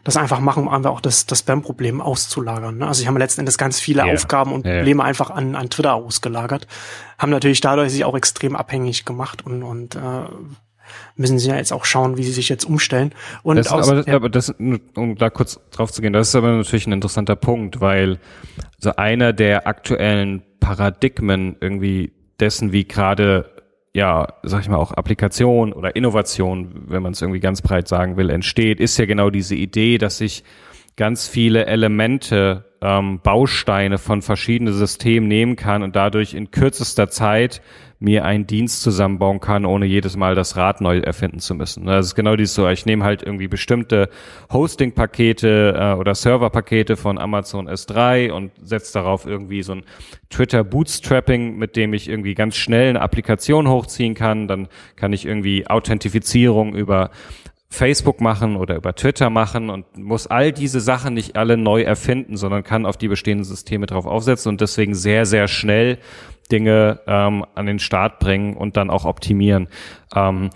das 0.09 0.17
einfach 0.17 0.39
machen, 0.39 0.63
um 0.63 0.69
einfach 0.69 0.91
auch 0.91 1.01
das, 1.01 1.25
das 1.25 1.39
Spam-Problem 1.39 2.01
auszulagern. 2.01 2.77
Ne? 2.77 2.87
Also 2.87 3.01
ich 3.01 3.07
habe 3.07 3.19
letzten 3.19 3.41
Endes 3.41 3.57
ganz 3.57 3.79
viele 3.79 4.03
yeah. 4.03 4.13
Aufgaben 4.13 4.51
und 4.51 4.65
yeah. 4.65 4.77
Probleme 4.77 5.03
einfach 5.03 5.29
an, 5.29 5.55
an 5.55 5.69
Twitter 5.69 5.93
ausgelagert. 5.93 6.67
Haben 7.17 7.29
natürlich 7.31 7.61
dadurch 7.61 7.91
sich 7.91 8.05
auch 8.05 8.15
extrem 8.15 8.55
abhängig 8.55 9.05
gemacht 9.05 9.45
und, 9.45 9.63
und 9.63 9.95
äh, 9.95 9.99
müssen 11.15 11.39
sie 11.39 11.49
ja 11.49 11.55
jetzt 11.55 11.71
auch 11.71 11.85
schauen, 11.85 12.17
wie 12.17 12.23
sie 12.23 12.31
sich 12.31 12.49
jetzt 12.49 12.65
umstellen. 12.65 13.13
Und 13.43 13.57
das, 13.57 13.67
aus, 13.67 13.89
aber, 13.89 14.07
ja. 14.07 14.15
aber 14.15 14.29
das, 14.29 14.49
um 14.49 15.15
da 15.17 15.29
kurz 15.29 15.59
drauf 15.71 15.91
zu 15.91 16.01
gehen, 16.01 16.13
das 16.13 16.29
ist 16.29 16.35
aber 16.35 16.51
natürlich 16.51 16.87
ein 16.87 16.93
interessanter 16.93 17.35
Punkt, 17.35 17.79
weil 17.81 18.19
so 18.77 18.95
einer 18.95 19.33
der 19.33 19.67
aktuellen 19.67 20.43
Paradigmen 20.59 21.55
irgendwie 21.59 22.13
dessen, 22.39 22.71
wie 22.71 22.85
gerade 22.85 23.49
ja, 23.93 24.27
sag 24.43 24.61
ich 24.61 24.69
mal, 24.69 24.77
auch 24.77 24.91
Applikation 24.91 25.73
oder 25.73 25.95
Innovation, 25.95 26.83
wenn 26.87 27.01
man 27.01 27.13
es 27.13 27.21
irgendwie 27.21 27.39
ganz 27.39 27.61
breit 27.61 27.87
sagen 27.87 28.17
will, 28.17 28.29
entsteht, 28.29 28.79
ist 28.79 28.97
ja 28.97 29.05
genau 29.05 29.29
diese 29.29 29.55
Idee, 29.55 29.97
dass 29.97 30.19
sich 30.19 30.43
ganz 30.99 31.29
viele 31.29 31.65
Elemente, 31.65 32.65
ähm, 32.81 33.21
Bausteine 33.23 33.97
von 33.97 34.21
verschiedenen 34.21 34.73
Systemen 34.73 35.29
nehmen 35.29 35.55
kann 35.55 35.81
und 35.81 35.95
dadurch 35.95 36.33
in 36.33 36.51
kürzester 36.51 37.09
Zeit 37.09 37.61
mir 37.99 38.25
einen 38.25 38.47
Dienst 38.47 38.81
zusammenbauen 38.81 39.39
kann, 39.39 39.65
ohne 39.65 39.85
jedes 39.85 40.17
Mal 40.17 40.35
das 40.35 40.57
Rad 40.57 40.81
neu 40.81 40.99
erfinden 40.99 41.39
zu 41.39 41.55
müssen. 41.55 41.85
Das 41.85 42.05
ist 42.05 42.15
genau 42.15 42.35
dieses 42.35 42.53
so, 42.53 42.67
ich 42.67 42.85
nehme 42.85 43.05
halt 43.05 43.23
irgendwie 43.23 43.47
bestimmte 43.47 44.09
Hosting-Pakete 44.51 45.73
äh, 45.77 45.93
oder 45.97 46.15
Server-Pakete 46.15 46.97
von 46.97 47.17
Amazon 47.17 47.69
S3 47.69 48.31
und 48.31 48.51
setze 48.61 48.93
darauf 48.93 49.25
irgendwie 49.25 49.63
so 49.63 49.73
ein 49.73 49.83
Twitter 50.29 50.65
Bootstrapping, 50.65 51.57
mit 51.57 51.77
dem 51.77 51.93
ich 51.93 52.09
irgendwie 52.09 52.35
ganz 52.35 52.57
schnell 52.57 52.89
eine 52.89 53.01
Applikation 53.01 53.69
hochziehen 53.69 54.15
kann. 54.15 54.49
Dann 54.49 54.67
kann 54.97 55.13
ich 55.13 55.25
irgendwie 55.25 55.65
Authentifizierung 55.67 56.75
über 56.75 57.09
Facebook 57.71 58.19
machen 58.19 58.55
oder 58.55 58.75
über 58.75 58.95
Twitter 58.95 59.29
machen 59.29 59.69
und 59.69 59.97
muss 59.97 60.25
all 60.25 60.51
diese 60.51 60.79
Sachen 60.79 61.13
nicht 61.13 61.35
alle 61.35 61.55
neu 61.55 61.81
erfinden, 61.83 62.35
sondern 62.35 62.63
kann 62.63 62.85
auf 62.85 62.97
die 62.97 63.07
bestehenden 63.07 63.45
Systeme 63.45 63.85
drauf 63.85 64.05
aufsetzen 64.05 64.49
und 64.49 64.61
deswegen 64.61 64.95
sehr, 64.95 65.25
sehr 65.25 65.47
schnell 65.47 65.99
Dinge 66.51 66.99
ähm, 67.05 67.45
an 67.53 67.67
den 67.67 67.77
Start 67.77 68.19
bringen 68.19 68.57
und 68.57 68.75
dann 68.75 68.89
auch 68.89 69.05
optimieren. 69.05 69.67
Ähm, 70.15 70.49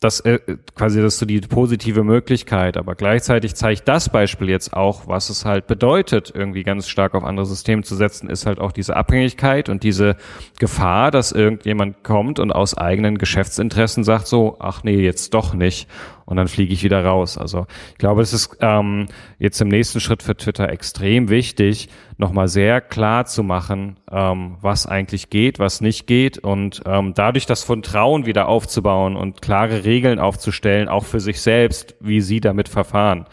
das 0.00 0.20
äh, 0.20 0.38
quasi 0.76 1.02
das 1.02 1.14
ist 1.14 1.18
so 1.18 1.26
die 1.26 1.40
positive 1.40 2.04
Möglichkeit, 2.04 2.76
aber 2.76 2.94
gleichzeitig 2.94 3.56
zeigt 3.56 3.88
das 3.88 4.08
Beispiel 4.08 4.48
jetzt 4.48 4.72
auch, 4.72 5.08
was 5.08 5.28
es 5.28 5.44
halt 5.44 5.66
bedeutet, 5.66 6.32
irgendwie 6.32 6.62
ganz 6.62 6.88
stark 6.88 7.14
auf 7.14 7.24
andere 7.24 7.46
Systeme 7.46 7.82
zu 7.82 7.96
setzen, 7.96 8.30
ist 8.30 8.46
halt 8.46 8.60
auch 8.60 8.70
diese 8.70 8.94
Abhängigkeit 8.94 9.68
und 9.68 9.82
diese 9.82 10.16
Gefahr, 10.60 11.10
dass 11.10 11.32
irgendjemand 11.32 12.04
kommt 12.04 12.38
und 12.38 12.52
aus 12.52 12.78
eigenen 12.78 13.18
Geschäftsinteressen 13.18 14.04
sagt 14.04 14.28
so, 14.28 14.56
ach 14.60 14.84
nee, 14.84 15.00
jetzt 15.00 15.34
doch 15.34 15.52
nicht 15.52 15.88
und 16.28 16.36
dann 16.36 16.46
fliege 16.46 16.74
ich 16.74 16.84
wieder 16.84 17.02
raus. 17.02 17.38
Also 17.38 17.66
ich 17.92 17.98
glaube, 17.98 18.20
es 18.20 18.34
ist 18.34 18.58
ähm, 18.60 19.06
jetzt 19.38 19.62
im 19.62 19.68
nächsten 19.68 19.98
Schritt 19.98 20.22
für 20.22 20.36
Twitter 20.36 20.68
extrem 20.68 21.30
wichtig, 21.30 21.88
nochmal 22.18 22.48
sehr 22.48 22.82
klar 22.82 23.24
zu 23.24 23.42
machen, 23.42 23.98
ähm, 24.12 24.58
was 24.60 24.86
eigentlich 24.86 25.30
geht, 25.30 25.58
was 25.58 25.80
nicht 25.80 26.06
geht 26.06 26.36
und 26.36 26.82
ähm, 26.84 27.14
dadurch 27.14 27.46
das 27.46 27.64
Vertrauen 27.64 28.26
wieder 28.26 28.46
aufzubauen 28.46 29.16
und 29.16 29.40
klare 29.40 29.84
Regeln 29.84 30.18
aufzustellen, 30.18 30.90
auch 30.90 31.06
für 31.06 31.20
sich 31.20 31.40
selbst, 31.40 31.94
wie 32.00 32.20
sie 32.20 32.40
damit 32.40 32.68
verfahren. 32.68 33.24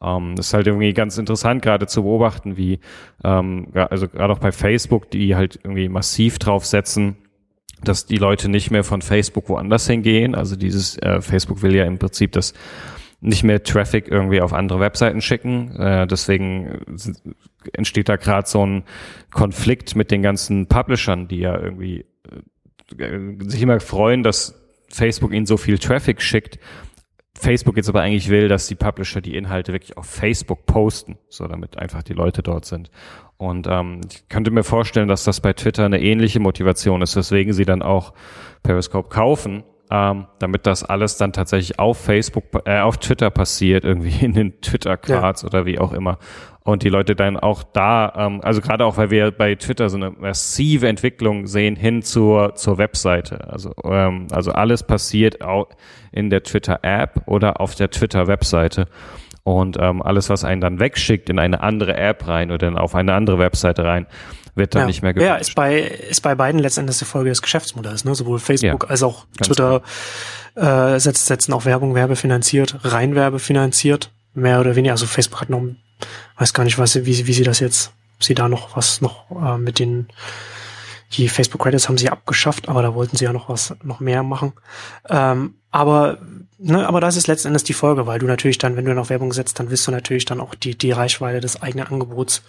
Ähm, 0.00 0.34
das 0.34 0.46
ist 0.46 0.54
halt 0.54 0.68
irgendwie 0.68 0.94
ganz 0.94 1.18
interessant 1.18 1.60
gerade 1.60 1.86
zu 1.86 2.02
beobachten, 2.02 2.56
wie 2.56 2.80
ähm, 3.24 3.68
also 3.74 4.08
gerade 4.08 4.32
auch 4.32 4.38
bei 4.38 4.52
Facebook, 4.52 5.10
die 5.10 5.36
halt 5.36 5.60
irgendwie 5.62 5.90
massiv 5.90 6.38
draufsetzen, 6.38 7.18
dass 7.84 8.06
die 8.06 8.16
Leute 8.16 8.48
nicht 8.48 8.70
mehr 8.70 8.84
von 8.84 9.02
Facebook 9.02 9.48
woanders 9.48 9.86
hingehen. 9.86 10.34
Also 10.34 10.56
dieses 10.56 10.98
äh, 10.98 11.20
Facebook 11.20 11.62
will 11.62 11.74
ja 11.74 11.84
im 11.84 11.98
Prinzip 11.98 12.32
das 12.32 12.54
nicht 13.20 13.42
mehr 13.42 13.62
Traffic 13.62 14.08
irgendwie 14.08 14.40
auf 14.40 14.52
andere 14.52 14.80
Webseiten 14.80 15.20
schicken. 15.20 15.74
Äh, 15.76 16.06
deswegen 16.06 16.78
entsteht 17.72 18.08
da 18.08 18.16
gerade 18.16 18.48
so 18.48 18.64
ein 18.64 18.84
Konflikt 19.30 19.96
mit 19.96 20.10
den 20.10 20.22
ganzen 20.22 20.66
Publishern, 20.66 21.28
die 21.28 21.38
ja 21.38 21.58
irgendwie 21.58 22.04
äh, 22.98 23.20
sich 23.48 23.62
immer 23.62 23.80
freuen, 23.80 24.22
dass 24.22 24.54
Facebook 24.88 25.32
ihnen 25.32 25.46
so 25.46 25.56
viel 25.56 25.78
Traffic 25.78 26.22
schickt. 26.22 26.58
Facebook 27.40 27.76
jetzt 27.76 27.88
aber 27.88 28.02
eigentlich 28.02 28.28
will, 28.28 28.48
dass 28.48 28.66
die 28.66 28.74
Publisher 28.74 29.20
die 29.20 29.36
Inhalte 29.36 29.72
wirklich 29.72 29.96
auf 29.96 30.06
Facebook 30.06 30.66
posten, 30.66 31.18
so 31.28 31.46
damit 31.46 31.78
einfach 31.78 32.02
die 32.02 32.12
Leute 32.12 32.42
dort 32.42 32.64
sind. 32.64 32.90
Und 33.36 33.68
ähm, 33.68 34.00
ich 34.10 34.28
könnte 34.28 34.50
mir 34.50 34.64
vorstellen, 34.64 35.08
dass 35.08 35.24
das 35.24 35.40
bei 35.40 35.52
Twitter 35.52 35.84
eine 35.84 36.00
ähnliche 36.00 36.40
Motivation 36.40 37.02
ist, 37.02 37.14
weswegen 37.14 37.52
sie 37.52 37.64
dann 37.64 37.82
auch 37.82 38.12
Periscope 38.64 39.08
kaufen, 39.08 39.62
ähm, 39.90 40.26
damit 40.40 40.66
das 40.66 40.84
alles 40.84 41.16
dann 41.16 41.32
tatsächlich 41.32 41.78
auf 41.78 41.98
Facebook, 41.98 42.44
äh, 42.64 42.80
auf 42.80 42.98
Twitter 42.98 43.30
passiert, 43.30 43.84
irgendwie 43.84 44.24
in 44.24 44.32
den 44.32 44.60
Twitter-Cards 44.60 45.42
ja. 45.42 45.48
oder 45.48 45.66
wie 45.66 45.78
auch 45.78 45.92
immer. 45.92 46.18
Und 46.68 46.82
die 46.82 46.90
Leute 46.90 47.16
dann 47.16 47.38
auch 47.38 47.62
da, 47.62 48.12
ähm, 48.14 48.42
also 48.42 48.60
gerade 48.60 48.84
auch, 48.84 48.98
weil 48.98 49.10
wir 49.10 49.30
bei 49.30 49.54
Twitter 49.54 49.88
so 49.88 49.96
eine 49.96 50.10
massive 50.10 50.86
Entwicklung 50.86 51.46
sehen 51.46 51.76
hin 51.76 52.02
zur, 52.02 52.56
zur 52.56 52.76
Webseite. 52.76 53.48
Also, 53.48 53.72
ähm, 53.84 54.26
also 54.32 54.52
alles 54.52 54.82
passiert 54.82 55.40
auch 55.40 55.68
in 56.12 56.28
der 56.28 56.42
Twitter-App 56.42 57.22
oder 57.24 57.62
auf 57.62 57.74
der 57.74 57.90
Twitter-Webseite. 57.90 58.86
Und 59.44 59.78
ähm, 59.80 60.02
alles, 60.02 60.28
was 60.28 60.44
einen 60.44 60.60
dann 60.60 60.78
wegschickt 60.78 61.30
in 61.30 61.38
eine 61.38 61.62
andere 61.62 61.96
App 61.96 62.28
rein 62.28 62.50
oder 62.50 62.78
auf 62.78 62.94
eine 62.94 63.14
andere 63.14 63.38
Webseite 63.38 63.84
rein, 63.86 64.06
wird 64.54 64.74
dann 64.74 64.82
ja. 64.82 64.86
nicht 64.88 65.00
mehr 65.00 65.14
gewünscht. 65.14 65.26
Ja, 65.26 65.36
ist 65.36 65.54
bei, 65.54 65.80
ist 65.80 66.20
bei 66.20 66.34
beiden 66.34 66.60
letztendlich 66.60 66.98
die 66.98 67.06
Folge 67.06 67.30
des 67.30 67.40
Geschäftsmodells, 67.40 68.04
ne? 68.04 68.14
Sowohl 68.14 68.40
Facebook 68.40 68.82
ja, 68.82 68.90
als 68.90 69.02
auch 69.02 69.24
Twitter 69.40 69.80
äh, 70.54 71.00
setzt, 71.00 71.24
setzen 71.24 71.54
auch 71.54 71.64
Werbung 71.64 71.94
werbefinanziert, 71.94 72.76
rein 72.82 73.14
werbefinanziert, 73.14 74.10
mehr 74.34 74.60
oder 74.60 74.76
weniger. 74.76 74.92
Also 74.92 75.06
Facebook 75.06 75.40
hat 75.40 75.48
noch, 75.48 75.62
weiß 76.36 76.52
gar 76.52 76.64
nicht, 76.64 76.78
was, 76.78 76.94
wie, 77.04 77.26
wie 77.26 77.32
sie 77.32 77.44
das 77.44 77.60
jetzt, 77.60 77.92
sie 78.20 78.34
da 78.34 78.48
noch 78.48 78.76
was 78.76 79.00
noch 79.00 79.30
äh, 79.30 79.58
mit 79.58 79.78
den 79.78 80.08
die 81.12 81.28
Facebook 81.28 81.62
Credits 81.62 81.88
haben 81.88 81.98
sie 81.98 82.10
abgeschafft, 82.10 82.68
aber 82.68 82.82
da 82.82 82.94
wollten 82.94 83.16
sie 83.16 83.24
ja 83.24 83.32
noch 83.32 83.48
was, 83.48 83.74
noch 83.82 84.00
mehr 84.00 84.22
machen. 84.22 84.52
Ähm, 85.08 85.54
aber, 85.70 86.18
ne, 86.58 86.86
aber 86.86 87.00
das 87.00 87.16
ist 87.16 87.28
letzten 87.28 87.48
Endes 87.48 87.64
die 87.64 87.72
Folge, 87.72 88.06
weil 88.06 88.18
du 88.18 88.26
natürlich 88.26 88.58
dann, 88.58 88.76
wenn 88.76 88.84
du 88.84 88.94
noch 88.94 89.08
Werbung 89.08 89.32
setzt, 89.32 89.58
dann 89.58 89.70
willst 89.70 89.86
du 89.86 89.90
natürlich 89.90 90.26
dann 90.26 90.40
auch 90.40 90.54
die, 90.54 90.76
die 90.76 90.92
Reichweite 90.92 91.40
des 91.40 91.62
eigenen 91.62 91.86
Angebots 91.86 92.42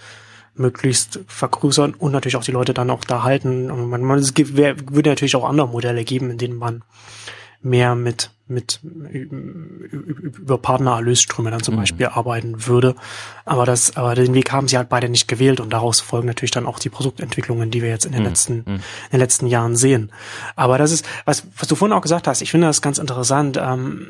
möglichst 0.56 1.22
vergrößern 1.28 1.94
und 1.94 2.12
natürlich 2.12 2.36
auch 2.36 2.44
die 2.44 2.52
Leute 2.52 2.74
dann 2.74 2.90
auch 2.90 3.06
da 3.06 3.24
halten. 3.24 3.72
Und 3.72 3.90
man, 3.90 4.04
man 4.04 4.20
es 4.20 4.34
gibt, 4.34 4.58
würde 4.58 5.10
natürlich 5.10 5.36
auch 5.36 5.48
andere 5.48 5.70
Modelle 5.70 6.04
geben, 6.04 6.30
in 6.30 6.38
denen 6.38 6.58
man 6.58 6.84
mehr 7.62 7.96
mit, 7.96 8.32
mit 8.48 8.80
über 8.84 10.58
Partnererlösströme 10.58 11.52
dann 11.52 11.62
zum 11.62 11.76
mhm. 11.76 11.80
Beispiel 11.80 12.08
arbeiten 12.08 12.68
würde. 12.68 12.96
Aber 13.46 13.66
das, 13.66 13.98
aber 13.98 14.16
den 14.16 14.34
Weg 14.34 14.52
haben 14.52 14.68
sie 14.68 14.78
halt 14.78 14.90
beide 14.90 15.10
nicht 15.10 15.28
gewählt 15.28 15.60
und 15.60 15.72
daraus 15.72 16.00
folgen 16.00 16.28
natürlich 16.28 16.52
dann 16.52 16.66
auch 16.66 16.80
die 16.80 16.90
Produktentwicklungen, 16.90 17.72
die 17.72 17.82
wir 17.82 17.90
jetzt 17.90 18.06
in 18.06 18.14
den 18.14 18.22
mhm. 18.22 18.28
letzten, 18.28 18.54
mhm. 18.54 18.66
in 18.66 18.82
den 19.12 19.20
letzten 19.20 19.48
Jahren 19.48 19.76
sehen. 19.76 20.12
Aber 20.56 20.78
das 20.78 20.92
ist, 20.92 21.06
was, 21.26 21.46
was 21.58 21.68
du 21.68 21.76
vorhin 21.76 21.96
auch 21.96 22.02
gesagt 22.02 22.28
hast, 22.28 22.42
ich 22.42 22.52
finde 22.52 22.68
das 22.68 22.82
ganz 22.82 22.98
interessant. 22.98 23.58
Ähm, 23.62 24.08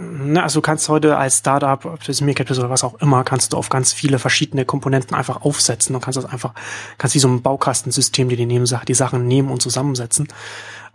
na, 0.00 0.44
also 0.44 0.60
du 0.60 0.62
kannst 0.62 0.88
heute 0.88 1.16
als 1.16 1.38
Startup, 1.38 1.84
ob 1.84 2.04
das 2.04 2.20
Meerkat 2.20 2.50
ist 2.50 2.58
oder 2.58 2.70
was 2.70 2.84
auch 2.84 3.00
immer, 3.00 3.24
kannst 3.24 3.52
du 3.52 3.56
auf 3.56 3.68
ganz 3.68 3.92
viele 3.92 4.20
verschiedene 4.20 4.64
Komponenten 4.64 5.16
einfach 5.16 5.42
aufsetzen 5.42 5.96
und 5.96 6.02
kannst 6.02 6.16
das 6.16 6.24
einfach, 6.24 6.54
kannst 6.98 7.16
wie 7.16 7.18
so 7.18 7.26
ein 7.26 7.42
Baukastensystem, 7.42 8.28
die 8.28 8.36
die, 8.36 8.46
nehmen, 8.46 8.66
die 8.86 8.94
Sachen 8.94 9.26
nehmen 9.26 9.50
und 9.50 9.60
zusammensetzen. 9.60 10.28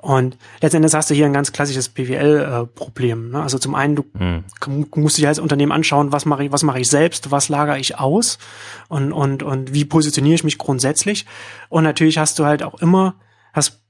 Und 0.03 0.37
letztendlich 0.59 0.93
hast 0.93 1.09
du 1.09 1.13
hier 1.13 1.25
ein 1.25 1.31
ganz 1.31 1.53
klassisches 1.53 1.87
PWL-Problem. 1.87 3.31
Ne? 3.31 3.41
Also 3.41 3.57
zum 3.57 3.73
einen, 3.73 3.95
du 3.95 4.03
hm. 4.17 4.43
musst 4.95 5.17
dich 5.17 5.25
als 5.25 5.39
Unternehmen 5.39 5.71
anschauen, 5.71 6.11
was 6.11 6.25
mache 6.25 6.43
ich, 6.43 6.51
was 6.51 6.63
mache 6.63 6.81
ich 6.81 6.89
selbst, 6.89 7.31
was 7.31 7.47
lagere 7.47 7.79
ich 7.79 7.97
aus 7.97 8.37
und, 8.89 9.13
und, 9.13 9.43
und 9.43 9.73
wie 9.73 9.85
positioniere 9.85 10.35
ich 10.35 10.43
mich 10.43 10.57
grundsätzlich. 10.57 11.25
Und 11.69 11.85
natürlich 11.85 12.17
hast 12.17 12.37
du 12.37 12.43
halt 12.43 12.63
auch 12.63 12.81
immer, 12.81 13.15
hast 13.53 13.82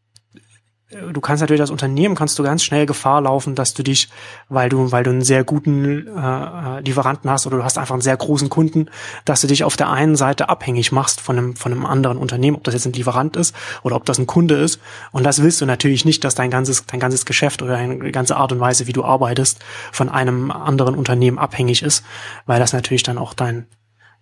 du 1.12 1.22
kannst 1.22 1.42
natürlich 1.42 1.62
als 1.62 1.72
Unternehmen 1.72 2.16
kannst 2.16 2.38
du 2.40 2.44
ganz 2.44 2.64
schnell 2.64 2.86
Gefahr 2.86 3.22
laufen, 3.22 3.56
dass 3.56 3.74
du 3.74 3.84
dich, 3.84 4.10
weil 4.50 4.70
du, 4.70 4.92
weil 4.92 5.04
du 5.04 5.12
einen 5.12 5.22
sehr 5.22 5.44
guten 5.44 6.08
äh, 6.08 6.80
Lieferanten 6.82 7.30
hast 7.30 7.48
oder 7.48 7.58
du 7.58 7.64
hast 7.64 7.78
einfach 7.78 7.94
einen 7.94 8.02
sehr 8.02 8.18
großen 8.18 8.50
Kunden, 8.50 8.88
dass 9.26 9.42
du 9.42 9.48
dich 9.48 9.64
auf 9.64 9.78
der 9.78 9.90
einen 9.90 10.16
Seite 10.16 10.50
abhängig 10.50 10.92
machst 10.92 11.22
von 11.22 11.38
einem, 11.38 11.56
von 11.56 11.72
einem 11.72 11.86
anderen 11.86 12.18
Unternehmen, 12.18 12.58
ob 12.58 12.64
das 12.64 12.74
jetzt 12.74 12.86
ein 12.86 12.94
Lieferant 12.94 13.36
ist 13.36 13.56
oder 13.84 13.96
ob 13.96 14.06
das 14.06 14.20
ein 14.20 14.28
Kunde 14.28 14.56
ist. 14.56 14.80
Und 15.12 15.24
das 15.24 15.42
willst 15.42 15.62
du 15.62 15.66
natürlich 15.66 16.06
nicht, 16.06 16.24
dass 16.24 16.36
dein 16.36 16.50
ganzes, 16.50 16.86
dein 16.86 17.00
ganzes 17.00 17.26
Geschäft 17.26 17.62
oder 17.62 17.74
deine 17.74 18.12
ganze 18.12 18.38
Art 18.38 18.52
und 18.52 18.60
Weise, 18.60 18.88
wie 18.88 18.94
du 18.94 19.04
arbeitest, 19.04 19.64
von 19.92 20.10
einem 20.10 20.52
anderen 20.52 20.96
Unternehmen 20.96 21.38
abhängig 21.38 21.84
ist, 21.84 22.04
weil 22.46 22.60
das 22.60 22.74
natürlich 22.74 23.04
dann 23.04 23.18
auch 23.18 23.34
dein, 23.34 23.66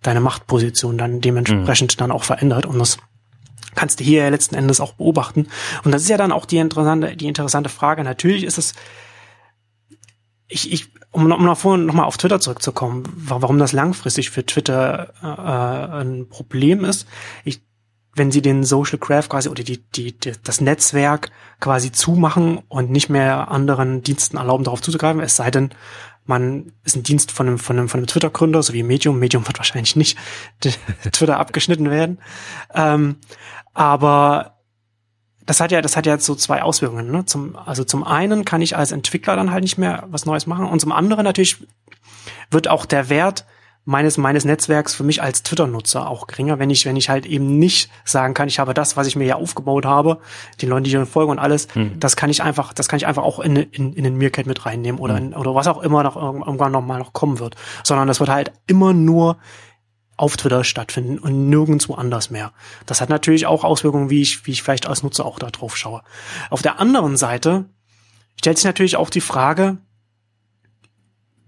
deine 0.02 0.20
Machtposition 0.20 0.98
dann 0.98 1.20
dementsprechend 1.20 1.94
mhm. 1.94 1.98
dann 1.98 2.12
auch 2.12 2.24
verändert 2.24 2.66
und 2.66 2.78
das 2.78 2.98
kannst 3.74 4.00
du 4.00 4.04
hier 4.04 4.30
letzten 4.30 4.54
Endes 4.54 4.80
auch 4.80 4.94
beobachten. 4.94 5.48
Und 5.84 5.92
das 5.92 6.02
ist 6.02 6.08
ja 6.08 6.16
dann 6.16 6.32
auch 6.32 6.46
die 6.46 6.58
interessante, 6.58 7.16
die 7.16 7.28
interessante 7.28 7.68
Frage. 7.68 8.04
Natürlich 8.04 8.44
ist 8.44 8.58
es, 8.58 8.74
ich, 10.48 10.72
ich, 10.72 10.88
um, 11.10 11.30
um 11.30 11.44
noch 11.44 11.58
vorhin 11.58 11.86
nochmal 11.86 12.06
auf 12.06 12.16
Twitter 12.16 12.40
zurückzukommen, 12.40 13.04
warum 13.16 13.58
das 13.58 13.72
langfristig 13.72 14.30
für 14.30 14.44
Twitter 14.44 15.12
äh, 15.22 16.00
ein 16.02 16.28
Problem 16.28 16.84
ist. 16.84 17.06
Ich, 17.44 17.62
wenn 18.14 18.30
sie 18.30 18.42
den 18.42 18.64
Social 18.64 18.98
Graph 18.98 19.28
quasi 19.28 19.48
oder 19.48 19.62
die, 19.62 19.78
die, 19.78 20.18
die, 20.18 20.32
das 20.42 20.60
Netzwerk 20.60 21.30
quasi 21.60 21.92
zumachen 21.92 22.60
und 22.68 22.90
nicht 22.90 23.08
mehr 23.08 23.50
anderen 23.50 24.02
Diensten 24.02 24.36
erlauben, 24.36 24.64
darauf 24.64 24.82
zuzugreifen, 24.82 25.22
es 25.22 25.36
sei 25.36 25.50
denn, 25.50 25.70
man 26.24 26.72
ist 26.84 26.96
ein 26.96 27.02
Dienst 27.02 27.32
von 27.32 27.46
einem, 27.46 27.58
von 27.58 27.78
einem, 27.78 27.88
von 27.88 27.98
einem 27.98 28.06
Twitter-Gründer, 28.06 28.62
so 28.62 28.72
wie 28.72 28.82
Medium. 28.82 29.18
Medium 29.18 29.46
wird 29.46 29.58
wahrscheinlich 29.58 29.96
nicht 29.96 30.18
Twitter 31.12 31.38
abgeschnitten 31.38 31.90
werden. 31.90 32.18
Ähm, 32.74 33.16
aber 33.74 34.58
das 35.44 35.60
hat 35.60 35.72
ja, 35.72 35.82
das 35.82 35.96
hat 35.96 36.06
ja 36.06 36.18
so 36.18 36.34
zwei 36.34 36.62
Auswirkungen. 36.62 37.10
Ne? 37.10 37.24
Zum, 37.24 37.56
also 37.56 37.84
zum 37.84 38.04
einen 38.04 38.44
kann 38.44 38.62
ich 38.62 38.76
als 38.76 38.92
Entwickler 38.92 39.36
dann 39.36 39.50
halt 39.50 39.64
nicht 39.64 39.78
mehr 39.78 40.04
was 40.08 40.26
Neues 40.26 40.46
machen 40.46 40.66
und 40.66 40.80
zum 40.80 40.92
anderen 40.92 41.24
natürlich 41.24 41.66
wird 42.50 42.68
auch 42.68 42.86
der 42.86 43.08
Wert 43.08 43.44
meines 43.84 44.16
meines 44.16 44.44
Netzwerks 44.44 44.94
für 44.94 45.02
mich 45.02 45.22
als 45.22 45.42
Twitter-Nutzer 45.42 46.08
auch 46.08 46.26
geringer, 46.26 46.58
wenn 46.58 46.70
ich 46.70 46.86
wenn 46.86 46.96
ich 46.96 47.08
halt 47.08 47.26
eben 47.26 47.58
nicht 47.58 47.90
sagen 48.04 48.32
kann, 48.34 48.48
ich 48.48 48.58
habe 48.58 48.74
das, 48.74 48.96
was 48.96 49.06
ich 49.06 49.16
mir 49.16 49.26
ja 49.26 49.36
aufgebaut 49.36 49.84
habe, 49.84 50.18
die 50.60 50.66
Leute, 50.66 50.88
die 50.88 51.06
folgen 51.06 51.32
und 51.32 51.38
alles, 51.38 51.66
mhm. 51.74 51.98
das 51.98 52.14
kann 52.14 52.30
ich 52.30 52.42
einfach, 52.42 52.72
das 52.72 52.88
kann 52.88 52.96
ich 52.98 53.06
einfach 53.06 53.24
auch 53.24 53.40
in, 53.40 53.56
in, 53.56 53.92
in 53.92 54.04
den 54.04 54.16
Meerkat 54.16 54.46
mit 54.46 54.64
reinnehmen 54.66 55.00
oder 55.00 55.14
mhm. 55.14 55.26
in, 55.26 55.34
oder 55.34 55.54
was 55.54 55.66
auch 55.66 55.82
immer 55.82 56.02
noch 56.02 56.16
irgendwann 56.16 56.72
noch 56.72 56.82
mal 56.82 56.98
noch 56.98 57.12
kommen 57.12 57.40
wird, 57.40 57.56
sondern 57.82 58.06
das 58.06 58.20
wird 58.20 58.30
halt 58.30 58.52
immer 58.66 58.92
nur 58.92 59.38
auf 60.16 60.36
Twitter 60.36 60.62
stattfinden 60.62 61.18
und 61.18 61.48
nirgendwo 61.48 61.94
anders 61.94 62.30
mehr. 62.30 62.52
Das 62.86 63.00
hat 63.00 63.08
natürlich 63.08 63.46
auch 63.46 63.64
Auswirkungen, 63.64 64.10
wie 64.10 64.22
ich, 64.22 64.46
wie 64.46 64.52
ich 64.52 64.62
vielleicht 64.62 64.86
als 64.86 65.02
Nutzer 65.02 65.24
auch 65.24 65.40
da 65.40 65.50
drauf 65.50 65.76
schaue. 65.76 66.02
Auf 66.50 66.62
der 66.62 66.78
anderen 66.78 67.16
Seite 67.16 67.64
stellt 68.38 68.58
sich 68.58 68.64
natürlich 68.64 68.96
auch 68.96 69.10
die 69.10 69.20
Frage, 69.20 69.78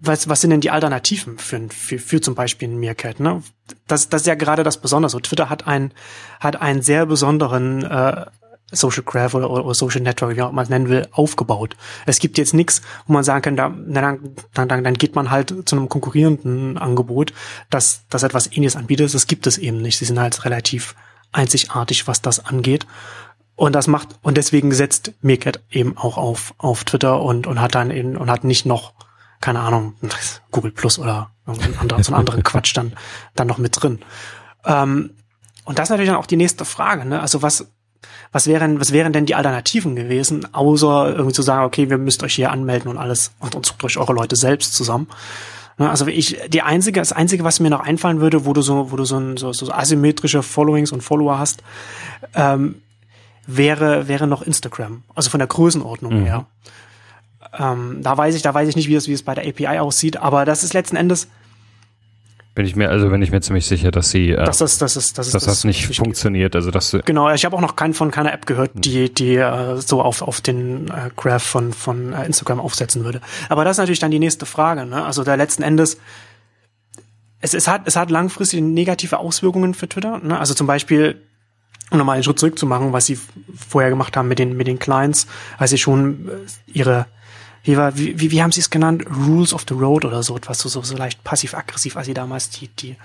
was, 0.07 0.29
was 0.29 0.40
sind 0.40 0.51
denn 0.51 0.61
die 0.61 0.71
Alternativen 0.71 1.38
für, 1.38 1.69
für, 1.69 1.99
für 1.99 2.21
zum 2.21 2.35
Beispiel 2.35 2.69
ein 2.69 2.79
Meerkat? 2.79 3.21
Ne? 3.21 3.43
Das, 3.87 4.09
das 4.09 4.23
ist 4.23 4.27
ja 4.27 4.35
gerade 4.35 4.63
das 4.63 4.81
Besondere. 4.81 5.21
Twitter 5.21 5.50
hat 5.50 5.67
einen, 5.67 5.92
hat 6.40 6.61
einen 6.61 6.83
sehr 6.83 7.07
besonderen 7.07 7.85
äh, 7.85 8.27
Social 8.73 9.02
Graph 9.05 9.35
oder, 9.35 9.50
oder 9.50 9.75
Social 9.75 10.00
Network, 10.00 10.37
wie 10.37 10.40
man 10.40 10.59
es 10.59 10.69
nennen 10.69 10.88
will, 10.88 11.07
aufgebaut. 11.13 11.77
Es 12.07 12.19
gibt 12.19 12.38
jetzt 12.38 12.55
nichts, 12.55 12.83
wo 13.07 13.13
man 13.13 13.25
sagen 13.25 13.42
kann, 13.42 13.57
da, 13.57 13.69
dann, 13.69 14.35
dann, 14.52 14.85
dann 14.85 14.94
geht 14.94 15.15
man 15.15 15.31
halt 15.31 15.55
zu 15.69 15.77
einem 15.77 15.88
konkurrierenden 15.88 16.79
Angebot, 16.79 17.33
das, 17.71 18.05
das 18.11 18.23
etwas 18.23 18.46
ähnliches 18.46 18.77
anbietet. 18.77 19.15
Das 19.15 19.27
gibt 19.27 19.46
es 19.46 19.59
eben 19.59 19.79
nicht. 19.79 19.98
Sie 19.98 20.05
sind 20.05 20.19
halt 20.19 20.44
relativ 20.44 20.94
einzigartig, 21.33 22.07
was 22.07 22.23
das 22.23 22.44
angeht. 22.44 22.87
Und 23.57 23.75
das 23.75 23.87
macht, 23.87 24.09
und 24.23 24.37
deswegen 24.37 24.73
setzt 24.73 25.13
Meerkat 25.23 25.61
eben 25.71 25.96
auch 25.96 26.19
auf, 26.19 26.55
auf 26.59 26.85
Twitter 26.85 27.23
und, 27.23 27.46
und 27.46 27.61
hat 27.61 27.75
dann 27.75 27.90
eben, 27.90 28.17
und 28.17 28.31
hat 28.31 28.42
nicht 28.42 28.67
noch, 28.67 28.94
keine 29.45 29.61
Ahnung, 29.61 29.92
Google 30.53 30.71
Plus 30.71 30.99
oder 30.99 31.29
irgendeinen 31.47 31.77
anderen, 31.77 32.03
so 32.03 32.15
einen 32.15 32.21
anderen 32.21 32.42
Quatsch 32.45 32.75
dann, 32.75 32.95
dann 33.35 33.47
noch 33.47 33.59
mit 33.59 33.77
drin. 33.79 33.99
Ähm, 34.65 35.11
und 35.65 35.79
das 35.79 35.85
ist 35.85 35.90
natürlich 35.90 36.09
dann 36.09 36.19
auch 36.19 36.25
die 36.25 36.38
nächste 36.38 36.65
Frage, 36.65 37.05
ne? 37.05 37.21
Also 37.21 37.42
was, 37.42 37.67
was 38.33 38.47
wären, 38.47 38.81
was 38.81 38.92
wären 38.92 39.13
denn 39.13 39.27
die 39.27 39.35
Alternativen 39.35 39.97
gewesen, 39.97 40.55
außer 40.55 41.11
irgendwie 41.11 41.35
zu 41.35 41.42
sagen, 41.42 41.67
okay, 41.67 41.90
wir 41.90 41.99
müsst 41.99 42.23
euch 42.23 42.35
hier 42.35 42.53
anmelden 42.53 42.90
und 42.90 42.97
alles 42.97 43.33
und, 43.38 43.55
und 43.55 43.67
sucht 43.67 43.85
euch 43.85 43.99
eure 43.99 44.15
Leute 44.15 44.35
selbst 44.35 44.75
zusammen. 44.75 45.09
Ne, 45.77 45.90
also 45.90 46.07
ich, 46.07 46.38
die 46.49 46.63
einzige, 46.63 47.01
das 47.01 47.13
einzige, 47.13 47.45
was 47.45 47.61
mir 47.61 47.69
noch 47.69 47.81
einfallen 47.81 48.23
würde, 48.23 48.47
wo 48.47 48.55
du 48.55 48.63
so, 48.63 48.92
wo 48.92 48.97
du 48.97 49.05
so, 49.05 49.19
ein, 49.19 49.37
so, 49.37 49.53
so 49.53 49.71
asymmetrische 49.71 50.42
Followings 50.42 50.90
und 50.90 51.03
Follower 51.03 51.38
hast, 51.38 51.63
ähm, 52.35 52.77
wäre, 53.47 54.09
wäre 54.09 54.27
noch 54.27 54.40
Instagram. 54.40 55.03
Also 55.15 55.29
von 55.29 55.38
der 55.38 55.49
Größenordnung 55.49 56.21
mhm. 56.21 56.25
her. 56.25 56.47
Ähm, 57.59 57.98
da 58.02 58.17
weiß 58.17 58.35
ich, 58.35 58.42
da 58.42 58.52
weiß 58.52 58.69
ich 58.69 58.77
nicht, 58.77 58.88
wie 58.88 58.94
es, 58.94 59.09
wie 59.09 59.13
es 59.13 59.23
bei 59.23 59.35
der 59.35 59.46
API 59.46 59.79
aussieht, 59.79 60.17
aber 60.17 60.44
das 60.44 60.65
ist 60.65 60.75
letzten 60.75 60.96
Endes, 60.96 61.29
bin 62.55 62.67
ich 62.67 62.77
mir, 62.77 62.88
also 62.88 63.09
bin 63.09 63.21
ich 63.21 63.33
mir 63.33 63.40
ziemlich 63.40 63.67
sicher, 63.67 63.90
dass 63.90 64.11
sie, 64.11 64.31
äh, 64.31 64.44
dass 64.44 64.59
das, 64.59 64.79
das 64.79 64.96
ist, 64.96 65.19
das 65.19 65.27
ist, 65.27 65.35
dass 65.35 65.44
das, 65.44 65.65
nicht 65.65 65.96
funktioniert. 65.96 66.55
Also 66.55 66.71
dass 66.71 66.96
genau, 67.05 67.29
ich 67.33 67.44
habe 67.44 67.57
auch 67.57 67.61
noch 67.61 67.75
keinen 67.75 67.94
von 67.94 68.13
keiner 68.13 68.33
App 68.33 68.46
gehört, 68.46 68.71
die 68.75 69.13
die 69.13 69.37
äh, 69.37 69.77
so 69.79 70.00
auf 70.00 70.23
auf 70.23 70.40
den 70.40 70.88
äh, 70.88 71.11
Graph 71.17 71.42
von 71.42 71.73
von 71.73 72.13
äh, 72.13 72.25
Instagram 72.25 72.61
aufsetzen 72.61 73.05
würde. 73.05 73.21
Aber 73.48 73.65
das 73.65 73.73
ist 73.73 73.79
natürlich 73.79 73.98
dann 73.98 74.13
die 74.13 74.21
nächste 74.21 74.46
Frage. 74.46 74.87
Ne? 74.87 75.05
Also 75.05 75.25
da 75.25 75.35
letzten 75.35 75.65
Endes 75.65 75.98
es, 77.40 77.55
es 77.55 77.67
hat 77.67 77.83
es 77.87 77.96
hat 77.96 78.13
langfristig 78.13 78.61
negative 78.61 79.19
Auswirkungen 79.19 79.75
für 79.75 79.88
Twitter. 79.88 80.21
Ne? 80.21 80.38
Also 80.38 80.55
zum 80.55 80.69
Beispiel 80.69 81.21
um 81.90 81.98
nochmal 81.98 82.15
einen 82.15 82.23
Schritt 82.23 82.38
zurück 82.38 82.57
zu 82.57 82.67
machen, 82.67 82.92
was 82.92 83.07
sie 83.07 83.19
vorher 83.57 83.90
gemacht 83.90 84.17
haben 84.17 84.29
mit 84.29 84.38
den 84.38 84.57
mit 84.57 84.69
den 84.69 84.79
Clients, 84.79 85.27
als 85.59 85.71
sie 85.71 85.79
schon 85.79 86.29
äh, 86.29 86.33
ihre 86.73 87.07
wie, 87.65 87.77
war, 87.77 87.96
wie, 87.98 88.21
wie, 88.21 88.31
wie 88.31 88.42
haben 88.42 88.52
sie 88.52 88.60
es 88.60 88.71
genannt? 88.71 89.04
Rules 89.27 89.52
of 89.52 89.65
the 89.69 89.75
Road 89.75 90.04
oder 90.04 90.23
so 90.23 90.37
etwas, 90.37 90.58
so, 90.58 90.69
so, 90.69 90.83
so 90.83 90.96
leicht 90.96 91.25
passiv-aggressiv, 91.25 91.96
als 91.96 92.06
sie 92.06 92.15
damals 92.15 92.50
die, 92.50 92.69
die, 92.69 92.96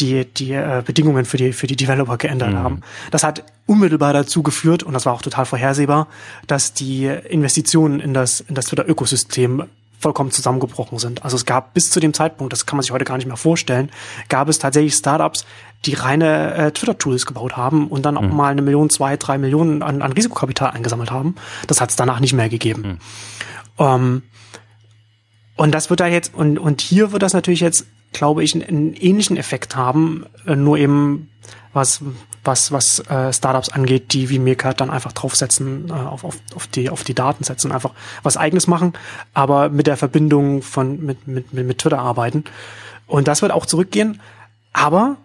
die, 0.00 0.24
die 0.24 0.52
äh, 0.52 0.82
Bedingungen 0.84 1.26
für 1.26 1.36
die, 1.36 1.52
für 1.52 1.66
die 1.66 1.76
Developer 1.76 2.16
geändert 2.16 2.52
mhm. 2.52 2.58
haben. 2.58 2.80
Das 3.10 3.24
hat 3.24 3.44
unmittelbar 3.66 4.14
dazu 4.14 4.42
geführt, 4.42 4.82
und 4.82 4.94
das 4.94 5.06
war 5.06 5.12
auch 5.12 5.22
total 5.22 5.44
vorhersehbar, 5.44 6.08
dass 6.46 6.72
die 6.72 7.06
Investitionen 7.06 8.00
in 8.00 8.14
das, 8.14 8.40
in 8.40 8.54
das 8.54 8.66
Twitter-Ökosystem 8.66 9.64
vollkommen 9.98 10.30
zusammengebrochen 10.30 10.98
sind. 10.98 11.24
Also 11.24 11.36
es 11.36 11.44
gab 11.44 11.74
bis 11.74 11.90
zu 11.90 12.00
dem 12.00 12.14
Zeitpunkt, 12.14 12.52
das 12.52 12.66
kann 12.66 12.76
man 12.76 12.82
sich 12.82 12.92
heute 12.92 13.04
gar 13.04 13.16
nicht 13.16 13.26
mehr 13.26 13.36
vorstellen, 13.36 13.90
gab 14.28 14.48
es 14.48 14.58
tatsächlich 14.58 14.94
Startups, 14.94 15.44
die 15.84 15.94
reine 15.94 16.54
äh, 16.54 16.70
Twitter-Tools 16.72 17.26
gebaut 17.26 17.56
haben 17.56 17.88
und 17.88 18.04
dann 18.06 18.16
auch 18.16 18.22
mhm. 18.22 18.36
mal 18.36 18.50
eine 18.50 18.62
Million, 18.62 18.90
zwei, 18.90 19.16
drei 19.16 19.38
Millionen 19.38 19.82
an, 19.82 20.02
an 20.02 20.12
Risikokapital 20.12 20.70
eingesammelt 20.70 21.10
haben. 21.10 21.34
Das 21.66 21.80
hat 21.80 21.90
es 21.90 21.96
danach 21.96 22.20
nicht 22.20 22.32
mehr 22.32 22.48
gegeben. 22.48 22.82
Mhm. 22.82 22.98
Ähm, 23.78 24.22
und 25.56 25.72
das 25.74 25.90
wird 25.90 26.00
da 26.00 26.06
jetzt, 26.06 26.34
und, 26.34 26.58
und 26.58 26.80
hier 26.80 27.12
wird 27.12 27.22
das 27.22 27.32
natürlich 27.32 27.60
jetzt, 27.60 27.86
glaube 28.12 28.44
ich, 28.44 28.54
einen, 28.54 28.64
einen 28.64 28.94
ähnlichen 28.94 29.36
Effekt 29.36 29.74
haben, 29.76 30.26
äh, 30.46 30.54
nur 30.54 30.78
eben 30.78 31.30
was, 31.78 32.02
was, 32.44 32.72
was 32.72 32.98
äh, 33.08 33.32
Startups 33.32 33.70
angeht, 33.70 34.12
die 34.12 34.28
wie 34.28 34.38
Meerkat 34.38 34.80
dann 34.80 34.90
einfach 34.90 35.12
draufsetzen, 35.12 35.88
äh, 35.88 35.92
auf, 35.92 36.24
auf, 36.24 36.36
auf, 36.54 36.66
die, 36.66 36.90
auf 36.90 37.04
die 37.04 37.14
Daten 37.14 37.44
setzen, 37.44 37.72
einfach 37.72 37.92
was 38.22 38.36
eigenes 38.36 38.66
machen, 38.66 38.92
aber 39.34 39.68
mit 39.70 39.86
der 39.86 39.96
Verbindung 39.96 40.62
von, 40.62 41.04
mit, 41.04 41.26
mit, 41.26 41.52
mit, 41.52 41.66
mit 41.66 41.78
Twitter 41.78 41.98
arbeiten. 41.98 42.44
Und 43.06 43.28
das 43.28 43.42
wird 43.42 43.52
auch 43.52 43.66
zurückgehen, 43.66 44.20
aber 44.72 45.16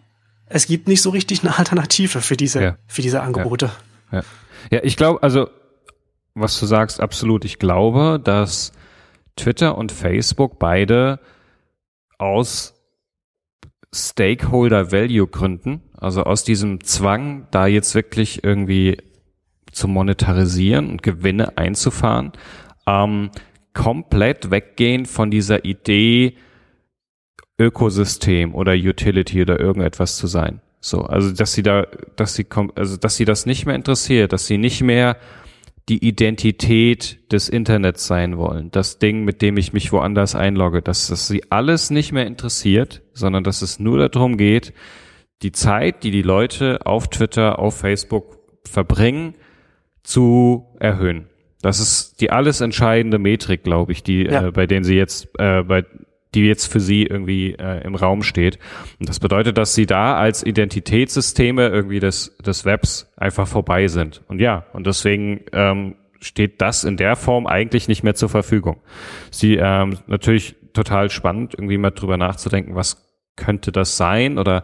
es 0.45 0.67
gibt 0.67 0.87
nicht 0.87 1.01
so 1.01 1.09
richtig 1.09 1.43
eine 1.43 1.57
Alternative 1.57 2.21
für 2.21 2.37
diese, 2.37 2.61
ja. 2.61 2.77
für 2.87 3.01
diese 3.01 3.21
Angebote. 3.21 3.71
Ja, 4.11 4.19
ja. 4.19 4.23
ja 4.71 4.79
ich 4.83 4.95
glaube, 4.95 5.21
also 5.21 5.49
was 6.35 6.59
du 6.59 6.65
sagst, 6.65 6.99
absolut. 6.99 7.45
Ich 7.45 7.59
glaube, 7.59 8.19
dass 8.23 8.71
Twitter 9.35 9.77
und 9.77 9.91
Facebook 9.91 10.59
beide 10.59 11.19
aus 12.17 12.73
Stakeholder 13.93 14.91
Value 14.91 15.27
Gründen, 15.27 15.81
also 16.03 16.23
aus 16.23 16.43
diesem 16.43 16.83
Zwang, 16.83 17.47
da 17.51 17.67
jetzt 17.67 17.95
wirklich 17.95 18.43
irgendwie 18.43 18.97
zu 19.71 19.87
monetarisieren 19.87 20.89
und 20.89 21.03
Gewinne 21.03 21.57
einzufahren, 21.57 22.31
ähm, 22.87 23.31
komplett 23.73 24.51
weggehen 24.51 25.05
von 25.05 25.31
dieser 25.31 25.65
Idee, 25.65 26.35
Ökosystem 27.59 28.53
oder 28.55 28.73
Utility 28.73 29.41
oder 29.41 29.59
irgendetwas 29.59 30.17
zu 30.17 30.27
sein. 30.27 30.61
So, 30.79 31.03
also 31.03 31.31
dass 31.31 31.53
sie 31.53 31.63
da, 31.63 31.87
dass 32.15 32.35
sie 32.35 32.45
also 32.75 32.97
dass 32.97 33.15
sie 33.15 33.25
das 33.25 33.45
nicht 33.45 33.65
mehr 33.65 33.75
interessiert, 33.75 34.33
dass 34.33 34.47
sie 34.47 34.57
nicht 34.57 34.81
mehr 34.81 35.17
die 35.89 36.05
Identität 36.05 37.31
des 37.31 37.49
Internets 37.49 38.07
sein 38.07 38.37
wollen. 38.37 38.71
Das 38.71 38.99
Ding, 38.99 39.23
mit 39.23 39.41
dem 39.41 39.57
ich 39.57 39.73
mich 39.73 39.91
woanders 39.91 40.35
einlogge, 40.35 40.81
dass 40.81 41.07
das 41.07 41.27
sie 41.27 41.43
alles 41.51 41.89
nicht 41.89 42.11
mehr 42.11 42.25
interessiert, 42.25 43.01
sondern 43.13 43.43
dass 43.43 43.61
es 43.61 43.79
nur 43.79 44.09
darum 44.09 44.37
geht, 44.37 44.73
die 45.43 45.51
Zeit, 45.51 46.03
die 46.03 46.11
die 46.11 46.21
Leute 46.21 46.85
auf 46.85 47.09
Twitter, 47.09 47.59
auf 47.59 47.77
Facebook 47.77 48.39
verbringen, 48.65 49.35
zu 50.03 50.65
erhöhen. 50.79 51.27
Das 51.61 51.79
ist 51.79 52.19
die 52.19 52.29
alles 52.29 52.61
entscheidende 52.61 53.19
Metrik, 53.19 53.63
glaube 53.63 53.91
ich, 53.93 54.03
die 54.03 54.23
ja. 54.23 54.47
äh, 54.47 54.51
bei 54.51 54.67
denen 54.67 54.83
sie 54.83 54.95
jetzt 54.95 55.29
äh, 55.39 55.63
bei 55.63 55.85
die 56.33 56.47
jetzt 56.47 56.71
für 56.71 56.79
sie 56.79 57.03
irgendwie 57.03 57.53
äh, 57.53 57.83
im 57.83 57.95
Raum 57.95 58.23
steht. 58.23 58.57
Und 58.99 59.07
das 59.07 59.19
bedeutet, 59.19 59.57
dass 59.57 59.75
sie 59.75 59.85
da 59.85 60.15
als 60.17 60.43
Identitätssysteme 60.43 61.67
irgendwie 61.67 61.99
des, 61.99 62.35
des 62.37 62.65
Webs 62.65 63.13
einfach 63.17 63.47
vorbei 63.47 63.87
sind. 63.87 64.23
Und 64.27 64.39
ja, 64.39 64.65
und 64.73 64.87
deswegen 64.87 65.41
ähm, 65.51 65.95
steht 66.21 66.61
das 66.61 66.85
in 66.85 66.97
der 66.97 67.15
Form 67.15 67.45
eigentlich 67.45 67.87
nicht 67.87 68.03
mehr 68.03 68.15
zur 68.15 68.29
Verfügung. 68.29 68.77
Sie 69.29 69.55
ähm, 69.55 69.99
natürlich 70.07 70.55
total 70.73 71.09
spannend, 71.11 71.53
irgendwie 71.53 71.77
mal 71.77 71.91
drüber 71.91 72.17
nachzudenken, 72.17 72.75
was 72.75 73.07
könnte 73.35 73.71
das 73.71 73.97
sein 73.97 74.37
oder 74.37 74.63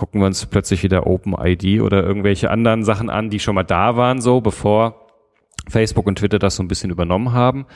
gucken 0.00 0.22
wir 0.22 0.26
uns 0.26 0.46
plötzlich 0.46 0.82
wieder 0.82 1.06
OpenID 1.06 1.82
oder 1.82 2.02
irgendwelche 2.02 2.50
anderen 2.50 2.84
Sachen 2.84 3.10
an, 3.10 3.28
die 3.28 3.38
schon 3.38 3.54
mal 3.54 3.64
da 3.64 3.96
waren, 3.96 4.22
so 4.22 4.40
bevor 4.40 5.06
Facebook 5.68 6.06
und 6.06 6.16
Twitter 6.16 6.38
das 6.38 6.56
so 6.56 6.62
ein 6.62 6.68
bisschen 6.68 6.90
übernommen 6.90 7.34
haben. 7.34 7.66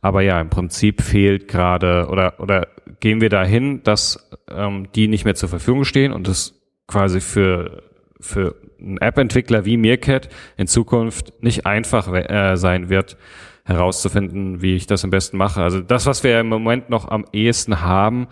Aber 0.00 0.22
ja, 0.22 0.40
im 0.40 0.48
Prinzip 0.48 1.02
fehlt 1.02 1.48
gerade 1.48 2.06
oder 2.08 2.38
oder 2.38 2.68
gehen 3.00 3.20
wir 3.20 3.30
dahin, 3.30 3.82
dass 3.82 4.30
ähm, 4.48 4.92
die 4.94 5.08
nicht 5.08 5.24
mehr 5.24 5.34
zur 5.34 5.48
Verfügung 5.48 5.84
stehen 5.84 6.12
und 6.12 6.28
es 6.28 6.54
quasi 6.86 7.20
für 7.20 7.82
für 8.20 8.54
einen 8.80 8.98
App-Entwickler 8.98 9.64
wie 9.64 9.76
Meerkat 9.76 10.28
in 10.56 10.68
Zukunft 10.68 11.42
nicht 11.42 11.66
einfach 11.66 12.12
äh, 12.12 12.56
sein 12.56 12.90
wird, 12.90 13.16
herauszufinden, 13.64 14.62
wie 14.62 14.76
ich 14.76 14.86
das 14.86 15.02
am 15.02 15.10
besten 15.10 15.36
mache. 15.36 15.62
Also 15.62 15.80
das, 15.80 16.06
was 16.06 16.22
wir 16.22 16.38
im 16.38 16.48
Moment 16.48 16.90
noch 16.90 17.08
am 17.08 17.24
ehesten 17.32 17.80
haben, 17.80 18.28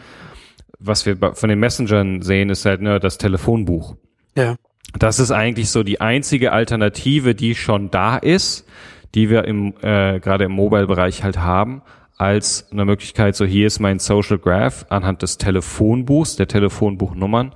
was 0.80 1.06
wir 1.06 1.16
von 1.34 1.48
den 1.48 1.60
Messengern 1.60 2.22
sehen, 2.22 2.50
ist 2.50 2.64
halt 2.64 2.80
nur 2.80 2.98
das 2.98 3.18
Telefonbuch. 3.18 3.96
Ja. 4.36 4.56
Das 4.98 5.20
ist 5.20 5.30
eigentlich 5.30 5.70
so 5.70 5.82
die 5.82 6.00
einzige 6.00 6.52
Alternative, 6.52 7.34
die 7.34 7.54
schon 7.54 7.90
da 7.90 8.16
ist, 8.16 8.66
die 9.14 9.30
wir 9.30 9.44
im 9.44 9.74
äh, 9.82 10.18
gerade 10.18 10.44
im 10.44 10.52
Mobile-Bereich 10.52 11.22
halt 11.22 11.38
haben, 11.38 11.82
als 12.16 12.70
eine 12.70 12.84
Möglichkeit, 12.84 13.36
so 13.36 13.44
hier 13.44 13.66
ist 13.66 13.78
mein 13.80 13.98
Social 13.98 14.38
Graph 14.38 14.86
anhand 14.88 15.22
des 15.22 15.38
Telefonbuchs, 15.38 16.36
der 16.36 16.48
Telefonbuchnummern, 16.48 17.54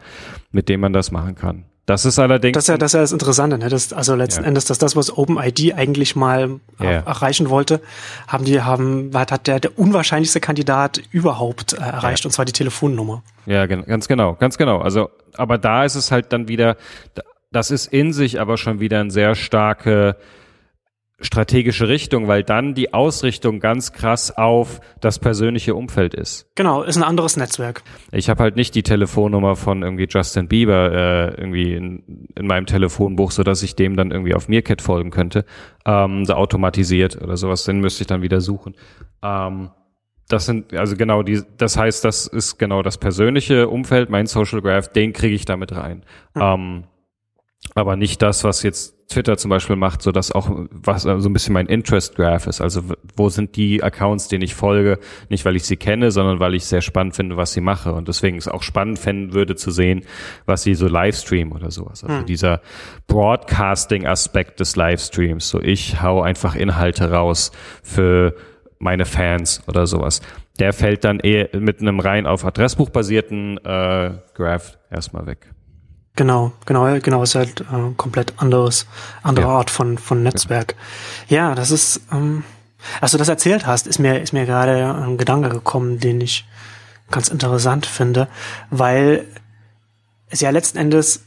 mit 0.53 0.69
dem 0.69 0.81
man 0.81 0.93
das 0.93 1.11
machen 1.11 1.35
kann. 1.35 1.65
Das 1.87 2.07
ist 2.07 2.19
allerdings. 2.19 2.55
Das 2.55 2.65
ist 2.65 2.69
ja 2.69 2.79
das, 2.79 2.91
ist 2.91 2.95
ja 2.95 3.01
das 3.01 3.13
Interessante, 3.13 3.59
ne? 3.59 3.69
Das, 3.69 3.93
also 3.93 4.15
letzten 4.15 4.43
ja. 4.43 4.49
Endes, 4.49 4.65
dass 4.65 4.79
das, 4.79 4.97
was 4.97 5.17
OpenID 5.17 5.75
eigentlich 5.75 6.17
mal 6.17 6.61
ja. 6.81 6.91
erreichen 6.91 7.51
wollte, 7.51 7.81
haben 8.27 8.45
die, 8.45 8.63
haben, 8.63 9.11
hat 9.15 9.47
der, 9.47 9.61
der 9.61 9.79
unwahrscheinlichste 9.79 10.41
Kandidat 10.41 11.03
überhaupt 11.11 11.75
äh, 11.75 11.77
erreicht, 11.77 12.25
ja. 12.25 12.29
und 12.29 12.33
zwar 12.33 12.47
die 12.47 12.53
Telefonnummer. 12.53 13.23
Ja, 13.45 13.67
ganz 13.67 14.09
genau, 14.09 14.35
ganz 14.35 14.57
genau. 14.57 14.79
Also, 14.79 15.11
aber 15.37 15.59
da 15.59 15.85
ist 15.85 15.95
es 15.95 16.11
halt 16.11 16.33
dann 16.33 16.49
wieder, 16.49 16.77
das 17.53 17.71
ist 17.71 17.93
in 17.93 18.15
sich 18.15 18.41
aber 18.41 18.57
schon 18.57 18.81
wieder 18.81 19.01
ein 19.01 19.11
sehr 19.11 19.35
starke 19.35 20.17
strategische 21.21 21.89
Richtung, 21.89 22.27
weil 22.27 22.43
dann 22.43 22.75
die 22.75 22.93
Ausrichtung 22.93 23.61
ganz 23.61 23.93
krass 23.93 24.37
auf 24.37 24.81
das 25.01 25.19
persönliche 25.19 25.75
Umfeld 25.75 26.13
ist. 26.13 26.51
Genau, 26.57 26.83
ist 26.83 26.97
ein 26.97 27.05
anderes 27.05 27.37
Netzwerk. 27.37 27.83
Ich 28.11 28.29
habe 28.29 28.43
halt 28.43 28.57
nicht 28.57 28.75
die 28.75 28.83
Telefonnummer 28.83 29.55
von 29.55 29.83
irgendwie 29.83 30.09
Justin 30.11 30.49
Bieber 30.49 30.93
äh, 30.93 31.41
irgendwie 31.41 31.75
in, 31.75 32.29
in 32.35 32.47
meinem 32.47 32.67
Telefonbuch, 32.67 33.31
so 33.31 33.45
dass 33.45 33.63
ich 33.63 33.77
dem 33.77 33.97
dann 33.97 34.11
irgendwie 34.11 34.35
auf 34.35 34.49
Meerkat 34.49 34.83
folgen 34.83 35.11
könnte, 35.11 35.45
ähm, 35.87 36.25
so 36.25 36.35
automatisiert 36.35 37.21
oder 37.23 37.37
sowas. 37.37 37.65
Den 37.65 37.81
müsste 37.81 38.03
ich 38.03 38.09
dann 38.09 38.23
wieder 38.23 38.41
suchen. 38.41 38.75
Ähm, 39.23 39.71
das 40.29 40.47
sind 40.47 40.75
also 40.75 40.97
genau 40.97 41.23
die. 41.23 41.43
Das 41.59 41.77
heißt, 41.77 42.05
das 42.05 42.27
ist 42.27 42.59
genau 42.59 42.83
das 42.83 42.99
persönliche 42.99 43.69
Umfeld, 43.69 44.11
mein 44.11 44.27
Social 44.27 44.61
Graph, 44.63 44.89
den 44.89 45.13
kriege 45.13 45.35
ich 45.35 45.45
damit 45.45 45.77
rein. 45.77 46.05
Mhm. 46.35 46.43
Ähm, 46.43 46.85
aber 47.75 47.97
nicht 47.97 48.21
das, 48.23 48.45
was 48.45 48.63
jetzt 48.63 48.94
Twitter 49.09 49.37
zum 49.37 49.51
Beispiel 49.51 49.77
macht, 49.77 50.03
so 50.03 50.13
dass 50.13 50.33
auch 50.33 50.51
was 50.71 51.03
so 51.03 51.11
ein 51.11 51.33
bisschen 51.33 51.53
mein 51.53 51.67
Interest 51.67 52.17
Graph 52.17 52.47
ist. 52.47 52.61
Also 52.61 52.83
wo 53.17 53.29
sind 53.29 53.57
die 53.57 53.83
Accounts, 53.83 54.29
denen 54.29 54.43
ich 54.43 54.55
folge? 54.55 54.99
Nicht, 55.29 55.45
weil 55.45 55.57
ich 55.57 55.65
sie 55.65 55.77
kenne, 55.77 56.11
sondern 56.11 56.41
weil 56.41 56.55
ich 56.55 56.65
sehr 56.65 56.81
spannend 56.81 57.15
finde, 57.15 57.37
was 57.37 57.53
sie 57.53 57.61
mache. 57.61 57.93
Und 57.93 58.09
deswegen 58.09 58.39
ist 58.39 58.49
auch 58.49 58.63
spannend 58.63 58.99
finden 58.99 59.35
würde 59.35 59.57
zu 59.57 59.71
sehen, 59.71 60.03
was 60.47 60.63
sie 60.63 60.75
so 60.75 60.89
Livestream 60.89 61.53
oder 61.53 61.71
sowas. 61.71 62.03
Also 62.03 62.19
hm. 62.19 62.27
dieser 62.27 62.61
Broadcasting-Aspekt 63.07 64.61
des 64.61 64.77
Livestreams. 64.77 65.49
So 65.49 65.61
ich 65.61 66.01
hau 66.03 66.23
einfach 66.23 66.55
Inhalte 66.55 67.11
raus 67.11 67.53
für 67.83 68.35
meine 68.79 69.05
Fans 69.05 69.63
oder 69.67 69.87
sowas. 69.87 70.21
Der 70.59 70.73
fällt 70.73 71.05
dann 71.05 71.21
eher 71.21 71.49
mit 71.59 71.81
einem 71.81 72.01
rein 72.01 72.27
auf 72.27 72.45
Adressbuch 72.45 72.91
basierten 72.91 73.59
äh, 73.59 74.13
Graph 74.35 74.79
erstmal 74.91 75.27
weg. 75.27 75.51
Genau, 76.17 76.53
genau, 76.65 76.99
genau, 77.01 77.23
ist 77.25 77.35
halt 77.35 77.63
äh, 77.63 77.93
komplett 77.97 78.35
anderes, 78.37 78.87
andere 79.23 79.47
ja. 79.47 79.53
Art 79.53 79.71
von, 79.71 79.99
von 79.99 80.23
Netzwerk. 80.23 80.77
Ja, 81.29 81.49
ja 81.49 81.55
das 81.57 81.73
ist, 81.73 82.03
ähm, 82.13 82.45
als 83.01 83.11
du 83.11 83.19
das 83.19 83.29
erzählt 83.29 83.67
hast, 83.67 83.89
ist 83.89 83.99
mir, 83.99 84.21
ist 84.21 84.33
mir 84.33 84.47
gerade 84.47 84.95
ein 84.95 85.19
Gedanke 85.19 85.49
gekommen, 85.49 85.99
den 85.99 86.21
ich 86.21 86.47
ganz 87.11 87.29
interessant 87.29 87.87
finde, 87.87 88.29
weil 88.71 89.27
es 90.31 90.41
ja 90.41 90.51
letzten 90.51 90.79
Endes, 90.79 91.25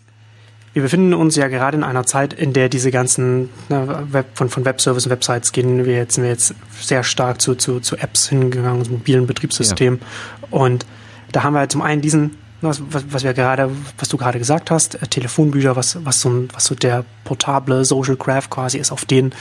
wir 0.73 0.83
befinden 0.83 1.13
uns 1.13 1.35
ja 1.35 1.49
gerade 1.49 1.77
in 1.77 1.83
einer 1.83 2.05
Zeit, 2.05 2.33
in 2.33 2.53
der 2.53 2.69
diese 2.69 2.89
ganzen 2.89 3.49
ne, 3.67 4.05
Web, 4.11 4.27
von, 4.35 4.49
von 4.49 4.63
Webservice 4.63 5.05
und 5.05 5.11
Websites 5.11 5.51
gehen 5.51 5.85
wir 5.85 5.95
jetzt, 5.95 6.15
sind 6.15 6.23
wir 6.23 6.31
jetzt 6.31 6.55
sehr 6.79 7.03
stark 7.03 7.41
zu, 7.41 7.55
zu, 7.55 7.81
zu 7.81 7.97
Apps 7.97 8.29
hingegangen, 8.29 8.85
zu 8.85 8.91
mobilen 8.91 9.27
Betriebssystemen. 9.27 9.99
Ja. 9.99 10.47
Und 10.51 10.85
da 11.33 11.43
haben 11.43 11.53
wir 11.53 11.59
halt 11.59 11.71
zum 11.71 11.81
einen 11.81 12.01
diesen 12.01 12.37
was, 12.61 12.81
was, 12.89 13.23
wir 13.23 13.33
gerade, 13.33 13.69
was 13.97 14.09
du 14.09 14.17
gerade 14.17 14.39
gesagt 14.39 14.71
hast, 14.71 14.95
äh, 14.95 15.07
Telefonbücher, 15.07 15.75
was, 15.75 16.03
was 16.05 16.21
so 16.21 16.47
was 16.53 16.65
so 16.65 16.75
der 16.75 17.05
portable 17.23 17.85
Social 17.85 18.15
Graph 18.15 18.49
quasi 18.49 18.77
ist, 18.77 18.91
auf 18.91 19.05
den, 19.05 19.33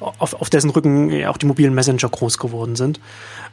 auf, 0.00 0.34
auf 0.34 0.50
dessen 0.50 0.70
Rücken 0.70 1.24
auch 1.26 1.36
die 1.36 1.46
mobilen 1.46 1.74
Messenger 1.74 2.08
groß 2.08 2.38
geworden 2.38 2.76
sind. 2.76 3.00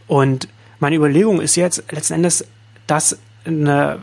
Und 0.08 0.48
meine 0.80 0.96
Überlegung 0.96 1.42
ist 1.42 1.56
jetzt 1.56 1.84
letzten 1.92 2.14
Endes, 2.16 2.46
dass 2.88 3.18
eine, 3.46 4.00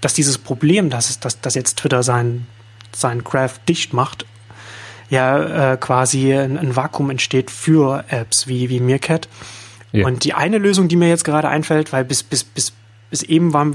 dass 0.00 0.14
dieses 0.14 0.38
Problem, 0.38 0.90
dass, 0.90 1.20
dass, 1.20 1.40
dass 1.40 1.54
jetzt 1.54 1.78
Twitter 1.78 2.02
sein, 2.02 2.46
sein 2.92 3.22
Graph 3.24 3.58
dicht 3.68 3.92
macht, 3.92 4.26
ja 5.10 5.72
äh, 5.72 5.76
quasi 5.76 6.32
ein, 6.32 6.58
ein 6.58 6.74
Vakuum 6.74 7.10
entsteht 7.10 7.50
für 7.50 8.04
Apps 8.08 8.46
wie, 8.46 8.70
wie 8.70 8.80
Meerkat. 8.80 9.28
Ja. 9.92 10.06
Und 10.06 10.24
die 10.24 10.32
eine 10.32 10.56
Lösung, 10.58 10.88
die 10.88 10.96
mir 10.96 11.08
jetzt 11.08 11.24
gerade 11.24 11.48
einfällt, 11.48 11.92
weil 11.92 12.04
bis, 12.04 12.22
bis, 12.22 12.44
bis, 12.44 12.72
bis 13.12 13.22
eben 13.22 13.52
war, 13.52 13.66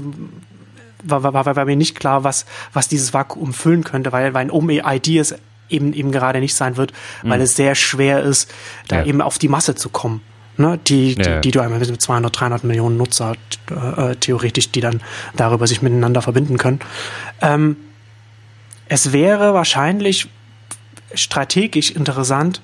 war, 1.04 1.22
war, 1.22 1.46
war, 1.46 1.56
war 1.56 1.64
mir 1.64 1.76
nicht 1.76 1.98
klar, 1.98 2.24
was, 2.24 2.44
was 2.72 2.88
dieses 2.88 3.14
Vakuum 3.14 3.54
füllen 3.54 3.84
könnte, 3.84 4.10
weil, 4.10 4.34
weil 4.34 4.46
ein 4.46 4.50
OpenID 4.50 5.16
es 5.16 5.34
eben, 5.68 5.92
eben 5.92 6.10
gerade 6.10 6.40
nicht 6.40 6.56
sein 6.56 6.76
wird, 6.76 6.92
mhm. 7.22 7.30
weil 7.30 7.40
es 7.40 7.54
sehr 7.54 7.76
schwer 7.76 8.20
ist, 8.20 8.52
da 8.88 8.96
ja. 8.96 9.06
eben 9.06 9.22
auf 9.22 9.38
die 9.38 9.48
Masse 9.48 9.76
zu 9.76 9.88
kommen. 9.88 10.20
Ne, 10.56 10.76
die, 10.88 11.14
die, 11.14 11.22
ja. 11.22 11.38
die 11.38 11.52
du 11.52 11.60
einmal 11.60 11.78
mit 11.78 12.02
200, 12.02 12.40
300 12.40 12.64
Millionen 12.64 12.96
Nutzer 12.96 13.36
äh, 13.70 14.16
theoretisch, 14.16 14.72
die 14.72 14.80
dann 14.80 15.00
darüber 15.36 15.68
sich 15.68 15.82
miteinander 15.82 16.20
verbinden 16.20 16.58
können. 16.58 16.80
Ähm, 17.40 17.76
es 18.88 19.12
wäre 19.12 19.54
wahrscheinlich 19.54 20.28
strategisch 21.14 21.92
interessant, 21.92 22.60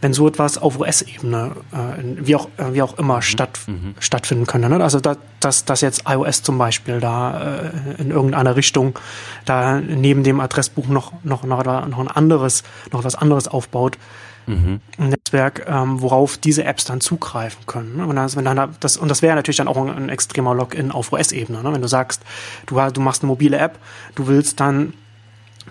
wenn 0.00 0.12
so 0.12 0.28
etwas 0.28 0.58
auf 0.58 0.78
US-Ebene, 0.78 1.52
äh, 1.72 2.02
wie, 2.02 2.36
auch, 2.36 2.48
äh, 2.56 2.72
wie 2.72 2.82
auch 2.82 2.98
immer, 2.98 3.16
mhm. 3.16 3.22
statt, 3.22 3.58
mhm. 3.66 3.94
stattfinden 3.98 4.46
könnte. 4.46 4.68
Ne? 4.68 4.82
Also, 4.82 5.00
da, 5.00 5.16
dass, 5.40 5.64
dass 5.64 5.80
jetzt 5.80 6.04
iOS 6.08 6.42
zum 6.42 6.58
Beispiel 6.58 7.00
da 7.00 7.62
äh, 7.96 8.00
in 8.00 8.10
irgendeiner 8.10 8.56
Richtung 8.56 8.98
da 9.44 9.80
neben 9.80 10.22
dem 10.22 10.40
Adressbuch 10.40 10.86
noch, 10.86 11.12
noch, 11.24 11.42
noch, 11.44 11.64
noch 11.64 11.98
ein 11.98 12.08
anderes, 12.08 12.62
noch 12.92 13.04
was 13.04 13.16
anderes 13.16 13.48
aufbaut. 13.48 13.98
Mhm. 14.46 14.80
Ein 14.96 15.08
Netzwerk, 15.10 15.66
ähm, 15.68 16.00
worauf 16.00 16.38
diese 16.38 16.64
Apps 16.64 16.84
dann 16.84 17.00
zugreifen 17.00 17.66
können. 17.66 17.96
Ne? 17.96 18.06
Und, 18.06 18.16
das, 18.16 18.34
wenn 18.34 18.44
dann 18.44 18.76
das, 18.80 18.96
und 18.96 19.08
das 19.08 19.20
wäre 19.20 19.36
natürlich 19.36 19.58
dann 19.58 19.68
auch 19.68 19.76
ein, 19.76 19.90
ein 19.90 20.08
extremer 20.08 20.54
Login 20.54 20.90
auf 20.90 21.12
OS-Ebene. 21.12 21.62
Ne? 21.62 21.72
Wenn 21.72 21.82
du 21.82 21.88
sagst, 21.88 22.22
du, 22.66 22.80
du 22.90 23.00
machst 23.00 23.22
eine 23.22 23.28
mobile 23.28 23.58
App, 23.58 23.78
du 24.14 24.26
willst 24.26 24.58
dann 24.60 24.94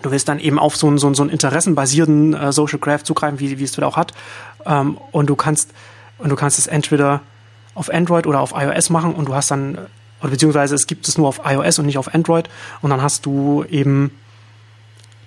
Du 0.02 0.10
willst 0.10 0.28
dann 0.28 0.38
eben 0.38 0.58
auf 0.58 0.76
so 0.76 0.86
einen, 0.86 0.98
so 0.98 1.06
einen, 1.06 1.14
so 1.14 1.22
einen 1.22 1.30
interessenbasierten 1.30 2.34
äh, 2.34 2.52
Social 2.52 2.78
Graph 2.78 3.04
zugreifen, 3.04 3.40
wie, 3.40 3.58
wie 3.58 3.64
es 3.64 3.72
Twitter 3.72 3.86
auch 3.86 3.96
hat. 3.96 4.12
Ähm, 4.66 4.98
und 5.12 5.28
du 5.28 5.36
kannst, 5.36 5.72
und 6.18 6.30
du 6.30 6.36
kannst 6.36 6.58
es 6.58 6.66
entweder 6.66 7.20
auf 7.74 7.92
Android 7.92 8.26
oder 8.26 8.40
auf 8.40 8.52
iOS 8.54 8.90
machen 8.90 9.14
und 9.14 9.28
du 9.28 9.34
hast 9.34 9.50
dann, 9.50 9.78
oder 10.20 10.30
beziehungsweise 10.30 10.74
es 10.74 10.86
gibt 10.86 11.06
es 11.06 11.16
nur 11.16 11.28
auf 11.28 11.40
iOS 11.44 11.78
und 11.78 11.86
nicht 11.86 11.98
auf 11.98 12.12
Android 12.12 12.48
und 12.82 12.90
dann 12.90 13.02
hast 13.02 13.24
du 13.24 13.64
eben 13.70 14.10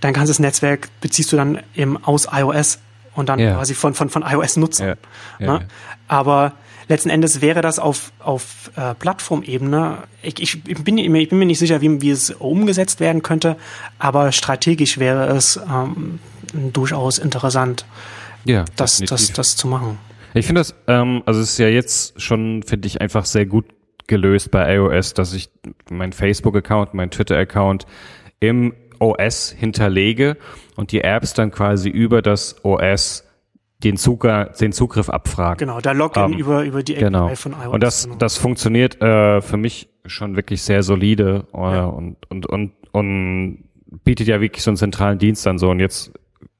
dein 0.01 0.13
ganzes 0.13 0.39
Netzwerk 0.39 0.89
beziehst 0.99 1.31
du 1.31 1.37
dann 1.37 1.59
eben 1.75 2.03
aus 2.03 2.27
iOS 2.31 2.79
und 3.15 3.29
dann 3.29 3.39
yeah. 3.39 3.55
quasi 3.55 3.73
von, 3.73 3.93
von, 3.93 4.09
von 4.09 4.23
iOS 4.23 4.57
nutzen. 4.57 4.85
Yeah. 4.85 4.97
Yeah. 5.39 5.59
Ne? 5.59 5.67
Aber 6.07 6.53
letzten 6.91 7.09
Endes 7.09 7.41
wäre 7.41 7.61
das 7.61 7.79
auf, 7.79 8.11
auf 8.19 8.69
äh, 8.75 8.93
Plattformebene, 8.93 10.03
ich, 10.21 10.39
ich, 10.39 10.83
bin, 10.83 10.97
ich 10.97 11.29
bin 11.29 11.39
mir 11.39 11.45
nicht 11.45 11.59
sicher, 11.59 11.81
wie, 11.81 12.01
wie 12.01 12.11
es 12.11 12.29
umgesetzt 12.29 12.99
werden 12.99 13.23
könnte, 13.23 13.57
aber 13.97 14.31
strategisch 14.31 14.99
wäre 14.99 15.27
es 15.35 15.57
ähm, 15.57 16.19
durchaus 16.53 17.17
interessant, 17.17 17.85
ja, 18.45 18.65
das, 18.75 18.99
das, 18.99 19.31
das 19.33 19.55
zu 19.55 19.67
machen. 19.67 19.97
Ich 20.33 20.45
finde 20.45 20.61
das, 20.61 20.75
ähm, 20.87 21.23
also 21.25 21.41
es 21.41 21.51
ist 21.51 21.57
ja 21.57 21.67
jetzt 21.67 22.21
schon, 22.21 22.63
finde 22.63 22.87
ich, 22.87 23.01
einfach 23.01 23.25
sehr 23.25 23.45
gut 23.45 23.65
gelöst 24.07 24.51
bei 24.51 24.75
iOS, 24.75 25.13
dass 25.13 25.33
ich 25.33 25.49
mein 25.89 26.13
Facebook-Account, 26.13 26.93
mein 26.93 27.11
Twitter-Account 27.11 27.85
im 28.39 28.73
OS 28.99 29.51
hinterlege 29.57 30.37
und 30.75 30.91
die 30.91 31.01
Apps 31.01 31.33
dann 31.33 31.51
quasi 31.51 31.89
über 31.89 32.21
das 32.21 32.63
OS 32.63 33.23
den, 33.83 33.97
Zugriff, 33.97 34.57
den 34.57 34.71
Zugriff 34.71 35.09
abfragen. 35.09 35.57
Genau, 35.57 35.79
da 35.81 35.91
Login 35.91 36.33
ähm, 36.33 36.39
über, 36.39 36.63
über 36.63 36.83
die 36.83 36.95
API 36.95 37.05
genau. 37.05 37.35
von 37.35 37.53
iOS. 37.53 37.73
Und 37.73 37.83
das, 37.83 38.03
genau. 38.05 38.15
das 38.17 38.37
funktioniert 38.37 39.01
äh, 39.01 39.41
für 39.41 39.57
mich 39.57 39.89
schon 40.05 40.35
wirklich 40.35 40.61
sehr 40.61 40.83
solide 40.83 41.45
äh, 41.53 41.57
ja. 41.57 41.85
und, 41.85 42.17
und, 42.29 42.45
und, 42.47 42.71
und 42.91 43.63
bietet 44.03 44.27
ja 44.27 44.41
wirklich 44.41 44.63
so 44.63 44.71
einen 44.71 44.77
zentralen 44.77 45.19
Dienst 45.19 45.45
an 45.47 45.57
so. 45.57 45.69
Und 45.69 45.79
jetzt 45.79 46.11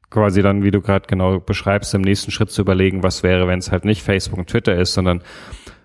quasi 0.10 0.42
dann, 0.42 0.64
wie 0.64 0.72
du 0.72 0.82
gerade 0.82 1.08
genau 1.08 1.40
beschreibst, 1.40 1.94
im 1.94 2.02
nächsten 2.02 2.32
Schritt 2.32 2.52
zu 2.52 2.62
überlegen, 2.62 3.04
was 3.04 3.24
wäre, 3.24 3.48
wenn 3.48 3.60
es 3.60 3.72
halt 3.72 3.86
nicht 3.86 4.04
Facebook 4.04 4.40
und 4.40 4.50
Twitter 4.50 4.76
ist, 4.76 4.94
sondern 4.94 5.24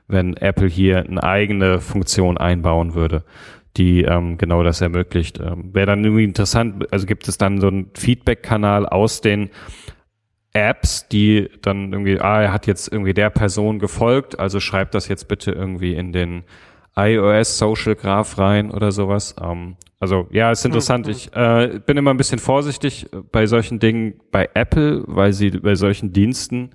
wenn 0.08 0.36
Apple 0.36 0.68
hier 0.68 1.04
eine 1.04 1.22
eigene 1.22 1.80
Funktion 1.80 2.36
einbauen 2.36 2.94
würde, 2.94 3.24
die 3.76 4.02
ähm, 4.02 4.38
genau 4.38 4.62
das 4.62 4.80
ermöglicht. 4.80 5.40
Ähm, 5.40 5.74
Wäre 5.74 5.86
dann 5.86 6.04
irgendwie 6.04 6.24
interessant, 6.24 6.92
also 6.92 7.06
gibt 7.06 7.28
es 7.28 7.38
dann 7.38 7.60
so 7.60 7.68
einen 7.68 7.90
Feedback-Kanal 7.94 8.86
aus 8.86 9.20
den 9.20 9.50
Apps, 10.56 11.08
die 11.08 11.50
dann 11.60 11.92
irgendwie, 11.92 12.18
ah, 12.18 12.42
er 12.42 12.52
hat 12.52 12.66
jetzt 12.66 12.90
irgendwie 12.90 13.12
der 13.12 13.30
Person 13.30 13.78
gefolgt, 13.78 14.38
also 14.38 14.58
schreibt 14.58 14.94
das 14.94 15.08
jetzt 15.08 15.28
bitte 15.28 15.52
irgendwie 15.52 15.94
in 15.94 16.12
den 16.12 16.44
iOS 16.96 17.58
Social 17.58 17.94
Graph 17.94 18.38
rein 18.38 18.70
oder 18.70 18.90
sowas. 18.90 19.36
Ähm, 19.40 19.76
also 20.00 20.26
ja, 20.30 20.50
ist 20.50 20.64
interessant. 20.64 21.08
Ich 21.08 21.34
äh, 21.34 21.80
bin 21.84 21.96
immer 21.96 22.10
ein 22.12 22.16
bisschen 22.16 22.38
vorsichtig 22.38 23.06
bei 23.32 23.46
solchen 23.46 23.78
Dingen 23.78 24.14
bei 24.30 24.48
Apple, 24.54 25.04
weil 25.06 25.32
sie 25.32 25.50
bei 25.50 25.74
solchen 25.74 26.12
Diensten 26.12 26.70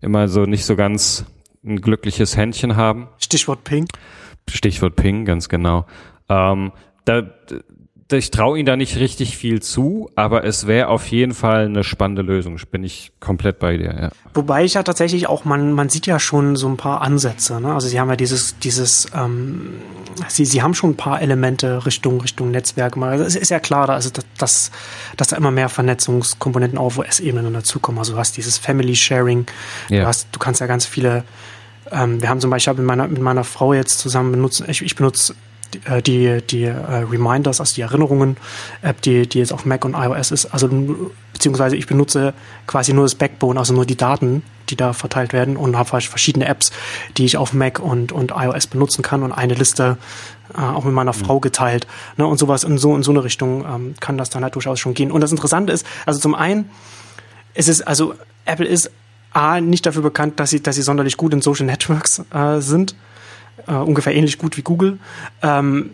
immer 0.00 0.28
so 0.28 0.44
nicht 0.44 0.64
so 0.64 0.76
ganz 0.76 1.26
ein 1.64 1.80
glückliches 1.80 2.36
Händchen 2.36 2.76
haben. 2.76 3.08
Stichwort 3.18 3.64
Ping. 3.64 3.88
Stichwort 4.48 4.94
Ping, 4.94 5.24
ganz 5.24 5.48
genau. 5.48 5.86
Ähm, 6.28 6.72
da, 7.04 7.22
ich 8.12 8.30
traue 8.30 8.58
ihnen 8.58 8.66
da 8.66 8.76
nicht 8.76 8.96
richtig 8.96 9.36
viel 9.36 9.60
zu, 9.60 10.10
aber 10.14 10.44
es 10.44 10.68
wäre 10.68 10.88
auf 10.88 11.08
jeden 11.08 11.34
Fall 11.34 11.64
eine 11.64 11.82
spannende 11.82 12.22
Lösung. 12.22 12.56
Bin 12.70 12.84
ich 12.84 13.12
komplett 13.18 13.58
bei 13.58 13.76
dir, 13.76 13.94
ja. 14.00 14.10
Wobei 14.34 14.64
ich 14.64 14.74
ja 14.74 14.84
tatsächlich 14.84 15.28
auch, 15.28 15.44
man, 15.44 15.72
man 15.72 15.88
sieht 15.88 16.06
ja 16.06 16.20
schon 16.20 16.54
so 16.54 16.68
ein 16.68 16.76
paar 16.76 17.02
Ansätze. 17.02 17.60
Ne? 17.60 17.74
Also 17.74 17.88
sie 17.88 17.98
haben 17.98 18.08
ja 18.08 18.14
dieses, 18.14 18.58
dieses, 18.60 19.08
ähm, 19.14 19.74
sie, 20.28 20.44
sie 20.44 20.62
haben 20.62 20.74
schon 20.74 20.90
ein 20.90 20.96
paar 20.96 21.20
Elemente 21.20 21.84
Richtung, 21.84 22.20
Richtung 22.20 22.52
Netzwerk. 22.52 22.96
Also 22.96 23.24
es 23.24 23.34
ist 23.34 23.50
ja 23.50 23.58
klar, 23.58 23.88
also 23.88 24.10
dass, 24.10 24.24
dass, 24.38 24.70
dass 25.16 25.28
da 25.28 25.36
immer 25.36 25.50
mehr 25.50 25.68
Vernetzungskomponenten 25.68 26.78
auf 26.78 26.98
OS-Ebene 26.98 27.50
dazukommen. 27.50 27.98
Also 27.98 28.12
du 28.12 28.18
hast 28.18 28.36
dieses 28.36 28.56
Family 28.56 28.94
Sharing, 28.94 29.46
ja. 29.88 30.02
du 30.02 30.06
hast, 30.06 30.28
du 30.30 30.38
kannst 30.38 30.60
ja 30.60 30.68
ganz 30.68 30.86
viele 30.86 31.24
ähm, 31.92 32.20
wir 32.20 32.28
haben 32.28 32.40
zum 32.40 32.50
Beispiel, 32.50 32.74
mit 32.74 32.84
meiner, 32.84 33.06
mit 33.06 33.20
meiner 33.20 33.44
Frau 33.44 33.72
jetzt 33.72 33.98
zusammen 34.00 34.32
benutzt, 34.32 34.64
ich, 34.66 34.82
ich 34.82 34.96
benutze 34.96 35.34
die, 36.06 36.42
die 36.42 36.64
äh, 36.64 36.70
Reminders, 36.70 37.60
also 37.60 37.74
die 37.74 37.82
Erinnerungen-App, 37.82 39.00
die, 39.02 39.28
die 39.28 39.38
jetzt 39.38 39.52
auf 39.52 39.64
Mac 39.64 39.84
und 39.84 39.94
iOS 39.94 40.30
ist. 40.30 40.46
Also 40.46 40.68
beziehungsweise 41.32 41.76
ich 41.76 41.86
benutze 41.86 42.34
quasi 42.66 42.92
nur 42.92 43.04
das 43.04 43.14
Backbone, 43.14 43.58
also 43.58 43.74
nur 43.74 43.86
die 43.86 43.96
Daten, 43.96 44.42
die 44.70 44.76
da 44.76 44.92
verteilt 44.92 45.32
werden 45.32 45.56
und 45.56 45.76
habe 45.76 46.00
verschiedene 46.00 46.46
Apps, 46.46 46.72
die 47.16 47.24
ich 47.24 47.36
auf 47.36 47.52
Mac 47.52 47.78
und, 47.78 48.12
und 48.12 48.32
iOS 48.36 48.66
benutzen 48.66 49.02
kann 49.02 49.22
und 49.22 49.32
eine 49.32 49.54
Liste 49.54 49.98
äh, 50.56 50.60
auch 50.60 50.84
mit 50.84 50.94
meiner 50.94 51.12
mhm. 51.12 51.24
Frau 51.24 51.40
geteilt. 51.40 51.86
Ne, 52.16 52.26
und 52.26 52.38
sowas 52.38 52.64
in 52.64 52.78
so, 52.78 52.94
in 52.96 53.02
so 53.02 53.10
eine 53.10 53.24
Richtung 53.24 53.64
ähm, 53.64 53.94
kann 54.00 54.18
das 54.18 54.30
dann 54.30 54.42
halt 54.42 54.54
durchaus 54.54 54.80
schon 54.80 54.94
gehen. 54.94 55.10
Und 55.10 55.20
das 55.20 55.30
Interessante 55.30 55.72
ist, 55.72 55.86
also 56.06 56.20
zum 56.20 56.34
einen, 56.34 56.70
es 57.54 57.68
ist, 57.68 57.82
also 57.82 58.14
Apple 58.44 58.66
ist 58.66 58.90
A, 59.32 59.60
nicht 59.60 59.84
dafür 59.84 60.02
bekannt, 60.02 60.40
dass 60.40 60.50
sie, 60.50 60.62
dass 60.62 60.76
sie 60.76 60.82
sonderlich 60.82 61.16
gut 61.16 61.34
in 61.34 61.42
Social 61.42 61.66
Networks 61.66 62.22
äh, 62.32 62.60
sind 62.60 62.94
äh, 63.66 63.72
ungefähr 63.72 64.14
ähnlich 64.14 64.38
gut 64.38 64.56
wie 64.56 64.62
Google. 64.62 64.98
Ähm, 65.42 65.90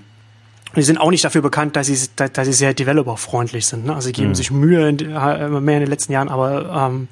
die 0.77 0.83
sind 0.83 0.99
auch 0.99 1.11
nicht 1.11 1.25
dafür 1.25 1.43
bekannt, 1.43 1.77
dass 1.77 1.87
sie, 1.87 2.09
dass 2.17 2.47
sie 2.47 2.53
sehr 2.53 2.73
developerfreundlich 2.73 3.67
sind. 3.67 3.87
Ne? 3.87 3.95
Also 3.95 4.07
sie 4.07 4.13
geben 4.13 4.31
mhm. 4.31 4.35
sich 4.35 4.51
Mühe 4.51 4.89
in, 4.89 4.99
äh, 4.99 5.49
mehr 5.49 5.77
in 5.77 5.81
den 5.81 5.91
letzten 5.91 6.13
Jahren, 6.13 6.29
aber 6.29 6.89
ähm, 6.89 7.09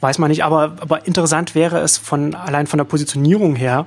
weiß 0.00 0.18
man 0.18 0.30
nicht. 0.30 0.44
Aber, 0.44 0.76
aber 0.80 1.06
interessant 1.06 1.54
wäre 1.54 1.80
es 1.80 1.98
von 1.98 2.34
allein 2.34 2.66
von 2.66 2.78
der 2.78 2.84
Positionierung 2.84 3.56
her, 3.56 3.86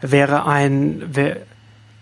wäre 0.00 0.46
ein, 0.46 1.02
wär, 1.06 1.38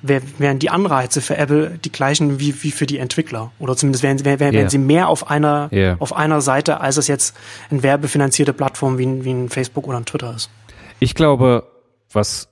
wär, 0.02 0.22
wären 0.38 0.58
die 0.58 0.70
Anreize 0.70 1.20
für 1.20 1.36
Apple 1.36 1.78
die 1.84 1.92
gleichen 1.92 2.40
wie, 2.40 2.62
wie 2.64 2.72
für 2.72 2.86
die 2.86 2.98
Entwickler. 2.98 3.52
Oder 3.60 3.76
zumindest 3.76 4.02
wären, 4.02 4.24
wär, 4.24 4.40
wären 4.40 4.54
yeah. 4.54 4.68
sie 4.68 4.78
mehr 4.78 5.08
auf 5.08 5.30
einer, 5.30 5.68
yeah. 5.72 5.96
auf 6.00 6.14
einer 6.14 6.40
Seite, 6.40 6.80
als 6.80 6.96
es 6.96 7.06
jetzt 7.06 7.36
eine 7.70 7.84
werbefinanzierte 7.84 8.52
Plattform 8.52 8.98
wie, 8.98 9.24
wie 9.24 9.32
ein 9.32 9.48
Facebook 9.48 9.86
oder 9.86 9.98
ein 9.98 10.04
Twitter 10.04 10.34
ist. 10.34 10.50
Ich 10.98 11.14
glaube, 11.14 11.68
was 12.12 12.48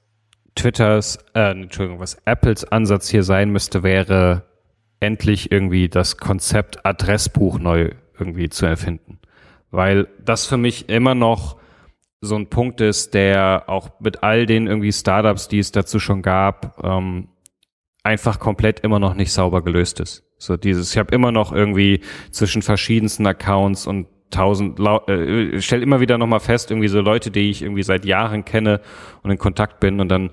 Twitters, 0.55 1.19
äh, 1.35 1.51
Entschuldigung, 1.53 2.01
was 2.01 2.17
Apples 2.25 2.65
Ansatz 2.65 3.09
hier 3.09 3.23
sein 3.23 3.51
müsste, 3.51 3.83
wäre 3.83 4.45
endlich 5.01 5.51
irgendwie 5.51 5.89
das 5.89 6.19
Konzept 6.19 6.85
Adressbuch 6.85 7.59
neu 7.59 7.91
irgendwie 8.19 8.49
zu 8.49 8.67
erfinden. 8.67 9.19
Weil 9.71 10.09
das 10.25 10.47
für 10.47 10.57
mich 10.57 10.89
immer 10.89 11.15
noch 11.15 11.57
so 12.21 12.37
ein 12.37 12.49
Punkt 12.51 12.81
ist, 12.81 13.15
der 13.15 13.65
auch 13.69 14.01
mit 14.01 14.23
all 14.23 14.45
den 14.45 14.67
irgendwie 14.67 14.93
Startups, 14.93 15.49
die 15.49 15.59
es 15.59 15.73
dazu 15.73 15.99
schon 15.99 16.21
gab, 16.21 16.83
ähm, 16.85 17.29
einfach 18.03 18.39
komplett 18.39 18.81
immer 18.81 18.99
noch 18.99 19.15
nicht 19.15 19.33
sauber 19.33 19.63
gelöst 19.63 20.01
ist. 20.01 20.25
So 20.39 20.57
dieses, 20.57 20.93
ich 20.93 20.99
habe 20.99 21.15
immer 21.15 21.33
noch 21.33 21.53
irgendwie 21.53 22.01
zwischen 22.31 22.63
verschiedensten 22.63 23.27
Accounts 23.27 23.87
und 23.87 24.07
tausend, 24.31 24.79
äh, 24.81 25.61
stell 25.61 25.83
immer 25.83 26.01
wieder 26.01 26.19
nochmal 26.19 26.41
fest, 26.41 26.71
irgendwie 26.71 26.89
so 26.89 27.01
Leute, 27.01 27.31
die 27.31 27.51
ich 27.51 27.63
irgendwie 27.63 27.83
seit 27.83 28.05
Jahren 28.05 28.45
kenne 28.45 28.81
und 29.23 29.31
in 29.31 29.39
Kontakt 29.39 29.81
bin 29.81 30.01
und 30.01 30.09
dann 30.09 30.31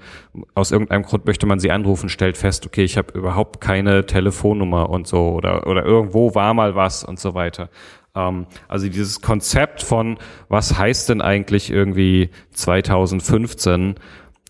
aus 0.54 0.72
irgendeinem 0.72 1.04
Grund 1.04 1.26
möchte 1.26 1.45
man 1.45 1.60
sie 1.60 1.72
anrufen, 1.72 2.10
stellt 2.10 2.38
fest, 2.38 2.66
okay, 2.66 2.84
ich 2.84 2.98
habe 2.98 3.18
überhaupt 3.18 3.60
keine 3.62 4.06
Telefonnummer 4.06 4.89
und 4.89 5.08
so 5.08 5.30
oder, 5.30 5.68
oder 5.68 5.84
irgendwo 5.84 6.36
war 6.36 6.54
mal 6.54 6.76
was 6.76 7.04
und 7.04 7.20
so 7.20 7.34
weiter. 7.34 7.70
Ähm, 8.16 8.45
also 8.68 8.88
dieses 8.88 9.22
Konzept 9.22 9.84
von, 9.84 10.18
was 10.50 10.78
heißt 10.78 11.10
denn 11.10 11.22
eigentlich 11.22 11.70
irgendwie 11.70 12.30
2015, 12.52 13.95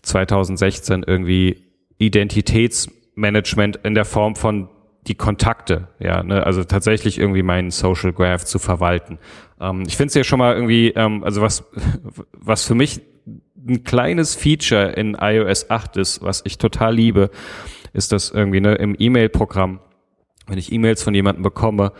2016 0.02 1.04
irgendwie 1.06 1.64
Identitätsmanagement 1.98 3.76
in 3.82 3.94
der 3.94 4.04
Form 4.04 4.36
von 4.36 4.68
die 5.08 5.14
Kontakte, 5.14 5.88
ja, 5.98 6.22
ne? 6.22 6.44
also 6.44 6.62
tatsächlich 6.64 7.18
irgendwie 7.18 7.42
meinen 7.42 7.70
Social 7.70 8.12
Graph 8.12 8.44
zu 8.44 8.58
verwalten. 8.58 9.18
Ähm, 9.60 9.84
ich 9.86 9.96
finde 9.96 10.08
es 10.08 10.14
ja 10.14 10.24
schon 10.24 10.38
mal 10.38 10.54
irgendwie, 10.54 10.88
ähm, 10.90 11.24
also 11.24 11.40
was, 11.40 11.64
was 12.32 12.64
für 12.64 12.74
mich 12.74 13.00
ein 13.66 13.84
kleines 13.84 14.34
Feature 14.34 14.92
in 14.92 15.16
iOS 15.20 15.70
8 15.70 15.96
ist, 15.96 16.22
was 16.22 16.42
ich 16.44 16.58
total 16.58 16.94
liebe, 16.94 17.30
ist 17.92 18.12
das 18.12 18.30
irgendwie 18.30 18.60
ne, 18.60 18.74
im 18.74 18.94
E-Mail-Programm, 18.98 19.80
wenn 20.46 20.58
ich 20.58 20.72
E-Mails 20.72 21.02
von 21.02 21.14
jemandem 21.14 21.42
bekomme, 21.42 21.92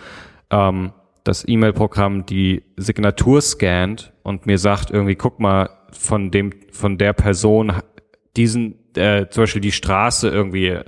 ähm, 0.50 0.92
das 1.24 1.46
E-Mail-Programm 1.46 2.26
die 2.26 2.62
Signatur 2.76 3.40
scannt 3.40 4.12
und 4.22 4.46
mir 4.46 4.58
sagt 4.58 4.90
irgendwie, 4.90 5.14
guck 5.14 5.40
mal, 5.40 5.70
von 5.90 6.30
dem, 6.30 6.52
von 6.72 6.98
der 6.98 7.12
Person 7.12 7.72
diesen, 8.36 8.94
äh, 8.94 9.26
zum 9.28 9.42
Beispiel 9.42 9.60
die 9.60 9.72
Straße 9.72 10.28
irgendwie 10.28 10.68
äh, 10.68 10.84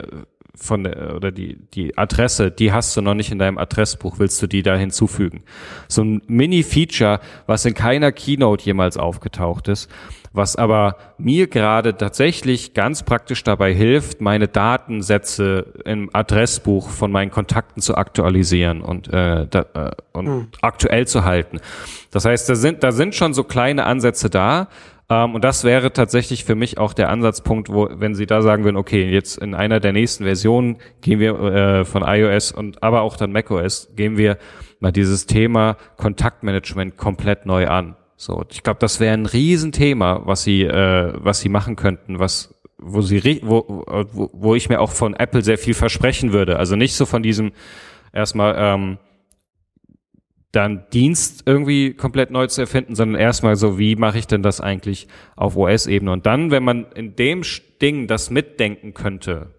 von 0.55 0.85
der, 0.85 1.15
oder 1.15 1.31
die, 1.31 1.57
die 1.75 1.97
Adresse, 1.97 2.51
die 2.51 2.73
hast 2.73 2.97
du 2.97 3.03
noch 3.03 3.15
nicht 3.15 3.31
in 3.31 3.39
deinem 3.39 3.59
Adressbuch, 3.59 4.19
willst 4.19 4.43
du 4.43 4.47
die 4.47 4.63
da 4.63 4.77
hinzufügen? 4.77 5.43
So 5.89 6.03
ein 6.03 6.23
Mini-Feature, 6.27 7.21
was 7.47 7.65
in 7.65 7.75
keiner 7.75 8.13
Keynote 8.13 8.65
jemals 8.65 8.97
aufgetaucht 8.97 9.69
ist, 9.69 9.91
was 10.33 10.57
aber 10.57 10.97
mir 11.19 11.49
gerade 11.49 11.97
tatsächlich 11.97 12.73
ganz 12.75 13.03
praktisch 13.03 13.43
dabei 13.43 13.75
hilft, 13.75 14.21
meine 14.21 14.47
Datensätze 14.47 15.67
im 15.85 16.11
Adressbuch 16.13 16.89
von 16.89 17.11
meinen 17.11 17.31
Kontakten 17.31 17.83
zu 17.83 17.97
aktualisieren 17.97 18.81
und, 18.81 19.09
äh, 19.09 19.47
da, 19.49 19.67
äh, 19.75 19.91
und 20.13 20.27
hm. 20.27 20.49
aktuell 20.63 21.07
zu 21.07 21.25
halten. 21.25 21.59
Das 22.13 22.25
heißt, 22.25 22.49
da 22.49 22.55
sind, 22.55 22.83
da 22.85 22.93
sind 22.93 23.15
schon 23.15 23.35
so 23.35 23.43
kleine 23.45 23.87
Ansätze 23.87 24.31
da, 24.31 24.69
ähm, 25.11 25.35
und 25.35 25.45
das 25.45 25.65
wäre 25.65 25.93
tatsächlich 25.93 26.45
für 26.45 26.55
mich 26.55 26.79
auch 26.79 26.93
der 26.95 27.11
Ansatzpunkt, 27.11 27.69
wo, 27.69 27.89
wenn 27.93 28.15
Sie 28.15 28.27
da 28.27 28.41
sagen 28.41 28.65
würden, 28.65 28.77
okay, 28.77 29.11
jetzt 29.11 29.37
in 29.39 29.55
einer 29.55 29.81
der 29.81 29.93
nächsten 29.93 30.25
Versionen 30.25 30.79
gehen 31.03 31.19
wir 31.19 31.39
äh, 31.39 31.85
von 31.85 32.03
iOS 32.03 32.53
und 32.53 32.83
aber 32.83 33.03
auch 33.03 33.17
dann 33.17 33.33
macOS, 33.33 33.91
gehen 33.97 34.17
wir 34.17 34.39
mal 34.79 34.93
dieses 34.93 35.27
Thema 35.27 35.77
Kontaktmanagement 35.97 36.97
komplett 36.97 37.45
neu 37.45 37.67
an. 37.67 37.97
So, 38.17 38.45
ich 38.51 38.63
glaube, 38.63 38.79
das 38.81 39.01
wäre 39.01 39.15
ein 39.15 39.27
Riesenthema, 39.27 40.23
was 40.25 40.45
Sie, 40.45 40.63
äh, 40.63 41.13
was 41.17 41.41
Sie 41.41 41.49
machen 41.49 41.77
könnten, 41.77 42.19
was 42.19 42.55
wo 42.81 43.03
sie 43.03 43.41
wo, 43.45 43.85
wo, 44.13 44.31
wo 44.33 44.55
ich 44.55 44.69
mir 44.69 44.81
auch 44.81 44.91
von 44.91 45.15
Apple 45.15 45.43
sehr 45.43 45.59
viel 45.59 45.75
versprechen 45.75 46.33
würde. 46.33 46.59
Also 46.59 46.77
nicht 46.77 46.95
so 46.95 47.07
von 47.07 47.23
diesem 47.23 47.53
erstmal 48.13 48.55
ähm, 48.57 48.99
dann 50.53 50.85
Dienst 50.93 51.45
irgendwie 51.47 51.95
komplett 51.95 52.31
neu 52.31 52.47
zu 52.49 52.61
erfinden, 52.61 52.95
sondern 52.95 53.21
erstmal 53.21 53.57
so, 53.57 53.79
wie 53.79 53.97
mache 53.97 54.19
ich 54.19 54.27
denn 54.27 54.43
das 54.43 54.61
eigentlich 54.61 55.07
auf 55.37 55.57
OS-Ebene? 55.57 56.11
Und 56.11 56.27
dann, 56.27 56.51
wenn 56.51 56.65
man 56.65 56.87
in 56.93 57.15
dem 57.15 57.43
Ding 57.81 58.09
das 58.09 58.31
mitdenken 58.31 58.93
könnte, 58.93 59.55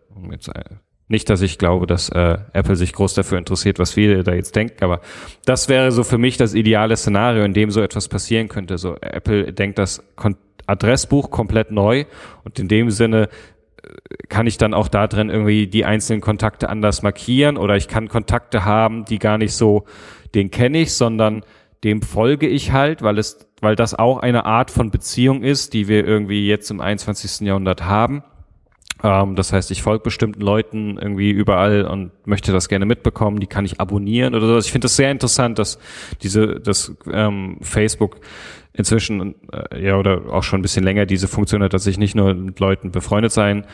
äh, 0.53 0.63
nicht, 1.07 1.29
dass 1.29 1.41
ich 1.41 1.57
glaube, 1.57 1.87
dass 1.87 2.09
äh, 2.09 2.37
Apple 2.53 2.75
sich 2.75 2.93
groß 2.93 3.13
dafür 3.13 3.37
interessiert, 3.37 3.79
was 3.79 3.93
viele 3.93 4.23
da 4.23 4.33
jetzt 4.33 4.55
denken, 4.55 4.83
aber 4.83 5.01
das 5.45 5.69
wäre 5.69 5.91
so 5.91 6.03
für 6.03 6.17
mich 6.17 6.37
das 6.37 6.53
ideale 6.53 6.95
Szenario, 6.95 7.43
in 7.43 7.53
dem 7.53 7.71
so 7.71 7.81
etwas 7.81 8.07
passieren 8.07 8.47
könnte. 8.47 8.77
So 8.77 8.95
Apple 9.01 9.53
denkt 9.53 9.77
das 9.77 10.03
Adressbuch 10.67 11.29
komplett 11.29 11.71
neu 11.71 12.05
und 12.43 12.59
in 12.59 12.67
dem 12.67 12.91
Sinne 12.91 13.29
kann 14.29 14.47
ich 14.47 14.57
dann 14.57 14.73
auch 14.73 14.87
da 14.87 15.07
drin 15.07 15.29
irgendwie 15.29 15.67
die 15.67 15.85
einzelnen 15.85 16.21
Kontakte 16.21 16.69
anders 16.69 17.01
markieren 17.01 17.57
oder 17.57 17.75
ich 17.75 17.87
kann 17.87 18.07
Kontakte 18.07 18.65
haben, 18.65 19.05
die 19.05 19.19
gar 19.19 19.37
nicht 19.37 19.53
so 19.53 19.85
den 20.33 20.51
kenne 20.51 20.79
ich, 20.79 20.93
sondern 20.93 21.43
dem 21.83 22.01
folge 22.01 22.47
ich 22.47 22.71
halt, 22.71 23.01
weil 23.01 23.17
es, 23.17 23.49
weil 23.59 23.75
das 23.75 23.97
auch 23.97 24.19
eine 24.19 24.45
Art 24.45 24.71
von 24.71 24.91
Beziehung 24.91 25.43
ist, 25.43 25.73
die 25.73 25.87
wir 25.87 26.05
irgendwie 26.05 26.47
jetzt 26.47 26.69
im 26.69 26.79
21. 26.79 27.41
Jahrhundert 27.41 27.83
haben. 27.83 28.23
Ähm, 29.03 29.35
das 29.35 29.51
heißt, 29.51 29.71
ich 29.71 29.81
folge 29.81 30.03
bestimmten 30.03 30.41
Leuten 30.41 30.97
irgendwie 30.97 31.31
überall 31.31 31.85
und 31.85 32.11
möchte 32.25 32.51
das 32.51 32.69
gerne 32.69 32.85
mitbekommen. 32.85 33.39
Die 33.39 33.47
kann 33.47 33.65
ich 33.65 33.79
abonnieren 33.79 34.35
oder 34.35 34.47
sowas. 34.47 34.65
Ich 34.65 34.71
finde 34.71 34.85
das 34.85 34.95
sehr 34.95 35.11
interessant, 35.11 35.57
dass 35.57 35.79
diese, 36.21 36.59
dass 36.59 36.95
ähm, 37.11 37.57
Facebook 37.61 38.17
inzwischen 38.73 39.35
äh, 39.51 39.85
ja 39.85 39.97
oder 39.97 40.31
auch 40.31 40.43
schon 40.43 40.59
ein 40.59 40.61
bisschen 40.61 40.83
länger 40.83 41.05
diese 41.05 41.27
Funktion 41.27 41.63
hat, 41.63 41.73
dass 41.73 41.87
ich 41.87 41.97
nicht 41.97 42.15
nur 42.15 42.33
mit 42.33 42.59
Leuten 42.59 42.91
befreundet 42.91 43.31
sein 43.31 43.65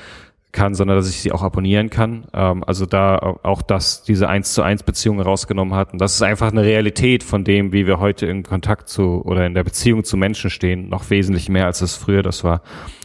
kann, 0.52 0.74
sondern 0.74 0.98
dass 0.98 1.10
ich 1.10 1.18
sie 1.18 1.32
auch 1.32 1.44
abonnieren 1.44 1.90
kann. 1.90 2.26
Ähm, 2.34 2.64
also 2.66 2.86
da 2.86 3.18
auch 3.18 3.62
das, 3.62 4.04
diese 4.04 4.28
eins 4.28 4.54
zu 4.54 4.64
eins 4.64 4.84
Beziehung 4.84 5.20
rausgenommen 5.20 5.76
hat. 5.76 5.94
Und 5.94 6.00
das 6.00 6.16
ist 6.16 6.22
einfach 6.22 6.52
eine 6.52 6.64
Realität 6.64 7.24
von 7.24 7.44
dem, 7.44 7.74
wie 7.74 7.86
wir 7.86 8.00
heute 8.00 8.26
in 8.26 8.44
Kontakt 8.44 8.90
zu 8.90 9.22
oder 9.24 9.46
in 9.46 9.54
der 9.54 9.64
Beziehung 9.64 10.04
zu 10.04 10.18
Menschen 10.18 10.50
stehen, 10.50 10.90
noch 10.90 11.10
wesentlich 11.10 11.50
mehr 11.50 11.66
als 11.66 11.82
es 11.82 11.96
früher 11.96 12.24
das 12.24 12.44
war. 12.44 12.62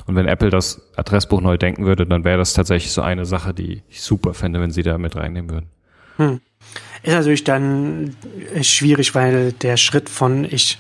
Und 0.07 0.17
wenn 0.17 0.27
Apple 0.27 0.51
das 0.51 0.93
Adressbuch 0.97 1.41
neu 1.41 1.59
denken 1.59 1.85
würde, 1.85 2.07
dann 2.07 2.25
wäre 2.25 2.39
das 2.39 2.55
tatsächlich 2.55 2.93
so 2.93 3.03
eine 3.03 3.25
Sache, 3.25 3.53
die 3.53 3.83
ich 3.89 4.03
super 4.03 4.35
fände, 4.35 4.61
wenn 4.61 4.71
sie 4.71 4.83
da 4.83 4.99
mit 4.99 5.17
reinnehmen 5.17 5.51
würden. 5.51 5.67
Hm. 6.17 6.41
Ist 7.03 7.15
natürlich 7.15 7.45
dann 7.45 8.17
schwierig, 8.63 9.15
weil 9.15 9.53
der 9.53 9.77
Schritt 9.77 10.09
von 10.09 10.45
ich 10.45 10.79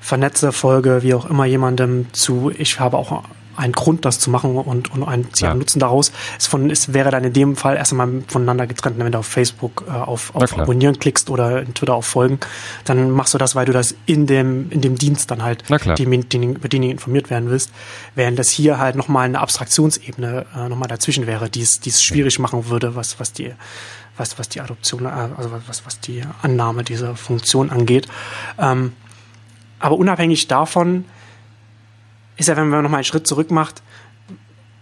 vernetze, 0.00 0.52
folge, 0.52 1.02
wie 1.02 1.14
auch 1.14 1.28
immer 1.28 1.44
jemandem 1.44 2.06
zu, 2.12 2.50
ich 2.56 2.80
habe 2.80 2.96
auch 2.96 3.24
ein 3.58 3.72
Grund, 3.72 4.04
das 4.04 4.20
zu 4.20 4.30
machen 4.30 4.56
und, 4.56 4.92
und 4.92 5.02
ein 5.02 5.26
ja. 5.36 5.52
Nutzen 5.52 5.80
daraus. 5.80 6.12
Es, 6.38 6.46
von, 6.46 6.70
es 6.70 6.94
wäre 6.94 7.10
dann 7.10 7.24
in 7.24 7.32
dem 7.32 7.56
Fall 7.56 7.76
erst 7.76 7.92
einmal 7.92 8.22
voneinander 8.28 8.68
getrennt. 8.68 8.98
Wenn 8.98 9.10
du 9.10 9.18
auf 9.18 9.26
Facebook 9.26 9.84
äh, 9.88 9.90
auf, 9.90 10.34
auf 10.34 10.56
Abonnieren 10.56 10.98
klickst 10.98 11.28
oder 11.28 11.62
in 11.62 11.74
Twitter 11.74 11.94
auf 11.94 12.06
Folgen, 12.06 12.38
dann 12.84 13.10
machst 13.10 13.34
du 13.34 13.38
das, 13.38 13.56
weil 13.56 13.66
du 13.66 13.72
das 13.72 13.96
in 14.06 14.26
dem, 14.26 14.70
in 14.70 14.80
dem 14.80 14.96
Dienst 14.96 15.30
dann 15.32 15.42
halt, 15.42 15.64
die, 15.98 16.04
die, 16.04 16.36
über 16.44 16.68
den 16.68 16.82
du 16.82 16.88
informiert 16.88 17.30
werden 17.30 17.50
willst. 17.50 17.72
Während 18.14 18.38
das 18.38 18.48
hier 18.48 18.78
halt 18.78 18.94
nochmal 18.94 19.24
eine 19.24 19.40
Abstraktionsebene 19.40 20.46
äh, 20.56 20.68
nochmal 20.68 20.88
dazwischen 20.88 21.26
wäre, 21.26 21.50
die 21.50 21.62
es 21.62 22.02
schwierig 22.02 22.38
machen 22.38 22.68
würde, 22.68 22.94
was, 22.94 23.18
was 23.18 23.32
die 23.32 23.52
was, 24.16 24.38
was 24.38 24.48
die 24.48 24.60
Adoption, 24.60 25.04
äh, 25.06 25.08
also 25.08 25.50
was, 25.66 25.86
was 25.86 26.00
die 26.00 26.22
Annahme 26.42 26.84
dieser 26.84 27.16
Funktion 27.16 27.70
angeht. 27.70 28.08
Ähm, 28.58 28.92
aber 29.78 29.96
unabhängig 29.96 30.48
davon 30.48 31.04
ist 32.36 32.48
ja, 32.48 32.56
wenn 32.56 32.68
man 32.68 32.82
nochmal 32.82 32.98
einen 32.98 33.04
Schritt 33.04 33.26
zurück 33.26 33.50
macht, 33.50 33.82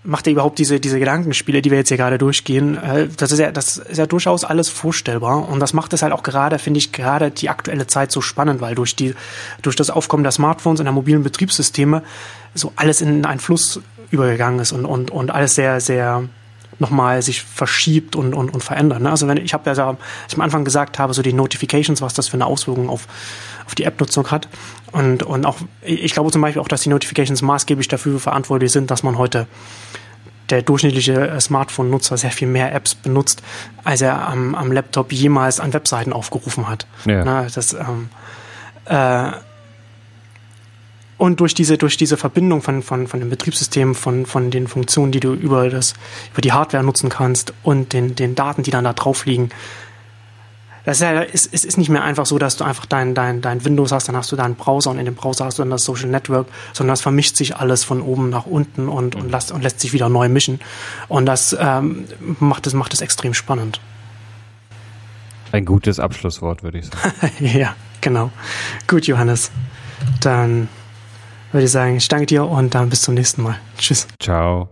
macht 0.07 0.27
er 0.27 0.33
überhaupt 0.33 0.59
diese, 0.59 0.79
diese 0.79 0.99
Gedankenspiele, 0.99 1.63
die 1.63 1.71
wir 1.71 1.79
jetzt 1.79 1.89
hier 1.89 1.97
gerade 1.97 2.19
durchgehen, 2.19 2.77
äh, 2.77 3.09
das 3.17 3.33
ist 3.33 3.39
ja, 3.39 3.51
das 3.51 3.79
ist 3.79 3.99
ja 3.99 4.07
durchaus 4.07 4.45
alles 4.45 4.69
vorstellbar. 4.69 5.49
Und 5.49 5.61
das 5.61 5.73
macht 5.73 5.93
es 5.93 6.03
halt 6.03 6.13
auch 6.13 6.23
gerade, 6.23 6.59
finde 6.59 6.79
ich, 6.79 6.93
gerade 6.93 7.31
die 7.31 7.51
aktuelle 7.51 7.87
Zeit 7.87 8.13
so 8.13 8.21
spannend, 8.21 8.61
weil 8.61 8.75
durch 8.75 8.95
die, 8.95 9.15
durch 9.63 9.77
das 9.77 9.91
Aufkommen 9.91 10.23
der 10.23 10.33
Smartphones 10.33 10.81
und 10.81 10.85
der 10.85 10.93
mobilen 10.93 11.23
Betriebssysteme 11.23 12.03
so 12.55 12.73
alles 12.77 13.01
in 13.01 13.25
einen 13.25 13.41
Fluss 13.41 13.81
übergegangen 14.11 14.61
ist 14.61 14.73
und, 14.73 14.85
und, 14.85 15.11
und 15.11 15.31
alles 15.33 15.57
sehr, 15.57 15.81
sehr 15.81 16.29
nochmal 16.79 17.23
sich 17.23 17.43
verschiebt 17.43 18.17
und, 18.17 18.35
und, 18.35 18.51
und 18.51 18.63
verändert. 18.63 19.01
Ne? 19.01 19.11
Also 19.11 19.27
wenn 19.29 19.39
ich 19.39 19.55
habe 19.55 19.71
ja, 19.71 19.97
ich 20.29 20.35
am 20.35 20.41
Anfang 20.41 20.65
gesagt 20.65 20.99
habe, 20.99 21.15
so 21.15 21.23
die 21.23 21.33
Notifications, 21.33 22.03
was 22.03 22.15
das 22.15 22.29
für 22.29 22.35
eine 22.35 22.47
Auswirkung 22.47 22.91
auf, 22.91 23.09
auf 23.65 23.75
die 23.75 23.85
App-Nutzung 23.85 24.31
hat. 24.31 24.49
Und, 24.93 25.23
und 25.23 25.45
auch, 25.47 25.57
ich 25.83 26.13
glaube 26.13 26.31
zum 26.31 26.43
Beispiel 26.43 26.63
auch, 26.63 26.69
dass 26.69 26.83
die 26.83 26.89
Notifications 26.89 27.43
maßgeblich 27.43 27.89
dafür 27.89 28.21
verantwortlich 28.21 28.73
sind, 28.73 28.91
dass 28.91 29.03
man 29.03 29.19
heute 29.19 29.47
der 30.51 30.63
durchschnittliche 30.63 31.29
äh, 31.29 31.41
Smartphone-Nutzer 31.41 32.17
sehr 32.17 32.31
viel 32.31 32.49
mehr 32.49 32.73
Apps 32.73 32.95
benutzt, 32.95 33.43
als 33.85 34.01
er 34.01 34.29
am, 34.29 34.55
am 34.55 34.71
Laptop 34.71 35.13
jemals 35.13 35.59
an 35.61 35.73
Webseiten 35.73 36.13
aufgerufen 36.13 36.69
hat. 36.69 36.87
Ja. 37.05 37.25
Na, 37.25 37.47
das, 37.53 37.73
ähm, 37.73 38.09
äh, 38.85 39.33
und 41.19 41.41
durch 41.41 41.55
diese, 41.55 41.79
durch 41.79 41.97
diese 41.97 42.17
Verbindung 42.17 42.61
von, 42.61 42.83
von, 42.83 43.07
von 43.07 43.21
dem 43.21 43.31
Betriebssystem, 43.31 43.95
von, 43.95 44.27
von 44.27 44.51
den 44.51 44.69
Funktionen, 44.69 45.13
die 45.13 45.21
du 45.21 45.33
über, 45.33 45.71
das, 45.71 45.95
über 46.33 46.43
die 46.43 46.53
Hardware 46.53 46.85
nutzen 46.85 47.09
kannst 47.09 47.55
und 47.63 47.93
den, 47.95 48.15
den 48.15 48.35
Daten, 48.35 48.63
die 48.63 48.71
dann 48.71 48.85
da 48.85 48.93
drauf 48.93 49.25
liegen, 49.25 49.49
das 50.87 50.99
ist, 50.99 51.03
ja, 51.03 51.23
es, 51.23 51.47
es 51.47 51.65
ist 51.65 51.79
nicht 51.79 51.89
mehr 51.89 52.05
einfach 52.05 52.27
so, 52.27 52.39
dass 52.39 52.57
du 52.57 52.65
einfach 52.65 52.87
dein, 52.87 53.15
dein, 53.15 53.43
dein 53.43 53.65
Windows 53.65 53.91
hast, 53.91 54.09
dann 54.09 54.17
hast 54.17 54.31
du 54.31 54.37
deinen 54.37 54.55
Browser 54.55 54.91
und 54.93 54.99
in 54.99 55.05
dem 55.05 55.17
Browser 55.17 55.45
hast 55.45 55.59
du 55.59 55.63
dann 55.63 55.71
das 55.71 55.85
Social 55.85 56.09
Network, 56.09 56.47
sondern 56.73 56.93
das 56.93 57.01
vermischt 57.01 57.37
sich 57.37 57.57
alles 57.57 57.83
von 57.83 58.01
oben 58.01 58.31
nach 58.31 58.47
unten 58.47 58.89
und, 58.89 59.17
und, 59.17 59.25
mhm. 59.25 59.31
lässt, 59.31 59.51
und 59.51 59.63
lässt 59.63 59.81
sich 59.81 59.93
wieder 59.93 60.09
neu 60.09 60.29
mischen. 60.29 60.61
Und 61.09 61.27
das 61.27 61.57
ähm, 61.59 62.05
macht 62.39 62.69
es 62.69 62.73
macht 62.73 62.95
es 62.95 63.01
extrem 63.01 63.35
spannend. 63.35 63.81
Ein 65.51 65.65
gutes 65.65 65.99
Abschlusswort, 65.99 66.63
würde 66.63 66.79
ich 66.79 66.87
sagen. 66.87 67.33
ja, 67.59 67.75
genau. 68.01 68.31
Gut, 68.87 69.09
Johannes. 69.09 69.51
Dann 70.21 70.69
würde 71.51 71.65
ich 71.65 71.73
sagen, 71.73 71.97
ich 71.97 72.07
danke 72.07 72.27
dir 72.27 72.47
und 72.47 72.75
dann 72.75 72.91
bis 72.91 73.03
zum 73.03 73.15
nächsten 73.15 73.43
Mal. 73.43 73.57
Tschüss. 73.77 74.07
Ciao. 74.21 74.69